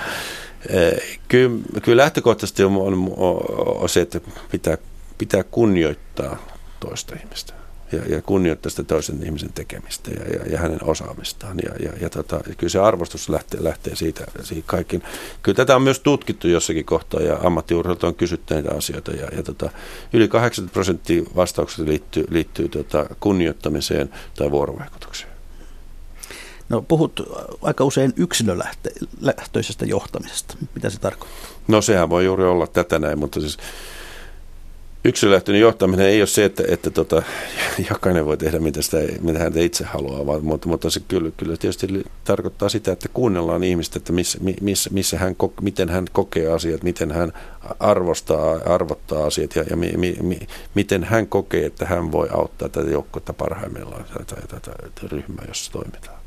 Kyllä, 1.27 1.59
kyllä 1.83 2.01
lähtökohtaisesti 2.03 2.63
on, 2.63 2.77
on, 2.77 3.45
on 3.57 3.89
se, 3.89 4.01
että 4.01 4.19
pitää, 4.51 4.77
pitää 5.17 5.43
kunnioittaa 5.43 6.37
toista 6.79 7.15
ihmistä 7.15 7.53
ja, 7.91 8.15
ja 8.15 8.21
kunnioittaa 8.21 8.69
sitä 8.69 8.83
toisen 8.83 9.23
ihmisen 9.23 9.53
tekemistä 9.53 10.11
ja, 10.11 10.23
ja, 10.23 10.51
ja 10.51 10.59
hänen 10.59 10.83
osaamistaan. 10.83 11.57
Ja, 11.63 11.71
ja, 11.85 11.93
ja, 12.01 12.09
tota, 12.09 12.41
kyllä 12.57 12.71
se 12.71 12.79
arvostus 12.79 13.29
lähtee, 13.29 13.63
lähtee 13.63 13.95
siitä, 13.95 14.25
siitä 14.43 14.67
kaikin. 14.67 15.03
Kyllä 15.43 15.55
tätä 15.55 15.75
on 15.75 15.81
myös 15.81 15.99
tutkittu 15.99 16.47
jossakin 16.47 16.85
kohtaa 16.85 17.21
ja 17.21 17.39
ammattiurheilta 17.43 18.07
on 18.07 18.15
kysytty 18.15 18.53
näitä 18.53 18.71
asioita. 18.77 19.11
Ja, 19.11 19.27
ja 19.35 19.43
tota, 19.43 19.69
yli 20.13 20.27
80 20.27 20.73
prosenttia 20.73 21.23
vastauksista 21.35 21.85
liittyy, 21.85 22.25
liittyy 22.29 22.69
tota, 22.69 23.05
kunnioittamiseen 23.19 24.09
tai 24.37 24.51
vuorovaikutukseen. 24.51 25.28
No 26.69 26.81
puhut 26.81 27.29
aika 27.61 27.83
usein 27.83 28.13
yksilölähtöisestä 28.15 29.85
johtamisesta. 29.85 30.55
Mitä 30.75 30.89
se 30.89 30.99
tarkoittaa? 30.99 31.49
No 31.67 31.81
sehän 31.81 32.09
voi 32.09 32.25
juuri 32.25 32.43
olla 32.43 32.67
tätä 32.67 32.99
näin, 32.99 33.19
mutta 33.19 33.39
siis 33.39 33.57
yksilölähtöinen 35.03 35.61
johtaminen 35.61 36.05
ei 36.05 36.21
ole 36.21 36.27
se, 36.27 36.45
että, 36.45 36.63
että 36.67 36.89
tota, 36.89 37.23
jokainen 37.89 38.25
voi 38.25 38.37
tehdä 38.37 38.59
mitä, 38.59 38.81
sitä, 38.81 38.97
mitä 39.21 39.39
hän 39.39 39.57
itse 39.57 39.83
haluaa, 39.83 40.25
vaan, 40.25 40.45
mutta, 40.45 40.67
mutta 40.67 40.89
se 40.89 40.99
kyllä, 41.07 41.31
kyllä 41.37 41.57
tietysti 41.57 42.03
tarkoittaa 42.23 42.69
sitä, 42.69 42.91
että 42.91 43.09
kuunnellaan 43.13 43.63
ihmistä, 43.63 43.97
että 43.97 44.13
missä, 44.13 44.37
missä, 44.61 44.89
missä 44.93 45.17
hän, 45.17 45.35
miten 45.61 45.89
hän 45.89 46.05
kokee 46.11 46.51
asiat, 46.51 46.83
miten 46.83 47.11
hän 47.11 47.33
arvostaa, 47.79 48.51
arvottaa 48.65 49.25
asiat 49.25 49.55
ja, 49.55 49.63
ja 49.69 49.77
mi, 49.77 49.91
mi, 49.97 50.17
mi, 50.21 50.39
miten 50.75 51.03
hän 51.03 51.27
kokee, 51.27 51.65
että 51.65 51.85
hän 51.85 52.11
voi 52.11 52.27
auttaa 52.31 52.69
tätä 52.69 52.91
joukkoa 52.91 53.33
parhaimmillaan 53.37 54.05
tätä, 54.13 54.35
tätä 54.47 54.71
ryhmää, 55.11 55.45
jossa 55.47 55.71
toimitaan. 55.71 56.18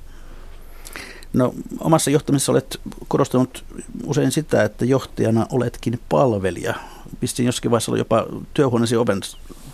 No 1.33 1.55
omassa 1.81 2.11
johtamisessa 2.11 2.53
olet 2.53 2.81
korostanut 3.09 3.65
usein 4.07 4.33
sitä, 4.33 4.63
että 4.63 4.85
johtajana 4.85 5.47
oletkin 5.51 6.01
palvelija. 6.09 6.75
Pistin 7.21 7.47
jossakin 7.47 7.71
vaiheessa 7.71 7.97
jopa 7.97 8.27
työhuoneesi 8.55 8.97
oven 8.97 9.21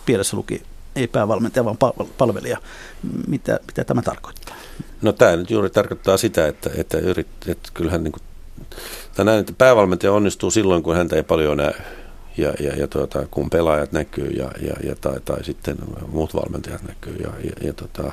pielessä 0.05 0.37
luki 0.37 0.61
ei 0.95 1.07
päävalmentaja, 1.07 1.65
vaan 1.65 1.77
palvelija. 2.17 2.57
Mitä, 3.27 3.59
mitä 3.67 3.83
tämä 3.83 4.01
tarkoittaa? 4.01 4.55
No 5.01 5.11
tämä 5.11 5.35
nyt 5.35 5.51
juuri 5.51 5.69
tarkoittaa 5.69 6.17
sitä, 6.17 6.47
että, 6.47 6.69
että, 6.75 6.97
yrit, 6.97 7.27
että 7.47 7.69
kyllähän 7.73 8.03
niin 8.03 8.11
kuin, 8.11 8.23
tai 9.15 9.25
näin, 9.25 9.39
että 9.39 9.53
päävalmentaja 9.57 10.13
onnistuu 10.13 10.51
silloin, 10.51 10.83
kun 10.83 10.95
häntä 10.95 11.15
ei 11.15 11.23
paljon 11.23 11.57
näy. 11.57 11.73
Ja, 12.37 12.53
ja, 12.59 12.75
ja 12.75 12.87
tuota, 12.87 13.27
kun 13.31 13.49
pelaajat 13.49 13.91
näkyy 13.91 14.27
ja, 14.27 14.51
ja, 14.61 14.73
ja 14.83 14.95
tai, 14.95 15.19
tai 15.25 15.43
sitten 15.43 15.77
muut 16.07 16.33
valmentajat 16.33 16.83
näkyy. 16.83 17.15
Ja, 17.15 17.29
ja, 17.43 17.67
ja, 17.67 17.73
tuota, 17.73 18.03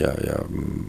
ja, 0.00 0.08
ja 0.08 0.34
mm, 0.48 0.88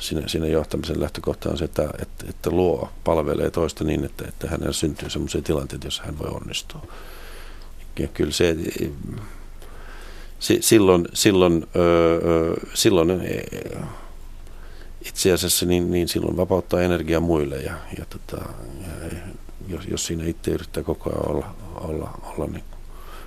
siinä, 0.00 0.28
siinä 0.28 0.46
johtamisen 0.46 1.00
lähtökohta 1.00 1.50
on 1.50 1.58
se, 1.58 1.64
että, 1.64 1.90
että, 2.02 2.24
että 2.28 2.50
luo, 2.50 2.88
palvelee 3.04 3.50
toista 3.50 3.84
niin, 3.84 4.04
että, 4.04 4.24
että 4.28 4.48
hänellä 4.48 4.72
syntyy 4.72 5.10
sellaisia 5.10 5.42
tilanteita, 5.42 5.86
joissa 5.86 6.02
hän 6.02 6.18
voi 6.18 6.28
onnistua. 6.28 6.86
Ja 7.98 8.08
kyllä 8.08 8.32
se, 8.32 8.56
silloin, 10.60 11.08
silloin, 11.14 11.66
silloin 12.74 13.10
itse 15.04 15.32
asiassa 15.32 15.66
niin, 15.66 15.90
niin 15.90 16.08
silloin 16.08 16.36
vapauttaa 16.36 16.82
energiaa 16.82 17.20
muille 17.20 17.56
ja, 17.56 17.74
ja, 17.98 18.04
tota, 18.10 18.36
ja 18.80 19.18
jos, 19.68 19.86
jos 19.86 20.06
siinä 20.06 20.24
itse 20.24 20.50
yrittää 20.50 20.82
koko 20.82 21.10
ajan 21.10 21.30
olla, 21.30 21.54
olla, 21.74 22.20
olla 22.36 22.46
niin 22.46 22.64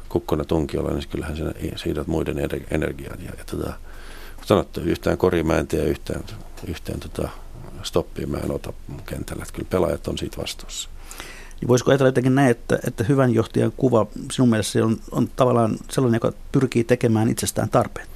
kukkona 0.09 0.45
tunkiolla, 0.45 0.91
niin 0.91 1.09
kyllähän 1.09 1.35
siinä 1.35 1.53
siirrät 1.75 2.07
muiden 2.07 2.37
energiaa. 2.71 3.15
Ja, 3.19 3.31
ja 3.37 3.43
tota, 3.45 3.73
sanottu, 4.45 4.81
yhtään 4.81 5.17
koria 5.17 5.43
mä 5.43 5.57
en 5.57 5.67
tee, 5.67 5.85
yhtään, 5.85 6.23
yhtään 6.67 6.99
tota 6.99 7.29
stoppia 7.83 8.27
mä 8.27 8.37
en 8.37 8.51
ota 8.51 8.73
kentällä. 9.05 9.43
Että 9.43 9.53
kyllä 9.53 9.67
pelaajat 9.69 10.07
on 10.07 10.17
siitä 10.17 10.37
vastuussa. 10.37 10.89
Niin 11.61 11.67
voisiko 11.67 11.91
ajatella 11.91 12.07
jotenkin 12.07 12.35
näin, 12.35 12.51
että, 12.51 12.79
että 12.87 13.03
hyvän 13.03 13.33
johtajan 13.33 13.73
kuva 13.77 14.07
sinun 14.31 14.49
mielestä 14.49 14.85
on, 14.85 14.97
on 15.11 15.29
tavallaan 15.35 15.77
sellainen, 15.89 16.15
joka 16.15 16.37
pyrkii 16.51 16.83
tekemään 16.83 17.29
itsestään 17.29 17.69
tarpeet? 17.69 18.09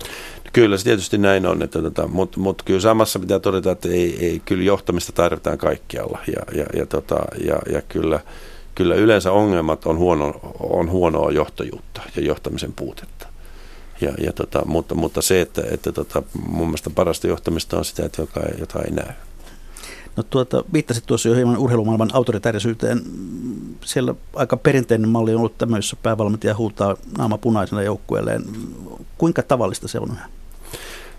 Kyllä 0.53 0.77
se 0.77 0.83
tietysti 0.83 1.17
näin 1.17 1.45
on, 1.45 1.61
että 1.61 1.81
tota, 1.81 2.07
mutta 2.07 2.39
mut 2.39 2.61
kyllä 2.63 2.79
samassa 2.79 3.19
pitää 3.19 3.39
todeta, 3.39 3.71
että 3.71 3.89
ei, 3.89 4.25
ei, 4.25 4.41
kyllä 4.45 4.63
johtamista 4.63 5.11
tarvitaan 5.11 5.57
kaikkialla 5.57 6.19
ja, 6.27 6.57
ja, 6.59 6.65
ja, 6.79 6.85
tota, 6.85 7.15
ja, 7.45 7.59
ja 7.71 7.81
kyllä, 7.81 8.19
kyllä 8.75 8.95
yleensä 8.95 9.31
ongelmat 9.31 9.85
on, 9.85 9.97
huono, 9.97 10.39
on 10.59 10.89
huonoa 10.89 11.31
johtajuutta 11.31 12.01
ja 12.15 12.21
johtamisen 12.21 12.73
puutetta. 12.73 13.27
Ja, 14.01 14.13
ja 14.21 14.33
tota, 14.33 14.65
mutta, 14.65 14.95
mutta 14.95 15.21
se, 15.21 15.41
että, 15.41 15.63
että 15.71 15.91
tota, 15.91 16.23
mun 16.47 16.67
mielestä 16.67 16.89
parasta 16.89 17.27
johtamista 17.27 17.77
on 17.77 17.85
sitä, 17.85 18.05
että 18.05 18.21
joka, 18.21 18.41
jota 18.59 18.81
ei 18.81 18.91
näy. 18.91 19.13
No 20.15 20.23
tuota, 20.23 20.63
viittasit 20.73 21.05
tuossa 21.05 21.29
jo 21.29 21.35
hieman 21.35 21.57
urheilumaailman 21.57 22.09
autoritäärisyyteen. 22.13 23.01
Siellä 23.85 24.15
aika 24.33 24.57
perinteinen 24.57 25.09
malli 25.09 25.33
on 25.33 25.37
ollut 25.37 25.57
tämä, 25.57 25.77
jossa 25.77 25.95
päävalmentaja 26.03 26.55
huutaa 26.55 26.95
naama 27.17 27.37
punaisena 27.37 27.83
joukkueelleen. 27.83 28.43
Kuinka 29.17 29.43
tavallista 29.43 29.87
se 29.87 29.99
on? 29.99 30.17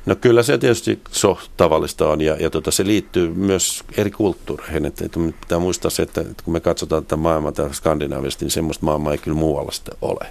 No 0.07 0.17
kyllä 0.17 0.43
se 0.43 0.59
tietysti 0.59 1.01
so 1.11 1.39
tavallista 1.57 2.09
on 2.09 2.21
ja, 2.21 2.37
ja 2.41 2.51
tota, 2.51 2.71
se 2.71 2.87
liittyy 2.87 3.35
myös 3.35 3.85
eri 3.97 4.11
kulttuureihin. 4.11 4.87
Että, 4.87 5.05
että 5.05 5.21
pitää 5.41 5.59
muistaa 5.59 5.91
se, 5.91 6.03
että, 6.03 6.21
että 6.21 6.43
kun 6.45 6.53
me 6.53 6.61
katsotaan 6.61 7.05
tätä 7.05 7.17
maailmaa 7.17 7.53
täällä 7.53 7.75
Skandinaavista, 7.75 8.45
niin 8.45 8.51
semmoista 8.51 8.85
maailmaa 8.85 9.13
ei 9.13 9.19
kyllä 9.19 9.37
muualla 9.37 9.73
sitten 9.73 9.95
ole. 10.03 10.27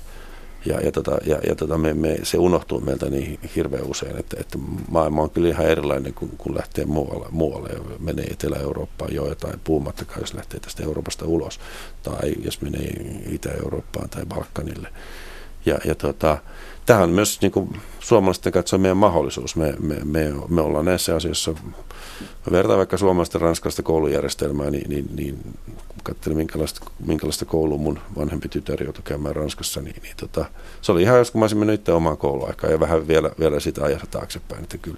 Ja, 0.65 0.81
ja, 0.81 0.91
tota, 0.91 1.17
ja, 1.25 1.39
ja 1.47 1.55
tota, 1.55 1.77
me, 1.77 1.93
me, 1.93 2.19
se 2.23 2.37
unohtuu 2.37 2.79
meiltä 2.79 3.09
niin 3.09 3.39
hirveän 3.55 3.83
usein, 3.83 4.17
että, 4.17 4.37
että 4.39 4.57
maailma 4.89 5.21
on 5.21 5.29
kyllä 5.29 5.49
ihan 5.49 5.65
erilainen, 5.65 6.13
kun, 6.13 6.29
kun 6.37 6.55
lähtee 6.55 6.85
muualle, 6.85 7.25
muualle 7.31 7.69
ja 7.69 7.79
menee 7.99 8.25
Etelä-Eurooppaan 8.25 9.13
jo 9.13 9.27
jotain, 9.27 9.59
puhumattakaan, 9.63 10.21
jos 10.21 10.33
lähtee 10.33 10.59
tästä 10.59 10.83
Euroopasta 10.83 11.25
ulos, 11.25 11.59
tai 12.03 12.35
jos 12.43 12.61
menee 12.61 12.89
Itä-Eurooppaan 13.29 14.09
tai 14.09 14.25
Balkanille. 14.25 14.87
Ja, 15.65 15.77
ja 15.85 15.95
tota, 15.95 16.37
tähän 16.85 17.03
on 17.03 17.09
myös 17.09 17.41
niin 17.41 17.51
kuin 17.51 17.79
suomalaisten 17.99 18.53
katsoa 18.53 18.79
meidän 18.79 18.97
mahdollisuus. 18.97 19.55
Me, 19.55 19.73
me, 19.79 19.95
me, 20.03 20.33
me 20.49 20.61
ollaan 20.61 20.85
näissä 20.85 21.15
asioissa, 21.15 21.53
vertaan 22.51 22.77
vaikka 22.77 22.97
suomalaista 22.97 23.39
ranskalaista 23.39 23.83
koulujärjestelmää, 23.83 24.69
niin, 24.69 24.89
niin, 24.89 25.09
niin 25.15 25.39
katselin 26.03 26.37
minkälaista, 26.37 26.85
minkälaista 27.05 27.45
koulua 27.45 27.77
mun 27.77 27.99
vanhempi 28.17 28.49
tytär 28.49 28.83
joutui 28.83 29.03
käymään 29.03 29.35
Ranskassa, 29.35 29.81
niin, 29.81 29.95
niin 30.03 30.15
tota, 30.17 30.45
se 30.81 30.91
oli 30.91 31.01
ihan 31.01 31.17
jos 31.17 31.31
kun 31.31 31.39
mä 31.39 31.43
olisin 31.43 31.57
mennyt 31.57 31.79
itse 31.79 31.91
omaan 31.91 32.17
kouluaikaan 32.17 32.73
ja 32.73 32.79
vähän 32.79 33.07
vielä, 33.07 33.31
vielä 33.39 33.59
sitä 33.59 33.83
ajassa 33.83 34.07
taaksepäin, 34.07 34.63
että 34.63 34.77
kyllä, 34.77 34.97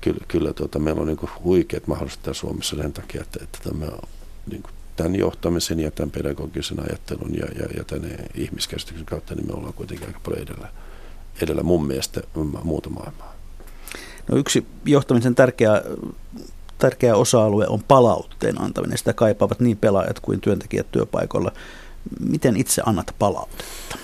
kyllä, 0.00 0.24
kyllä 0.28 0.52
tota, 0.52 0.78
meillä 0.78 1.00
on 1.00 1.06
niin 1.06 1.30
huikeat 1.44 1.86
mahdollisuudet 1.86 2.36
Suomessa 2.36 2.76
sen 2.76 2.92
takia, 2.92 3.22
että, 3.22 3.38
että 3.42 3.58
tämä 3.68 3.86
niin 4.50 4.62
kuin, 4.62 4.72
tämän 4.96 5.16
johtamisen 5.16 5.80
ja 5.80 5.90
tämän 5.90 6.10
pedagogisen 6.10 6.80
ajattelun 6.80 7.34
ja, 7.34 7.46
ja, 7.46 7.68
ja 7.76 7.84
tämän 7.84 8.10
ihmiskäsityksen 8.34 9.06
kautta, 9.06 9.34
niin 9.34 9.46
me 9.46 9.52
ollaan 9.52 9.74
kuitenkin 9.74 10.06
aika 10.06 10.20
paljon 10.24 10.42
edellä, 10.42 10.68
edellä 11.42 11.62
mun 11.62 11.86
mielestä 11.86 12.20
muuta 12.62 12.90
maailmaa. 12.90 13.34
No 14.28 14.36
yksi 14.36 14.66
johtamisen 14.84 15.34
tärkeä, 15.34 15.82
tärkeä 16.78 17.16
osa-alue 17.16 17.66
on 17.68 17.82
palautteen 17.88 18.60
antaminen. 18.60 18.98
Sitä 18.98 19.12
kaipaavat 19.12 19.60
niin 19.60 19.76
pelaajat 19.76 20.20
kuin 20.20 20.40
työntekijät 20.40 20.90
työpaikoilla. 20.92 21.52
Miten 22.20 22.56
itse 22.56 22.82
annat 22.86 23.14
palautetta? 23.18 23.98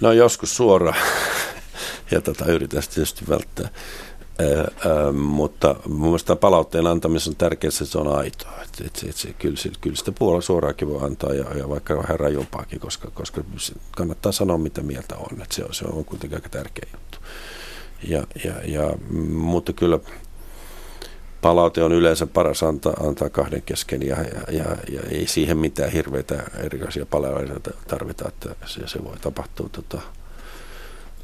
No 0.00 0.12
joskus 0.12 0.56
suoraan 0.56 0.98
ja 2.10 2.20
tätä 2.20 2.44
yritän 2.44 2.82
tietysti 2.94 3.24
välttää. 3.28 3.68
Mutta 5.12 5.76
mun 5.88 6.08
mielestä 6.08 6.36
palautteen 6.36 6.86
antamisessa 6.86 7.30
on 7.30 7.36
tärkeää, 7.36 7.68
että 7.68 7.84
se 7.84 7.98
on 7.98 8.16
aitoa. 8.18 8.52
Et, 8.62 8.86
et, 8.86 9.04
et, 9.08 9.30
et, 9.30 9.36
kyllä, 9.38 9.56
kyllä 9.80 9.96
sitä 9.96 10.12
puolella 10.12 10.40
suoraakin 10.40 10.88
voi 10.88 11.04
antaa 11.04 11.34
ja, 11.34 11.44
ja 11.58 11.68
vaikka 11.68 11.96
vähän 11.96 12.20
rajumpaakin, 12.20 12.80
koska, 12.80 13.10
koska 13.14 13.44
kannattaa 13.96 14.32
sanoa, 14.32 14.58
mitä 14.58 14.82
mieltä 14.82 15.16
on. 15.16 15.42
Et 15.42 15.52
se, 15.52 15.64
on 15.64 15.74
se 15.74 15.84
on 15.84 16.04
kuitenkin 16.04 16.38
aika 16.38 16.48
tärkeä 16.48 16.88
juttu. 16.92 17.18
Ja, 18.08 18.26
ja, 18.44 18.54
ja, 18.64 18.92
mutta 19.32 19.72
kyllä 19.72 19.98
palaute 21.40 21.82
on 21.82 21.92
yleensä 21.92 22.26
paras 22.26 22.62
antaa, 22.62 22.92
antaa 22.92 23.30
kahden 23.30 23.62
kesken 23.62 24.06
ja, 24.06 24.16
ja, 24.16 24.52
ja, 24.52 24.76
ja 24.88 25.00
ei 25.10 25.26
siihen 25.26 25.58
mitään 25.58 25.92
hirveitä 25.92 26.42
erilaisia 26.64 27.06
palautteita 27.06 27.70
tarvita, 27.88 28.28
että 28.28 28.56
se, 28.66 28.88
se 28.88 29.04
voi 29.04 29.16
tapahtua 29.20 29.68
tota, 29.72 30.00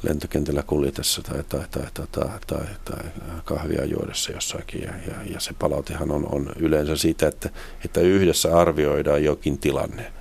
lentokentällä 0.03 0.63
kuljetessa 0.63 1.21
tai, 1.21 1.43
tai, 1.49 1.65
tai, 1.71 1.83
tai, 1.93 2.07
tai, 2.11 2.29
tai, 2.47 2.65
tai 2.85 3.03
kahvia 3.45 3.85
juodessa 3.85 4.31
jossakin. 4.31 4.81
Ja, 4.81 4.93
ja, 5.07 5.33
ja 5.33 5.39
se 5.39 5.53
palautehan 5.59 6.11
on, 6.11 6.27
on 6.31 6.49
yleensä 6.59 6.95
siitä, 6.95 7.27
että, 7.27 7.49
että 7.85 8.01
yhdessä 8.01 8.57
arvioidaan 8.57 9.23
jokin 9.23 9.57
tilanne. 9.57 10.13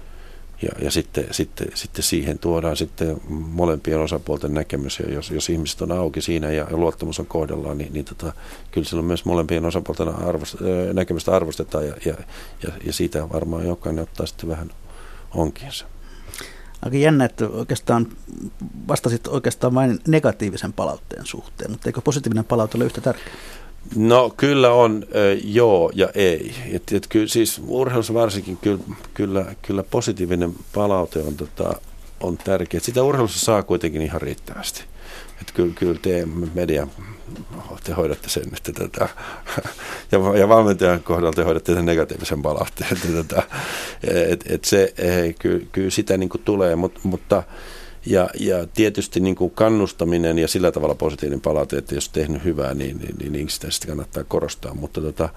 Ja, 0.63 0.69
ja 0.85 0.91
sitten, 0.91 1.27
sitten, 1.31 1.69
sitten 1.75 2.03
siihen 2.03 2.39
tuodaan 2.39 2.77
sitten 2.77 3.21
molempien 3.29 4.01
osapuolten 4.01 4.55
näkemys. 4.55 4.99
Ja 4.99 5.13
jos, 5.13 5.31
jos 5.31 5.51
ihmiset 5.51 5.83
on 5.83 5.93
auki 5.93 6.21
siinä 6.21 6.51
ja, 6.53 6.67
luottamus 6.71 7.21
on 7.21 7.27
kohdallaan, 7.27 7.79
niin, 7.79 7.93
niin 7.93 8.05
tota, 8.05 8.33
kyllä 8.71 8.89
silloin 8.89 9.07
myös 9.07 9.25
molempien 9.25 9.65
osapuolten 9.65 10.09
arvost, 10.09 10.57
näkemystä 10.93 11.37
arvostetaan. 11.37 11.87
Ja, 11.87 11.95
ja, 12.05 12.15
ja, 12.63 12.73
ja 12.85 12.93
siitä 12.93 13.29
varmaan 13.29 13.67
jokainen 13.67 14.03
ottaa 14.03 14.27
sitten 14.27 14.49
vähän 14.49 14.71
onkinsa. 15.35 15.92
Aika 16.83 16.97
jännä, 16.97 17.25
että 17.25 17.49
oikeastaan 17.49 18.07
vastasit 18.89 19.27
oikeastaan 19.27 19.75
vain 19.75 19.99
negatiivisen 20.09 20.73
palautteen 20.73 21.27
suhteen, 21.27 21.71
mutta 21.71 21.89
eikö 21.89 22.01
positiivinen 22.01 22.45
palaute 22.45 22.79
ole 22.79 22.85
yhtä 22.85 23.01
tärkeä? 23.01 23.33
No 23.97 24.35
kyllä 24.37 24.73
on 24.73 25.05
äh, 25.07 25.41
joo 25.45 25.91
ja 25.95 26.09
ei. 26.15 26.55
Et, 26.73 26.93
et 26.93 27.07
kyllä, 27.07 27.27
siis 27.27 27.63
urheilussa 27.67 28.15
varsinkin 28.15 28.57
kyllä, 28.57 28.79
kyllä, 29.15 29.55
kyllä 29.63 29.83
positiivinen 29.83 30.55
palaute 30.75 31.19
on, 31.23 31.37
tota, 31.37 31.75
on 32.21 32.39
tärkeä. 32.39 32.81
Sitä 32.81 33.03
urheilussa 33.03 33.45
saa 33.45 33.63
kuitenkin 33.63 34.03
ihan 34.03 34.21
riittävästi. 34.21 34.85
Et 35.43 35.53
kyllä, 35.53 35.73
kyllä 35.75 35.99
te 36.03 36.29
media, 36.55 36.87
te 37.85 37.93
hoidatte 37.93 38.29
sen, 38.29 38.43
että 38.57 38.73
tätä, 38.73 39.09
ja, 40.13 40.39
ja 40.39 40.49
valmentajan 40.49 41.03
kohdalla 41.03 41.33
te 41.33 41.43
hoidatte 41.43 41.75
sen 41.75 41.85
negatiivisen 41.85 42.43
palautteen. 42.43 42.93
Että 42.93 43.09
tätä, 43.25 43.43
et, 44.29 44.45
et 44.49 44.65
se, 44.65 44.95
kyllä, 45.39 45.67
kyllä 45.73 45.91
sitä 45.91 46.17
niin 46.17 46.29
kuin 46.29 46.43
tulee, 46.43 46.77
mutta, 46.77 47.01
mutta 47.03 47.43
ja, 48.07 48.31
ja 48.41 48.67
tietysti 48.67 49.21
niin 49.21 49.35
kuin 49.37 49.51
kannustaminen 49.51 50.39
ja 50.39 50.49
sillä 50.49 50.73
tavalla 50.73 50.95
positiivinen 50.95 51.41
palaute, 51.41 51.77
että 51.77 51.95
jos 51.95 52.09
tehnyt 52.09 52.45
hyvää, 52.45 52.75
niin, 52.75 52.99
niin, 52.99 53.17
niin, 53.19 53.33
niin 53.33 53.49
sitä 53.49 53.71
sitten 53.71 53.89
kannattaa 53.89 54.25
korostaa. 54.25 54.75
Mutta, 54.75 55.01
tota, 55.01 55.29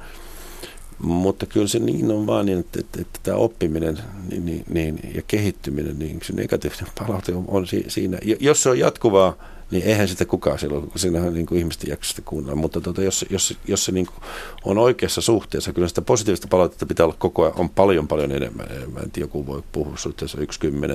mutta 1.00 1.46
kyllä 1.46 1.68
se 1.68 1.80
niin 1.80 2.12
on 2.12 2.28
vaan 2.28 2.46
niin, 2.46 2.60
että, 2.60 2.80
että, 2.80 3.02
että 3.02 3.20
tämä 3.24 3.38
oppiminen 3.38 4.00
niin, 4.30 4.46
niin, 4.46 4.66
niin, 4.70 5.00
ja 5.16 5.22
kehittyminen, 5.28 6.00
niin 6.00 6.20
se 6.24 6.34
negatiivinen 6.34 6.88
palaute 7.00 7.34
on, 7.34 7.46
on 7.48 7.68
siinä. 7.88 8.20
Jos 8.40 8.64
se 8.64 8.70
on 8.70 8.80
jatkuvaa, 8.80 9.38
niin 9.72 9.84
eihän 9.84 10.08
sitä 10.08 10.26
kukaan 10.26 10.60
silloin, 10.60 10.92
siinähän 10.96 11.34
niin 11.34 11.46
kuin 11.46 11.60
ihmisten 11.60 11.90
jaksa 11.90 12.10
sitä 12.10 12.22
kuunnella, 12.26 12.56
mutta 12.56 12.82
tuota, 12.82 13.02
jos, 13.02 13.26
jos, 13.30 13.58
jos 13.68 13.86
se 13.86 13.92
niin 13.92 14.06
kuin 14.06 14.18
on 14.64 14.78
oikeassa 14.78 15.22
suhteessa, 15.22 15.74
kyllä 15.74 15.88
sitä 15.88 16.02
positiivista 16.02 16.48
palautetta 16.48 16.86
pitää 16.86 17.06
olla 17.06 17.16
koko 17.20 17.44
ajan, 17.44 17.60
on 17.60 17.70
paljon 17.70 18.08
paljon 18.08 18.32
enemmän. 18.32 18.68
Mä 18.94 19.00
en 19.00 19.12
tiedä, 19.12 19.24
joku 19.24 19.48
voi 19.48 19.64
puhua 19.72 19.98
suhteessa 19.98 20.38
1,10 20.38 20.44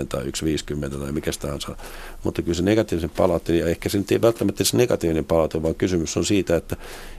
tai 0.09 0.25
1,50 0.25 0.99
tai 0.99 1.13
mikä 1.13 1.31
tahansa, 1.41 1.77
mutta 2.25 2.43
kyllä 2.43 2.55
se 2.55 2.63
negatiivisen 2.63 3.11
palaute, 3.11 3.57
ja 3.57 3.67
ehkä 3.67 3.89
se 3.89 4.05
ei 4.11 4.23
välttämättä 4.23 4.65
se 4.65 4.77
negatiivinen 4.77 5.25
palaute, 5.25 5.63
vaan 5.63 5.75
kysymys 5.75 6.17
on 6.17 6.25
siitä, 6.25 6.57
että, 6.57 6.77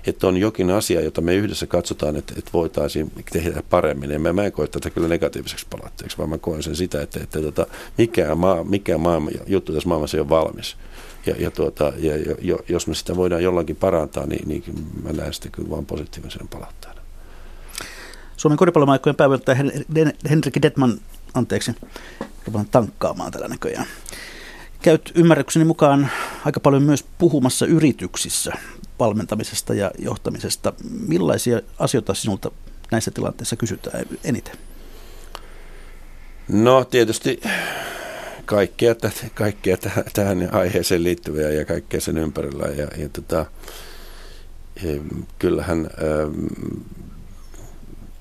että 0.07 0.27
on 0.27 0.37
jokin 0.37 0.69
asia, 0.69 1.01
jota 1.01 1.21
me 1.21 1.35
yhdessä 1.35 1.67
katsotaan, 1.67 2.15
että, 2.15 2.33
että 2.37 2.51
voitaisiin 2.53 3.11
tehdä 3.31 3.63
paremmin. 3.69 4.11
En 4.11 4.35
mä, 4.35 4.43
en 4.43 4.51
koe 4.51 4.67
tätä 4.67 4.89
kyllä 4.89 5.07
negatiiviseksi 5.07 5.65
palautteeksi, 5.69 6.17
vaan 6.17 6.29
mä 6.29 6.37
koen 6.37 6.63
sen 6.63 6.75
sitä, 6.75 7.01
että, 7.01 7.19
että, 7.23 7.39
että 7.39 7.51
tota, 7.51 7.71
mikään, 7.97 8.37
maa, 8.37 8.63
mikään 8.63 8.99
maailma, 8.99 9.29
juttu 9.47 9.73
tässä 9.73 9.89
maailmassa 9.89 10.17
ei 10.17 10.21
ole 10.21 10.29
valmis. 10.29 10.77
Ja, 11.25 11.35
ja, 11.39 11.51
tuota, 11.51 11.93
ja, 11.97 12.17
ja 12.41 12.57
jos 12.69 12.87
me 12.87 12.95
sitä 12.95 13.15
voidaan 13.15 13.43
jollakin 13.43 13.75
parantaa, 13.75 14.25
niin, 14.25 14.47
niin 14.47 14.63
mä 15.03 15.13
näen 15.13 15.33
sitä 15.33 15.49
kyllä 15.51 15.69
vain 15.69 15.85
positiivisen 15.85 16.47
palautteena. 16.47 17.01
Suomen 18.37 18.57
koripallomaikkojen 18.57 19.15
päivältä 19.15 19.57
Henrik 20.29 20.61
Detman, 20.61 20.99
anteeksi, 21.33 21.75
rupean 22.45 22.67
tankkaamaan 22.71 23.31
tällä 23.31 23.47
näköjään. 23.47 23.87
Käyt 24.81 25.11
ymmärrykseni 25.15 25.65
mukaan 25.65 26.09
aika 26.45 26.59
paljon 26.59 26.83
myös 26.83 27.05
puhumassa 27.17 27.65
yrityksissä 27.65 28.53
valmentamisesta 28.99 29.73
ja 29.73 29.91
johtamisesta. 29.99 30.73
Millaisia 31.07 31.61
asioita 31.79 32.13
sinulta 32.13 32.51
näissä 32.91 33.11
tilanteissa 33.11 33.55
kysytään 33.55 34.05
eniten? 34.23 34.55
No 36.47 36.85
tietysti 36.85 37.41
kaikkea, 38.51 38.95
kaikkea 39.33 39.77
tähän 40.13 40.49
aiheeseen 40.51 41.03
liittyviä 41.03 41.49
ja 41.49 41.65
kaikkea 41.65 42.01
sen 42.01 42.17
ympärillä. 42.17 42.67
Ja, 42.67 42.87
ja 42.97 43.09
tota, 43.09 43.45
kyllähän 45.39 45.89
ähm, 46.03 46.45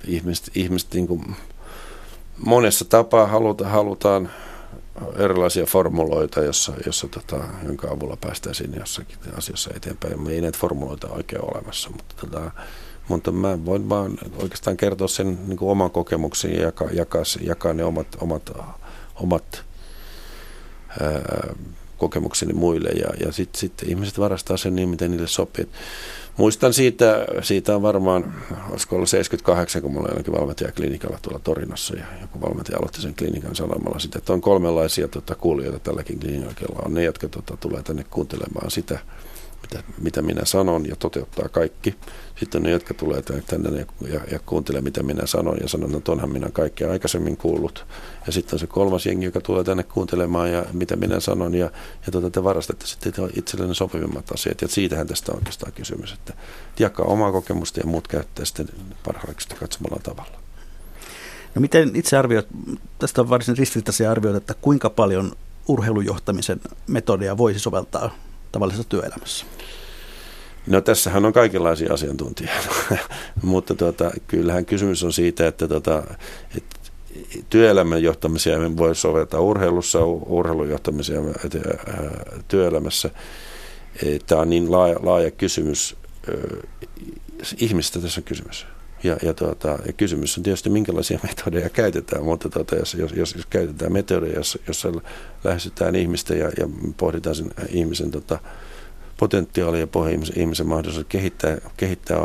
ihmiset, 0.06 0.50
ihmiset 0.54 0.94
niin 0.94 1.06
kuin 1.06 1.36
monessa 2.38 2.84
tapaa 2.84 3.26
haluta, 3.26 3.68
halutaan 3.68 4.30
erilaisia 5.16 5.66
formuloita, 5.66 6.40
jossa, 6.40 6.72
jossa 6.86 7.08
tota, 7.08 7.44
jonka 7.66 7.88
avulla 7.88 8.16
päästäisiin 8.20 8.74
jossakin 8.78 9.18
asiassa 9.38 9.70
eteenpäin. 9.76 10.22
Me 10.22 10.32
ei 10.32 10.40
näitä 10.40 10.58
formuloita 10.58 11.08
oikein 11.08 11.44
olemassa, 11.44 11.90
mutta, 11.90 12.14
tota, 12.20 12.50
mutta 13.08 13.32
mä 13.32 13.64
voin 13.64 13.88
vaan 13.88 14.18
oikeastaan 14.42 14.76
kertoa 14.76 15.08
sen 15.08 15.38
niin 15.46 15.56
kuin 15.56 15.70
oman 15.70 15.90
kokemuksen 15.90 16.54
ja 16.54 16.62
jakaa, 16.62 16.88
jakaa, 16.92 17.22
jakaa 17.40 17.72
ne 17.72 17.84
omat, 17.84 18.06
omat, 18.20 18.50
omat 19.14 19.69
kokemukseni 21.98 22.52
muille 22.52 22.88
ja, 22.88 23.26
ja 23.26 23.32
sitten 23.32 23.60
sit 23.60 23.72
ihmiset 23.86 24.18
varastaa 24.18 24.56
sen 24.56 24.76
niin, 24.76 24.88
miten 24.88 25.10
niille 25.10 25.28
sopii. 25.28 25.68
Muistan 26.36 26.72
siitä, 26.72 27.26
siitä 27.42 27.76
on 27.76 27.82
varmaan, 27.82 28.34
olisiko 28.70 28.96
ollut 28.96 29.08
78, 29.08 29.82
kun 29.82 29.92
mulla 29.92 30.04
oli 30.04 30.12
jollakin 30.12 30.34
valmentajaklinikalla 30.34 31.18
tuolla 31.22 31.40
Torinossa 31.44 31.96
ja 31.96 32.04
joku 32.20 32.40
valmentaja 32.40 32.78
aloitti 32.78 33.02
sen 33.02 33.14
klinikan 33.14 33.56
sanomalla 33.56 33.98
sitä, 33.98 34.18
että 34.18 34.32
on 34.32 34.40
kolmenlaisia 34.40 35.08
tota, 35.08 35.34
kuulijoita 35.34 35.78
tälläkin 35.78 36.20
klinikalla. 36.20 36.82
On 36.84 36.94
ne, 36.94 37.04
jotka 37.04 37.28
tota, 37.28 37.56
tulee 37.56 37.82
tänne 37.82 38.04
kuuntelemaan 38.10 38.70
sitä, 38.70 38.98
mitä, 39.70 39.92
mitä 40.00 40.22
minä 40.22 40.44
sanon 40.44 40.88
ja 40.88 40.96
toteuttaa 40.96 41.48
kaikki. 41.48 41.94
Sitten 42.38 42.62
ne, 42.62 42.70
jotka 42.70 42.94
tulee 42.94 43.22
tänne 43.22 43.86
ja, 44.08 44.20
ja, 44.30 44.38
kuuntelee, 44.38 44.80
mitä 44.80 45.02
minä 45.02 45.26
sanon 45.26 45.56
ja 45.60 45.68
sanon, 45.68 45.94
että 45.94 46.12
onhan 46.12 46.30
minä 46.30 46.48
kaikkea 46.52 46.90
aikaisemmin 46.90 47.36
kuullut. 47.36 47.86
Ja 48.26 48.32
sitten 48.32 48.54
on 48.54 48.58
se 48.58 48.66
kolmas 48.66 49.06
jengi, 49.06 49.24
joka 49.24 49.40
tulee 49.40 49.64
tänne 49.64 49.82
kuuntelemaan 49.82 50.52
ja 50.52 50.64
mitä 50.72 50.96
minä 50.96 51.20
sanon 51.20 51.54
ja, 51.54 51.70
ja 52.06 52.12
tuota, 52.12 52.30
te 52.30 52.44
varastatte 52.44 52.86
sitten 52.86 53.12
itsellenne 53.36 53.74
sopivimmat 53.74 54.32
asiat. 54.32 54.62
Ja 54.62 54.68
siitähän 54.68 55.06
tästä 55.06 55.32
on 55.32 55.38
oikeastaan 55.38 55.72
kysymys, 55.72 56.12
että 56.12 56.34
jakaa 56.78 57.06
omaa 57.06 57.32
kokemusta 57.32 57.80
ja 57.80 57.86
muut 57.86 58.08
käyttää 58.08 58.44
sitten 58.44 58.68
parhaaksi 59.06 59.48
katsomalla 59.48 60.00
tavalla. 60.02 60.40
No 61.54 61.60
miten 61.60 61.90
itse 61.94 62.16
arvioit, 62.16 62.46
tästä 62.98 63.20
on 63.20 63.30
varsin 63.30 63.58
ristiriitaisia 63.58 64.10
arvioita, 64.10 64.38
että 64.38 64.54
kuinka 64.54 64.90
paljon 64.90 65.32
urheilujohtamisen 65.68 66.60
metodia 66.86 67.36
voisi 67.36 67.60
soveltaa 67.60 68.10
tavallisessa 68.52 68.88
työelämässä? 68.88 69.46
No 70.66 70.80
tässähän 70.80 71.24
on 71.24 71.32
kaikenlaisia 71.32 71.92
asiantuntijoita, 71.92 72.68
mutta 73.42 73.74
tuota, 73.74 74.10
kyllähän 74.26 74.66
kysymys 74.66 75.04
on 75.04 75.12
siitä, 75.12 75.46
että, 75.46 75.68
tuota, 75.68 76.02
että 76.56 76.80
työelämän 77.50 78.02
johtamisia 78.02 78.58
voi 78.76 78.94
soveltaa 78.94 79.40
urheilussa, 79.40 80.04
urheilujohtamisia 80.04 81.20
työelämässä. 82.48 83.10
Tämä 84.26 84.40
on 84.40 84.50
niin 84.50 84.72
laaja, 84.72 84.96
laaja 85.02 85.30
kysymys. 85.30 85.96
Ihmistä 87.56 88.00
tässä 88.00 88.20
on 88.20 88.24
kysymys. 88.24 88.66
Ja, 89.02 89.16
ja, 89.22 89.34
tuota, 89.34 89.68
ja 89.86 89.92
kysymys 89.92 90.36
on 90.36 90.42
tietysti, 90.42 90.70
minkälaisia 90.70 91.18
metodeja 91.28 91.68
käytetään, 91.68 92.24
mutta 92.24 92.48
tuota, 92.48 92.76
jos, 92.76 92.94
jos, 92.94 93.12
jos, 93.12 93.34
jos 93.34 93.46
käytetään 93.46 93.92
metodeja, 93.92 94.34
jossa, 94.34 94.58
jossa 94.66 94.92
lähestytään 95.44 95.94
ihmistä 95.94 96.34
ja, 96.34 96.50
ja 96.58 96.68
pohditaan 96.96 97.36
sen 97.36 97.50
ihmisen 97.68 98.10
tota, 98.10 98.38
potentiaalia 99.20 99.80
ja 99.80 99.86
pohja 99.86 100.18
ihmisen, 100.36 100.66
mahdollisuus 100.66 101.06
kehittää, 101.08 101.58
kehittää 101.76 102.18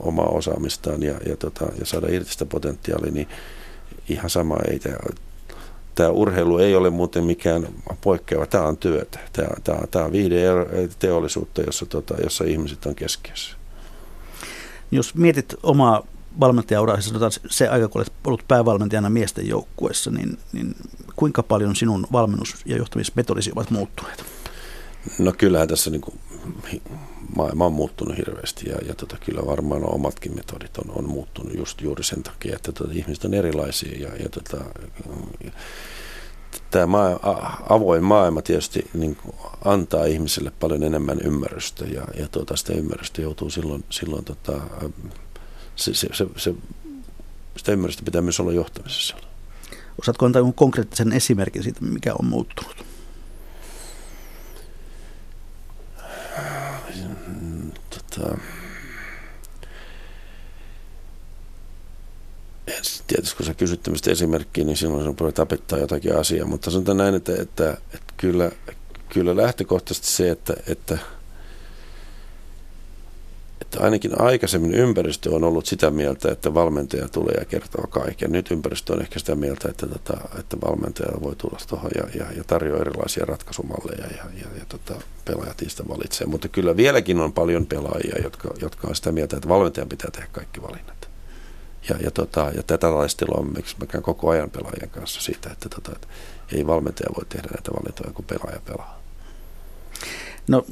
omaa 0.00 0.28
osaamistaan 0.28 1.02
ja, 1.02 1.14
ja, 1.26 1.36
tota, 1.36 1.66
ja 1.78 1.86
saada 1.86 2.06
irti 2.10 2.32
sitä 2.32 2.46
potentiaalia, 2.46 3.12
niin 3.12 3.28
ihan 4.08 4.30
sama. 4.30 4.56
Ei 4.70 4.78
tämä, 4.78 4.96
tämä 5.94 6.08
urheilu 6.08 6.58
ei 6.58 6.74
ole 6.74 6.90
muuten 6.90 7.24
mikään 7.24 7.68
poikkeava, 8.00 8.46
tämä 8.46 8.66
on 8.66 8.76
työtä. 8.76 9.18
Tämä, 9.32 9.48
tämä, 9.64 9.78
tämä 9.90 10.04
on 10.04 10.12
teollisuutta, 10.98 11.62
jossa, 11.62 11.86
tota, 11.86 12.14
jossa 12.22 12.44
ihmiset 12.44 12.86
on 12.86 12.94
keskiössä. 12.94 13.56
Jos 14.90 15.14
mietit 15.14 15.54
omaa 15.62 16.02
valmentajauraa, 16.40 17.00
sanotaan 17.00 17.32
se 17.50 17.68
aika, 17.68 17.88
kun 17.88 18.00
olet 18.00 18.12
ollut 18.26 18.44
päävalmentajana 18.48 19.10
miesten 19.10 19.48
joukkueessa, 19.48 20.10
niin, 20.10 20.38
niin 20.52 20.74
kuinka 21.16 21.42
paljon 21.42 21.76
sinun 21.76 22.06
valmennus- 22.12 22.62
ja 22.64 22.76
johtamismetodisi 22.76 23.52
ovat 23.52 23.70
muuttuneet? 23.70 24.24
No 25.18 25.32
kyllähän 25.38 25.68
tässä 25.68 25.90
niin 25.90 26.00
kuin, 26.00 26.18
maailma 27.36 27.66
on 27.66 27.72
muuttunut 27.72 28.16
hirveästi 28.16 28.68
ja, 28.68 28.76
ja 28.88 28.94
tota, 28.94 29.16
kyllä 29.24 29.46
varmaan 29.46 29.94
omatkin 29.94 30.34
metodit 30.34 30.78
on, 30.78 30.90
on 30.90 31.08
muuttunut 31.08 31.54
just 31.54 31.80
juuri 31.80 32.04
sen 32.04 32.22
takia, 32.22 32.56
että 32.56 32.72
tota, 32.72 32.92
ihmiset 32.92 33.24
on 33.24 33.34
erilaisia 33.34 33.98
ja, 33.98 34.16
ja 34.16 34.28
tota, 34.28 34.64
tämä 36.70 37.18
avoin 37.68 38.04
maailma 38.04 38.42
tietysti 38.42 38.90
niin 38.94 39.16
antaa 39.64 40.04
ihmiselle 40.04 40.52
paljon 40.60 40.82
enemmän 40.82 41.20
ymmärrystä 41.24 41.84
ja, 41.84 42.04
ja 42.18 42.28
tuota, 42.28 42.56
sitä 42.56 42.72
ymmärrystä 42.72 43.22
joutuu 43.22 43.50
silloin, 43.50 43.84
silloin 43.90 44.24
tota, 44.24 44.60
se, 45.76 45.94
se, 45.94 46.08
se, 46.12 46.26
se, 46.36 46.54
sitä 47.56 47.72
ymmärrystä 47.72 48.02
pitää 48.02 48.22
myös 48.22 48.40
olla 48.40 48.52
johtamisessa. 48.52 49.16
Osaatko 50.00 50.26
antaa 50.26 50.52
konkreettisen 50.54 51.12
esimerkin 51.12 51.62
siitä, 51.62 51.80
mikä 51.80 52.14
on 52.14 52.26
muuttunut? 52.26 52.86
Tota, 57.90 58.38
tietysti 63.06 63.36
kun 63.36 63.46
sä 63.46 63.54
kysyt 63.54 63.82
tämmöistä 63.82 64.10
esimerkkiä, 64.10 64.64
niin 64.64 64.76
silloin 64.76 65.04
se 65.04 65.14
voi 65.20 65.32
tapettaa 65.32 65.78
jotakin 65.78 66.16
asiaa, 66.16 66.46
mutta 66.46 66.70
sanotaan 66.70 66.96
näin, 66.96 67.14
että, 67.14 67.32
että, 67.42 67.70
että 67.70 68.14
kyllä, 68.16 68.50
kyllä 69.08 69.36
lähtökohtaisesti 69.36 70.06
se, 70.08 70.30
että, 70.30 70.54
että– 70.66 70.98
että 73.66 73.84
ainakin 73.84 74.20
aikaisemmin 74.20 74.74
ympäristö 74.74 75.30
on 75.34 75.44
ollut 75.44 75.66
sitä 75.66 75.90
mieltä, 75.90 76.32
että 76.32 76.54
valmentaja 76.54 77.08
tulee 77.08 77.34
ja 77.38 77.44
kertoo 77.44 77.86
kaiken. 77.86 78.32
Nyt 78.32 78.50
ympäristö 78.50 78.92
on 78.92 79.02
ehkä 79.02 79.18
sitä 79.18 79.34
mieltä, 79.34 79.68
että, 79.68 79.86
tota, 79.86 80.16
että 80.38 80.56
valmentaja 80.60 81.20
voi 81.22 81.36
tulla 81.36 81.58
tuohon 81.68 81.90
ja, 81.94 82.04
ja, 82.14 82.32
ja 82.36 82.44
tarjoaa 82.44 82.80
erilaisia 82.80 83.24
ratkaisumalleja 83.24 84.06
ja, 84.06 84.24
ja, 84.40 84.46
ja 84.58 84.64
tota, 84.68 84.94
pelaajat 85.24 85.60
niistä 85.60 85.88
valitsee. 85.88 86.26
Mutta 86.26 86.48
kyllä 86.48 86.76
vieläkin 86.76 87.20
on 87.20 87.32
paljon 87.32 87.66
pelaajia, 87.66 88.22
jotka, 88.22 88.54
jotka 88.60 88.88
on 88.88 88.96
sitä 88.96 89.12
mieltä, 89.12 89.36
että 89.36 89.48
valmentajan 89.48 89.88
pitää 89.88 90.10
tehdä 90.10 90.28
kaikki 90.32 90.62
valinnat. 90.62 91.08
Ja, 91.88 91.96
ja, 92.00 92.10
tota, 92.10 92.50
ja 92.54 92.62
tätä 92.62 92.90
taistelua 92.90 93.40
on 93.40 93.54
mekään 93.80 94.02
koko 94.02 94.30
ajan 94.30 94.50
pelaajien 94.50 94.90
kanssa 94.90 95.20
siitä, 95.20 95.50
että, 95.52 95.68
tota, 95.68 95.92
että 95.94 96.08
ei 96.52 96.66
valmentaja 96.66 97.10
voi 97.16 97.24
tehdä 97.28 97.48
näitä 97.54 97.72
valintoja, 97.72 98.12
kun 98.12 98.24
pelaaja 98.24 98.60
pelaa. 98.64 99.02
No, 100.48 100.64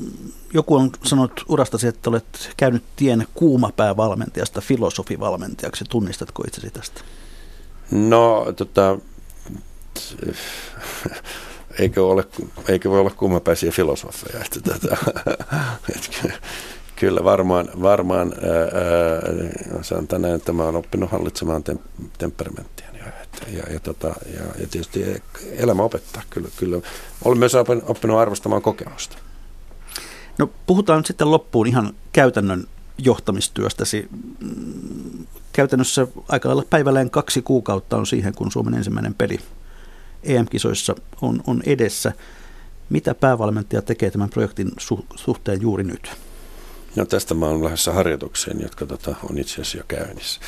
joku 0.55 0.75
on 0.75 0.91
sanonut 1.05 1.45
urastasi, 1.49 1.87
että 1.87 2.11
olet 2.11 2.51
käynyt 2.57 2.83
tien 2.97 3.27
kuumapäävalmentajasta 3.35 4.61
filosofivalmentajaksi. 4.61 5.85
Tunnistatko 5.89 6.43
itsesi 6.47 6.71
tästä? 6.71 7.01
No, 7.91 8.53
tota, 8.57 8.99
eikö, 11.79 12.07
ole, 12.07 12.25
eikö 12.69 12.91
voi 12.91 13.01
olla 13.01 13.11
kuumapäisiä 13.11 13.71
filosofeja. 13.71 14.45
Että, 14.45 14.61
tota, 14.61 14.97
kyllä 16.97 17.25
varmaan, 17.25 17.69
varmaan 17.83 18.33
ää, 18.33 19.83
sanotaan 19.83 20.25
että 20.25 20.53
mä 20.53 20.65
oppinut 20.69 21.11
hallitsemaan 21.11 21.65
tem, 21.65 21.79
temperamenttia. 22.19 22.87
Ja, 22.95 23.05
ja, 23.59 23.73
ja, 23.73 23.81
tota, 23.81 24.15
ja, 24.35 24.41
ja 24.41 24.67
tietysti 24.71 25.23
elämä 25.57 25.83
opettaa. 25.83 26.23
Kyllä, 26.31 26.49
kyllä. 26.57 26.81
Olen 27.25 27.39
myös 27.39 27.55
oppinut 27.87 28.19
arvostamaan 28.19 28.63
kokemusta. 28.63 29.17
No 30.39 30.51
puhutaan 30.67 30.99
nyt 30.99 31.07
sitten 31.07 31.31
loppuun 31.31 31.67
ihan 31.67 31.95
käytännön 32.13 32.65
johtamistyöstäsi. 32.99 34.09
Mm, 34.41 35.27
käytännössä 35.53 36.07
aika 36.29 36.49
lailla 36.49 36.65
päivälleen 36.71 37.11
kaksi 37.11 37.43
kuukautta 37.43 37.97
on 37.97 38.07
siihen, 38.07 38.35
kun 38.35 38.53
Suomen 38.53 38.75
ensimmäinen 38.75 39.15
peli 39.15 39.39
EM-kisoissa 40.23 40.95
on, 41.23 41.43
on 41.47 41.63
edessä. 41.67 42.13
Mitä 42.91 43.15
päävalmentaja 43.15 43.83
tekee 43.83 44.11
tämän 44.11 44.31
projektin 44.31 44.69
su- 44.69 45.05
suhteen 45.15 45.61
juuri 45.61 45.85
nyt? 45.85 46.11
No 46.97 47.05
tästä 47.05 47.35
mä 47.35 47.47
olen 47.47 47.65
lähdössä 47.65 47.93
harjoitukseen, 47.93 48.61
jotka 48.61 48.87
tota, 48.87 49.15
on 49.31 49.39
itse 49.39 49.53
asiassa 49.53 49.79
jo 49.79 49.85
käynnissä. 49.89 50.41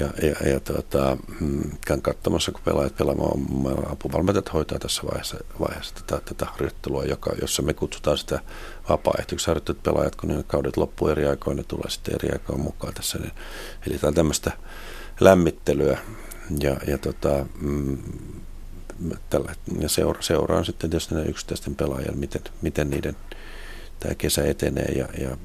Ja, 0.00 0.08
ja, 0.22 0.48
ja 0.48 0.60
tota, 0.60 1.16
mm, 1.40 1.70
käyn 1.86 2.02
katsomassa, 2.02 2.52
kun 2.52 2.60
pelaajat 2.64 2.96
pelaamaan, 2.96 3.92
apuvalmentajat 3.92 4.52
hoitaa 4.52 4.78
tässä 4.78 5.02
vaiheessa, 5.02 5.36
vaiheessa 5.60 5.94
tätä, 5.94 6.22
tätä 6.24 6.46
harjoittelua, 6.46 7.04
joka, 7.04 7.32
jossa 7.40 7.62
me 7.62 7.74
kutsutaan 7.74 8.18
sitä 8.18 8.40
vapaaehtoiksi 8.88 9.46
harjoittelut 9.46 9.82
pelaajat, 9.82 10.16
kun 10.16 10.28
ne 10.28 10.42
kaudet 10.42 10.76
loppuu 10.76 11.08
eri 11.08 11.26
aikoina, 11.26 11.56
ne 11.56 11.64
tulee 11.68 11.90
sitten 11.90 12.14
eri 12.14 12.32
aikaan 12.32 12.60
mukaan 12.60 12.94
tässä. 12.94 13.18
Niin, 13.18 13.32
eli 13.86 13.98
tämä 13.98 14.08
on 14.08 14.14
tämmöistä 14.14 14.52
lämmittelyä 15.20 15.98
ja, 16.60 16.76
ja, 16.86 16.98
tota, 16.98 17.46
mm, 17.60 17.98
tällä, 19.30 19.54
ja 19.78 19.88
seura, 19.88 20.22
seuraan 20.22 20.64
sitten 20.64 20.90
tietysti 20.90 21.14
ne 21.14 21.22
yksittäisten 21.22 21.74
pelaajien, 21.74 22.18
miten, 22.18 22.42
miten 22.62 22.90
niiden 22.90 23.16
tämä 24.00 24.14
kesä 24.14 24.44
etenee 24.44 24.92
ja, 24.92 25.08
ja 25.20 25.36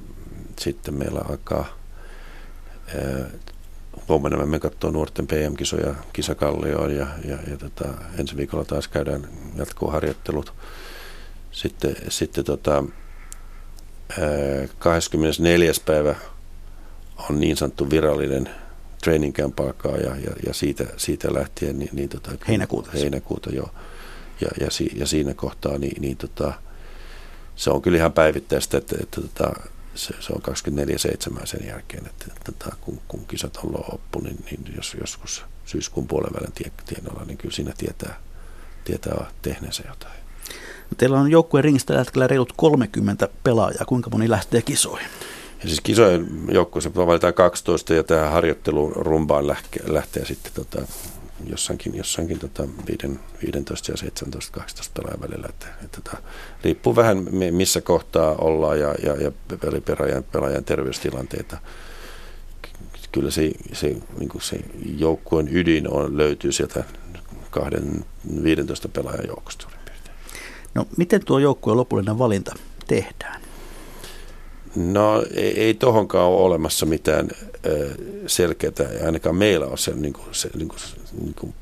sitten 0.59 0.93
meillä 0.93 1.21
alkaa 1.29 1.65
huomenna 4.07 4.45
me 4.45 4.59
katsoa 4.59 4.91
nuorten 4.91 5.27
PM-kisoja 5.27 5.95
kisakallioon 6.13 6.95
ja, 6.95 7.07
ja, 7.25 7.37
ja 7.49 7.57
tota, 7.57 7.87
ensi 8.19 8.37
viikolla 8.37 8.65
taas 8.65 8.87
käydään 8.87 9.27
jatkoharjoittelut. 9.55 10.53
Sitten, 11.51 11.95
sitten 12.09 12.43
tota, 12.43 12.83
24. 14.79 15.71
päivä 15.85 16.15
on 17.29 17.39
niin 17.39 17.57
sanottu 17.57 17.89
virallinen 17.89 18.49
training 19.03 19.35
camp 19.35 19.59
alkaa 19.59 19.97
ja, 19.97 20.15
ja, 20.15 20.31
ja 20.45 20.53
siitä, 20.53 20.85
siitä 20.97 21.33
lähtien 21.33 21.79
niin, 21.79 21.89
niin 21.93 22.09
tota, 22.09 22.31
heinäkuuta. 22.47 22.91
heinäkuuta 22.93 23.49
jo. 23.49 23.69
Ja, 24.41 24.47
ja, 24.59 24.71
si, 24.71 24.91
ja 24.95 25.07
siinä 25.07 25.33
kohtaa 25.33 25.77
niin, 25.77 26.01
niin 26.01 26.17
tota, 26.17 26.53
se 27.55 27.69
on 27.69 27.81
kyllä 27.81 27.97
ihan 27.97 28.13
päivittäistä, 28.13 28.77
että, 28.77 28.95
että, 29.01 29.21
että 29.21 29.41
tota, 29.43 29.59
se, 29.97 30.13
se 30.19 30.33
on 30.33 30.41
24-7 31.41 31.45
sen 31.45 31.67
jälkeen, 31.67 32.05
että, 32.05 32.25
että, 32.49 32.75
kun, 32.81 33.01
kun 33.07 33.25
kisat 33.27 33.57
on 33.57 33.73
loppu, 33.73 34.19
niin, 34.19 34.37
niin 34.45 34.75
jos 34.75 34.97
joskus 34.99 35.45
syyskuun 35.65 36.07
puolen 36.07 36.33
välin 36.33 36.53
tienoilla, 36.85 37.25
niin 37.25 37.37
kyllä 37.37 37.55
siinä 37.55 37.73
tietää, 37.77 38.19
tietää 38.83 39.25
tehneensä 39.41 39.83
jotain. 39.87 40.17
Teillä 40.97 41.19
on 41.19 41.31
joukkueen 41.31 41.63
ringistä 41.63 41.87
tällä 41.87 42.01
hetkellä 42.01 42.27
reilut 42.27 42.53
30 42.57 43.29
pelaajaa. 43.43 43.85
Kuinka 43.85 44.09
moni 44.09 44.29
lähtee 44.29 44.61
kisoihin? 44.61 45.07
Ja 45.61 45.67
siis 45.67 45.81
kisojen 45.81 46.27
joukkueessa 46.51 46.95
valitaan 46.95 47.33
12 47.33 47.93
ja 47.93 48.03
tämä 48.03 48.29
harjoittelu 48.29 48.89
rumbaan 48.89 49.47
lähtee, 49.47 49.83
lähtee 49.85 50.25
sitten 50.25 50.51
tota, 50.53 50.81
jossakin, 51.45 51.95
jossakin 51.95 52.39
tota 52.39 52.67
15 53.45 53.91
ja 53.91 53.97
17, 53.97 54.51
18 54.51 55.01
pelaajan 55.01 55.21
välillä. 55.21 55.47
Että, 55.49 55.67
että, 55.83 55.97
että, 55.97 56.17
riippuu 56.63 56.95
vähän 56.95 57.27
missä 57.51 57.81
kohtaa 57.81 58.35
ollaan 58.35 58.79
ja, 58.79 58.95
ja, 59.03 59.15
ja 59.15 59.31
pelaajan, 59.85 60.23
pelaajan 60.23 60.63
terveystilanteita. 60.63 61.57
Kyllä 63.11 63.31
se, 63.31 63.51
se, 63.73 63.88
niin 63.88 64.29
se 64.39 64.59
joukkueen 64.97 65.55
ydin 65.55 65.89
on, 65.89 66.17
löytyy 66.17 66.51
sieltä 66.51 66.83
kahden 67.49 68.05
15 68.43 68.89
pelaajan 68.89 69.27
joukosta. 69.27 69.67
No 70.75 70.88
miten 70.97 71.25
tuo 71.25 71.39
joukkueen 71.39 71.77
lopullinen 71.77 72.19
valinta 72.19 72.55
tehdään? 72.88 73.46
No 74.76 75.26
ei, 75.34 75.59
ei 75.59 75.74
tohonkaan 75.74 76.28
ole 76.28 76.41
olemassa 76.41 76.86
mitään 76.86 77.30
selkeää, 78.28 79.05
ainakaan 79.05 79.36
meillä 79.36 79.65
on 79.65 79.78
se, 79.78 79.91
niin 79.95 80.13
kuin, 80.13 80.26
se 80.32 80.49
niin 80.57 80.68
kuin, 80.68 80.80
niin 81.22 81.34
kuin 81.34 81.53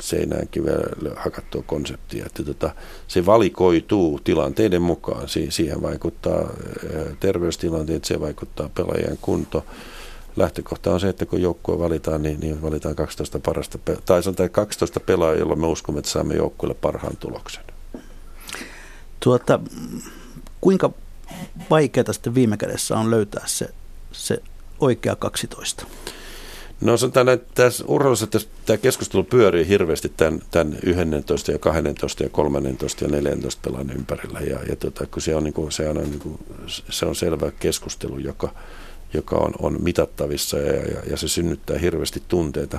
seinään 0.00 0.48
kivellä 0.50 1.14
hakattua 1.16 1.62
konseptia, 1.66 2.26
että 2.26 2.42
tota, 2.42 2.70
se 3.08 3.26
valikoituu 3.26 4.20
tilanteiden 4.24 4.82
mukaan. 4.82 5.28
Si- 5.28 5.50
siihen 5.50 5.82
vaikuttaa 5.82 6.50
terveystilanteet, 7.20 8.04
se 8.04 8.20
vaikuttaa 8.20 8.70
pelaajien 8.74 9.18
kunto. 9.20 9.64
Lähtökohta 10.36 10.92
on 10.92 11.00
se, 11.00 11.08
että 11.08 11.26
kun 11.26 11.42
joukkue 11.42 11.78
valitaan, 11.78 12.22
niin, 12.22 12.40
niin 12.40 12.62
valitaan 12.62 12.94
12 12.94 13.38
parasta, 13.38 13.78
tai 14.04 14.22
sanotaan 14.22 14.50
12 14.50 15.00
pelaajaa, 15.00 15.38
jolla 15.40 15.56
me 15.56 15.66
uskomme, 15.66 15.98
että 15.98 16.10
saamme 16.10 16.34
joukkueelle 16.34 16.76
parhaan 16.80 17.16
tuloksen. 17.16 17.64
Tuota, 19.20 19.60
kuinka 20.60 20.90
vaikeaa 21.70 22.12
sitten 22.12 22.34
viime 22.34 22.56
kädessä 22.56 22.98
on 22.98 23.10
löytää 23.10 23.42
se, 23.46 23.68
se 24.12 24.42
oikea 24.80 25.16
12? 25.16 25.86
No 26.80 26.96
sanotaan, 26.96 27.28
että 27.28 27.46
tässä 27.54 27.84
urheilussa 27.88 28.26
tässä, 28.26 28.48
tämä 28.66 28.76
keskustelu 28.76 29.24
pyörii 29.24 29.68
hirveästi 29.68 30.12
tämän, 30.16 30.40
tämän 30.50 30.78
11 30.82 31.52
ja 31.52 31.58
12 31.58 32.22
ja 32.22 32.28
13 32.28 33.04
ja 33.04 33.10
14 33.10 33.60
pelaan 33.64 33.90
ympärillä. 33.90 34.40
Ja, 34.40 34.58
ja 34.68 34.76
tota, 34.76 35.06
kun 35.06 35.22
se 35.22 35.36
on, 35.36 35.44
niin 35.44 35.54
kuin, 35.54 35.72
se 35.72 35.88
on, 35.88 35.96
niin 35.96 36.18
kuin, 36.18 36.38
se 36.90 37.06
on 37.06 37.16
selvä 37.16 37.50
keskustelu, 37.50 38.18
joka, 38.18 38.54
joka 39.14 39.36
on, 39.36 39.52
on 39.58 39.82
mitattavissa 39.82 40.58
ja, 40.58 40.72
ja, 40.72 41.02
ja 41.10 41.16
se 41.16 41.28
synnyttää 41.28 41.78
hirveästi 41.78 42.22
tunteita. 42.28 42.78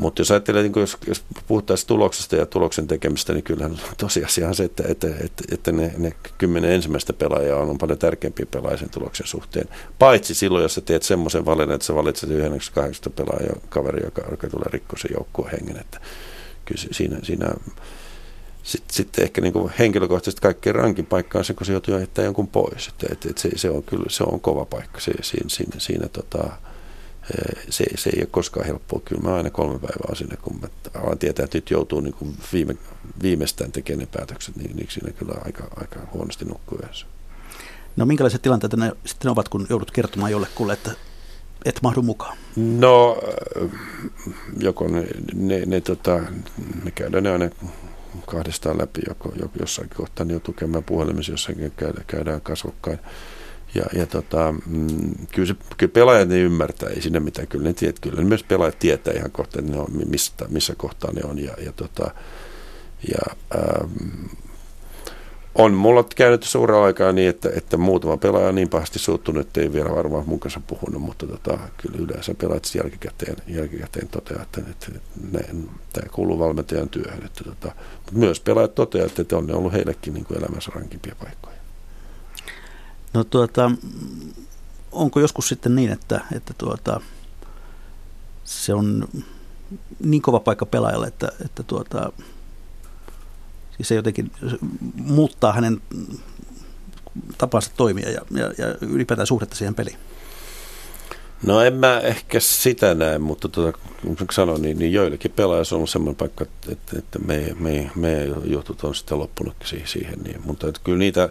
Mutta 0.00 0.20
jos 0.20 0.30
ajattelee, 0.30 0.62
niin 0.62 0.72
jos, 0.76 0.96
jos 1.06 1.24
puhuttaisiin 1.46 1.88
tuloksesta 1.88 2.36
ja 2.36 2.46
tuloksen 2.46 2.86
tekemistä, 2.86 3.32
niin 3.32 3.44
kyllähän 3.44 3.80
tosiasia 3.98 4.48
on 4.48 4.54
se, 4.54 4.64
että, 4.64 4.82
että, 4.88 5.06
että, 5.20 5.44
että 5.50 5.72
ne, 5.72 5.94
ne 5.98 6.12
kymmenen 6.38 6.72
ensimmäistä 6.72 7.12
pelaajaa 7.12 7.60
on 7.60 7.78
paljon 7.78 7.98
tärkeämpiä 7.98 8.46
pelaajia 8.50 8.78
sen 8.78 8.90
tuloksen 8.90 9.26
suhteen. 9.26 9.68
Paitsi 9.98 10.34
silloin, 10.34 10.62
jos 10.62 10.74
sä 10.74 10.80
teet 10.80 11.02
semmoisen 11.02 11.44
valinnan, 11.44 11.74
että 11.74 11.86
sä 11.86 11.94
valitset 11.94 12.30
yhden 12.30 12.60
kahdesta 12.74 13.10
pelaajaa 13.10 13.56
kaveri, 13.68 14.04
joka, 14.04 14.22
joka 14.30 14.48
tulee 14.48 14.68
rikkoa 14.70 14.98
sen 14.98 15.10
joukkueen 15.14 15.52
hengen. 15.52 15.80
Että 15.80 16.00
kyllä 16.64 16.82
siinä, 16.92 17.18
siinä 17.22 17.54
sitten, 18.66 18.94
sitten 18.94 19.24
ehkä 19.24 19.40
niin 19.40 19.70
henkilökohtaisesti 19.78 20.40
kaikkein 20.40 20.74
rankin 20.76 21.06
paikka 21.06 21.38
on 21.38 21.44
se, 21.44 21.54
kun 21.54 21.66
se 21.66 21.72
joutuu 21.72 21.98
jättää 21.98 22.24
jonkun 22.24 22.48
pois. 22.48 22.88
Että, 22.88 23.06
että, 23.12 23.28
että 23.30 23.42
se, 23.42 23.50
se, 23.56 23.70
on 23.70 23.82
kyllä 23.82 24.04
se 24.08 24.24
on 24.24 24.40
kova 24.40 24.64
paikka. 24.64 25.00
Se, 25.00 25.12
siinä, 25.22 25.48
siinä, 25.48 25.74
siinä 25.78 26.08
tota, 26.08 26.48
se, 27.70 27.84
se 27.94 28.10
ei 28.10 28.20
ole 28.20 28.28
koskaan 28.30 28.66
helppoa. 28.66 29.00
Kyllä 29.04 29.22
mä 29.22 29.34
aina 29.34 29.50
kolme 29.50 29.78
päivää 29.78 30.06
on 30.08 30.16
sinne, 30.16 30.36
kun 30.36 30.60
mä 30.60 30.68
alan 30.94 31.18
tietää, 31.18 31.44
että 31.44 31.58
nyt 31.58 31.70
joutuu 31.70 32.00
niin 32.00 32.14
kuin 32.14 32.36
viime, 32.52 32.76
viimeistään 33.22 33.72
tekemään 33.72 34.00
ne 34.00 34.06
päätökset, 34.06 34.56
niin, 34.56 34.76
niin 34.76 34.88
siinä 34.90 35.12
kyllä 35.12 35.34
aika, 35.44 35.68
aika 35.76 36.00
huonosti 36.12 36.44
nukkuu 36.44 36.78
yhdessä. 36.82 37.06
No 37.96 38.06
minkälaiset 38.06 38.42
tilanteet 38.42 38.72
ne 38.72 38.92
sitten 39.04 39.30
ovat, 39.30 39.48
kun 39.48 39.66
joudut 39.70 39.90
kertomaan 39.90 40.32
jollekulle, 40.32 40.72
että 40.72 40.90
et 41.64 41.82
mahdu 41.82 42.02
mukaan? 42.02 42.36
No, 42.56 43.18
joko 44.60 44.88
ne, 44.88 45.06
ne, 45.34 45.62
ne, 45.66 45.80
tota, 45.80 46.20
ne 46.84 46.90
käydään 46.90 47.24
ne 47.24 47.30
aina 47.30 47.50
kahdestaan 48.26 48.78
läpi, 48.78 49.00
joko, 49.08 49.32
jossain 49.60 49.88
kohtaa 49.96 50.24
niin 50.24 50.32
joutuu 50.32 50.54
käymään 50.54 50.84
puhelimessa, 50.84 51.32
jossain 51.32 51.72
käydään, 51.76 52.04
käydään 52.06 52.40
kasvokkain. 52.40 52.98
Ja, 53.76 53.84
ja 53.92 54.06
tota, 54.06 54.54
mm, 54.66 55.14
kyllä, 55.34 55.48
se, 55.48 55.54
kyllä 55.76 55.92
pelaajat 55.92 56.28
ne 56.28 56.38
ymmärtää, 56.38 56.88
ei 56.88 57.02
sinne 57.02 57.20
mitään. 57.20 57.48
Kyllä 57.48 57.64
ne, 57.64 57.72
tiedät, 57.72 58.00
kyllä 58.00 58.22
ne 58.22 58.28
myös 58.28 58.42
pelaajat 58.42 58.78
tietää 58.78 59.14
ihan 59.14 59.30
kohta, 59.30 59.62
ne 59.62 59.78
on, 59.78 59.86
mistä, 60.06 60.44
missä 60.48 60.74
kohtaa 60.76 61.12
ne 61.12 61.20
on. 61.24 61.38
Ja, 61.38 61.52
ja, 61.64 61.72
tota, 61.72 62.10
ja 63.08 63.34
ähm, 63.54 64.26
on 65.58 65.74
mulla 65.74 66.04
käynyt 66.16 66.42
suurella 66.42 66.86
aikaa 66.86 67.12
niin, 67.12 67.28
että, 67.28 67.50
että 67.54 67.76
muutama 67.76 68.16
pelaaja 68.16 68.48
on 68.48 68.54
niin 68.54 68.68
pahasti 68.68 68.98
suuttunut, 68.98 69.46
että 69.46 69.60
ei 69.60 69.72
vielä 69.72 69.90
varmaan 69.90 70.24
mun 70.26 70.40
kanssa 70.40 70.60
puhunut, 70.66 71.02
mutta 71.02 71.26
tota, 71.26 71.58
kyllä 71.76 71.96
yleensä 71.98 72.34
pelaajat 72.34 72.74
jälkikäteen, 72.74 73.36
jälkikäteen 73.46 74.08
toteaa, 74.08 74.42
että, 74.42 74.60
että, 74.70 74.86
tämä 75.92 76.08
kuuluu 76.12 76.38
valmentajan 76.38 76.88
työhön. 76.88 77.24
Että, 77.24 77.44
tota, 77.44 77.72
mutta 77.96 78.12
myös 78.12 78.40
pelaajat 78.40 78.74
toteavat, 78.74 79.18
että 79.18 79.36
on 79.36 79.46
ne 79.46 79.54
ollut 79.54 79.72
heillekin 79.72 80.14
niin 80.14 80.24
kuin 80.24 80.38
elämässä 80.38 80.72
rankimpia 80.74 81.14
paikkoja. 81.24 81.55
No 83.16 83.24
tuota, 83.24 83.70
onko 84.92 85.20
joskus 85.20 85.48
sitten 85.48 85.76
niin, 85.76 85.92
että, 85.92 86.20
että 86.32 86.54
tuota, 86.58 87.00
se 88.44 88.74
on 88.74 89.08
niin 90.04 90.22
kova 90.22 90.40
paikka 90.40 90.66
pelaajalle, 90.66 91.06
että, 91.06 91.28
että 91.44 91.62
tuota, 91.62 92.12
siis 93.76 93.88
se 93.88 93.94
jotenkin 93.94 94.32
muuttaa 94.94 95.52
hänen 95.52 95.80
tapansa 97.38 97.70
toimia 97.76 98.10
ja, 98.10 98.20
ja, 98.30 98.44
ja 98.58 98.74
ylipäätään 98.80 99.26
suhdetta 99.26 99.56
siihen 99.56 99.74
peliin? 99.74 99.98
No 101.42 101.60
en 101.60 101.74
mä 101.74 102.00
ehkä 102.00 102.40
sitä 102.40 102.94
näe, 102.94 103.18
mutta 103.18 103.48
tuota, 103.48 103.78
kun 104.02 104.16
sanoin, 104.32 104.62
niin, 104.62 104.78
niin 104.78 104.92
joillekin 104.92 105.32
pelaajissa 105.36 105.74
on 105.74 105.78
ollut 105.78 105.90
semmoinen 105.90 106.16
paikka, 106.16 106.44
että, 106.68 106.98
että 106.98 107.18
me, 107.18 107.56
me, 107.60 107.90
me 107.94 108.24
jutut 108.44 108.84
on 108.84 108.94
sitten 108.94 109.18
loppunut 109.18 109.56
siihen. 109.84 110.18
Niin, 110.24 110.40
mutta 110.44 110.68
että 110.68 110.80
kyllä 110.84 110.98
niitä, 110.98 111.28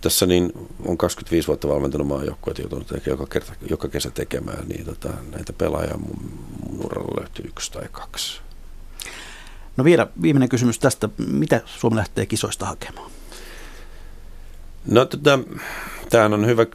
tässä 0.00 0.26
niin 0.26 0.52
on 0.86 0.98
25 0.98 1.48
vuotta 1.48 1.68
valmentanut 1.68 2.06
maajoukkueet 2.06 2.58
joutunut 2.58 3.06
joka, 3.06 3.26
kerta, 3.26 3.52
joka 3.70 3.88
kesä 3.88 4.10
tekemään, 4.10 4.68
niin 4.68 4.84
tota, 4.84 5.08
näitä 5.32 5.52
pelaajia 5.52 5.96
mun, 5.96 6.38
mun 6.68 6.86
uralla 6.86 7.20
löytyy 7.20 7.44
yksi 7.48 7.72
tai 7.72 7.88
kaksi. 7.92 8.40
No 9.76 9.84
vielä 9.84 10.06
viimeinen 10.22 10.48
kysymys 10.48 10.78
tästä. 10.78 11.08
Mitä 11.26 11.60
Suomi 11.64 11.96
lähtee 11.96 12.26
kisoista 12.26 12.66
hakemaan? 12.66 13.10
No 14.86 15.04
tota, 15.04 15.38
tämähän 16.10 16.34
on 16.34 16.46
hyvä, 16.46 16.66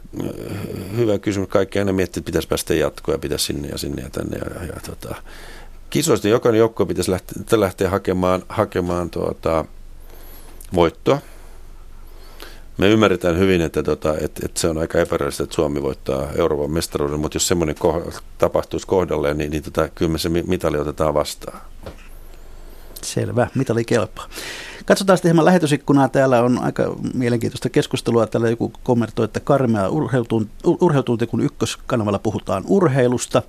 hyvä 0.96 1.18
kysymys. 1.18 1.48
Kaikki 1.48 1.78
aina 1.78 1.92
miettii, 1.92 2.20
että 2.20 2.26
pitäisi 2.26 2.48
päästä 2.48 2.74
jatkoon 2.74 3.14
ja 3.14 3.18
pitäisi 3.18 3.44
sinne 3.44 3.68
ja 3.68 3.78
sinne 3.78 4.02
ja 4.02 4.10
tänne. 4.10 4.38
Ja, 4.38 4.64
ja, 4.64 4.80
tota, 4.86 5.14
kisoista 5.90 6.28
jokainen 6.28 6.58
joukkue 6.58 6.86
pitäisi 6.86 7.10
lähteä, 7.10 7.60
lähteä 7.60 7.90
hakemaan, 7.90 8.42
hakemaan 8.48 9.10
tuota, 9.10 9.64
voittoa. 10.74 11.18
Me 12.78 12.88
ymmärretään 12.88 13.38
hyvin, 13.38 13.60
että, 13.60 13.82
tota, 13.82 14.14
että, 14.20 14.40
että 14.44 14.60
se 14.60 14.68
on 14.68 14.78
aika 14.78 14.98
epärealistista, 14.98 15.44
että 15.44 15.54
Suomi 15.54 15.82
voittaa 15.82 16.28
Euroopan 16.36 16.70
mestaruuden, 16.70 17.20
mutta 17.20 17.36
jos 17.36 17.48
semmoinen 17.48 17.76
koh- 17.76 18.20
tapahtuisi 18.38 18.86
kohdalleen, 18.86 19.38
niin, 19.38 19.50
niin 19.50 19.62
tota, 19.62 19.88
kyllä 19.88 20.12
me 20.12 20.18
se 20.18 20.28
mitali 20.28 20.78
otetaan 20.78 21.14
vastaan. 21.14 21.60
Selvä, 23.02 23.46
mitali 23.54 23.84
kelpaa. 23.84 24.26
Katsotaan 24.84 25.16
sitten 25.16 25.28
hieman 25.28 25.44
lähetysikkunaa. 25.44 26.08
Täällä 26.08 26.42
on 26.42 26.58
aika 26.58 26.96
mielenkiintoista 27.14 27.70
keskustelua. 27.70 28.26
Täällä 28.26 28.50
joku 28.50 28.72
kommentoi, 28.82 29.24
että 29.24 29.40
karmea 29.40 29.88
urheilutunti, 30.64 31.26
kun 31.26 31.40
ykköskanavalla 31.40 32.18
puhutaan 32.18 32.64
urheilusta. 32.66 33.42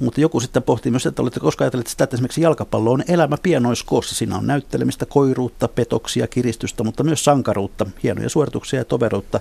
Mutta 0.00 0.20
joku 0.20 0.40
sitten 0.40 0.62
pohtii 0.62 0.90
myös, 0.90 1.06
että 1.06 1.22
olette 1.22 1.40
koskaan 1.40 1.66
ajatelleet 1.66 1.86
sitä, 1.86 2.04
että 2.04 2.16
esimerkiksi 2.16 2.40
jalkapallo 2.40 2.92
on 2.92 3.04
elämä 3.08 3.36
pienoiskoossa. 3.42 4.14
Siinä 4.14 4.36
on 4.36 4.46
näyttelemistä, 4.46 5.06
koiruutta, 5.06 5.68
petoksia, 5.68 6.26
kiristystä, 6.26 6.84
mutta 6.84 7.02
myös 7.02 7.24
sankaruutta, 7.24 7.86
hienoja 8.02 8.28
suorituksia 8.28 8.80
ja 8.80 8.84
toveruutta. 8.84 9.40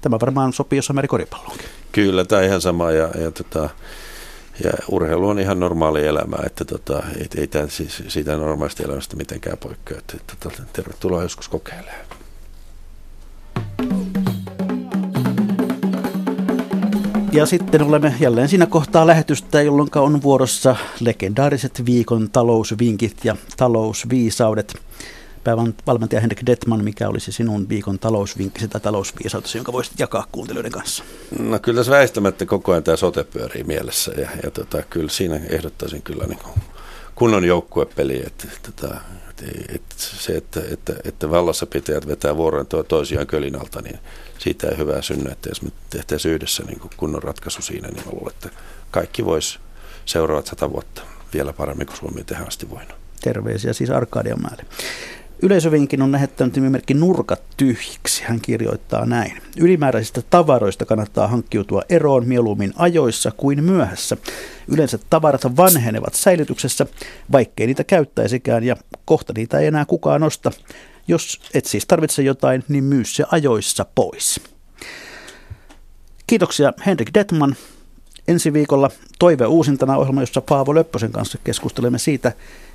Tämä 0.00 0.20
varmaan 0.20 0.52
sopii 0.52 0.76
jossain 0.76 0.94
määrin 0.94 1.08
koripalloonkin. 1.08 1.66
Kyllä, 1.92 2.24
tämä 2.24 2.42
ihan 2.42 2.60
sama. 2.60 2.90
Ja, 2.90 3.08
ja, 3.20 3.30
tota, 3.30 3.70
ja 4.64 4.72
urheilu 4.88 5.28
on 5.28 5.38
ihan 5.38 5.60
normaali 5.60 6.06
elämä, 6.06 6.36
että 6.46 6.64
tota, 6.64 7.02
ei, 7.18 7.26
ei 7.36 7.46
tämä 7.46 7.66
siis 7.68 8.02
siitä 8.08 8.36
normaalista 8.36 8.82
elämästä 8.82 9.16
mitenkään 9.16 9.58
poikkea. 9.58 9.98
Että, 9.98 10.16
että, 10.16 10.34
tota, 10.40 10.62
tervetuloa 10.72 11.22
joskus 11.22 11.48
kokeilemaan. 11.48 12.17
Ja 17.32 17.46
sitten 17.46 17.82
olemme 17.82 18.14
jälleen 18.20 18.48
siinä 18.48 18.66
kohtaa 18.66 19.06
lähetystä, 19.06 19.62
jolloin 19.62 19.88
on 19.94 20.22
vuorossa 20.22 20.76
legendaariset 21.00 21.82
viikon 21.86 22.30
talousvinkit 22.30 23.24
ja 23.24 23.36
talousviisaudet. 23.56 24.74
Päivän 25.44 25.74
valmentaja 25.86 26.20
Henrik 26.20 26.46
Detman, 26.46 26.84
mikä 26.84 27.08
olisi 27.08 27.32
sinun 27.32 27.68
viikon 27.68 27.98
talousvinkki 27.98 28.68
tai 28.68 28.80
talousviisautesi, 28.80 29.58
jonka 29.58 29.72
voisit 29.72 29.98
jakaa 29.98 30.26
kuuntelijoiden 30.32 30.72
kanssa? 30.72 31.04
No 31.38 31.58
kyllä 31.58 31.76
tässä 31.76 31.92
väistämättä 31.92 32.46
koko 32.46 32.72
ajan 32.72 32.82
tämä 32.82 32.96
sote 32.96 33.24
pyörii 33.24 33.64
mielessä 33.64 34.12
ja, 34.16 34.28
ja 34.42 34.50
tota, 34.50 34.82
kyllä 34.82 35.10
siinä 35.10 35.40
ehdottaisin 35.48 36.02
kyllä 36.02 36.24
niin 36.24 36.38
kuin 36.38 36.54
kunnon 37.14 37.44
joukkuepeli, 37.44 38.22
että, 38.26 38.48
että, 38.56 38.70
että, 39.30 39.44
että 39.68 39.94
se, 39.96 40.36
että, 40.36 40.60
että, 40.70 40.92
että 41.04 41.30
vallassa 41.30 41.66
pitäjät 41.66 42.06
vetää 42.06 42.36
vuoron 42.36 42.66
toisiaan 42.88 43.26
kölin 43.26 43.60
alta, 43.60 43.82
niin 43.82 43.98
siitä 44.38 44.68
ei 44.68 44.78
hyvää 44.78 45.02
synny, 45.02 45.30
että 45.30 45.48
jos 45.48 45.62
me 45.62 45.70
tehtäisiin 45.90 46.34
yhdessä 46.34 46.62
niin 46.62 46.80
kuin 46.80 46.90
kunnon 46.96 47.22
ratkaisu 47.22 47.62
siinä, 47.62 47.88
niin 47.88 48.06
mä 48.06 48.12
luulen, 48.12 48.34
että 48.34 48.50
kaikki 48.90 49.24
vois 49.24 49.60
seuraavat 50.04 50.46
sata 50.46 50.72
vuotta 50.72 51.02
vielä 51.34 51.52
paremmin 51.52 51.86
kuin 51.86 51.96
Suomi 51.96 52.24
tehdään 52.24 52.48
asti 52.48 52.70
voinut. 52.70 52.94
Terveisiä 53.20 53.72
siis 53.72 53.90
Arkadianmäelle. 53.90 54.64
Yleisövinkin 55.42 56.02
on 56.02 56.12
lähettänyt 56.12 56.56
nimimerkki 56.56 56.94
Nurkat 56.94 57.42
tyhjiksi. 57.56 58.24
Hän 58.24 58.40
kirjoittaa 58.40 59.06
näin. 59.06 59.42
Ylimääräisistä 59.56 60.22
tavaroista 60.30 60.84
kannattaa 60.84 61.28
hankkiutua 61.28 61.82
eroon 61.88 62.28
mieluummin 62.28 62.72
ajoissa 62.76 63.30
kuin 63.30 63.64
myöhässä. 63.64 64.16
Yleensä 64.68 64.98
tavarat 65.10 65.56
vanhenevat 65.56 66.14
säilytyksessä, 66.14 66.86
vaikkei 67.32 67.66
niitä 67.66 67.84
käyttäisikään 67.84 68.64
ja 68.64 68.76
kohta 69.04 69.32
niitä 69.36 69.58
ei 69.58 69.66
enää 69.66 69.84
kukaan 69.84 70.22
osta. 70.22 70.50
Jos 71.08 71.40
et 71.54 71.64
siis 71.64 71.86
tarvitse 71.86 72.22
jotain, 72.22 72.64
niin 72.68 72.84
myy 72.84 73.04
se 73.04 73.24
ajoissa 73.32 73.86
pois. 73.94 74.40
Kiitoksia 76.26 76.72
Henrik 76.86 77.10
Detman. 77.14 77.56
Ensi 78.28 78.52
viikolla 78.52 78.90
Toive 79.18 79.46
uusintana 79.46 79.96
ohjelma, 79.96 80.22
jossa 80.22 80.40
Paavo 80.40 80.74
Löppösen 80.74 81.12
kanssa 81.12 81.38
keskustelemme 81.44 81.98
siitä, 81.98 82.32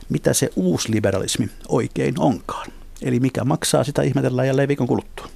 mitä 0.10 0.34
se 0.34 0.50
uusliberalismi 0.56 1.50
oikein 1.68 2.20
onkaan. 2.20 2.68
Eli 3.02 3.20
mikä 3.20 3.44
maksaa, 3.44 3.84
sitä 3.84 4.02
ihmetellään 4.02 4.48
jälleen 4.48 4.68
viikon 4.68 4.88
kuluttua. 4.88 5.28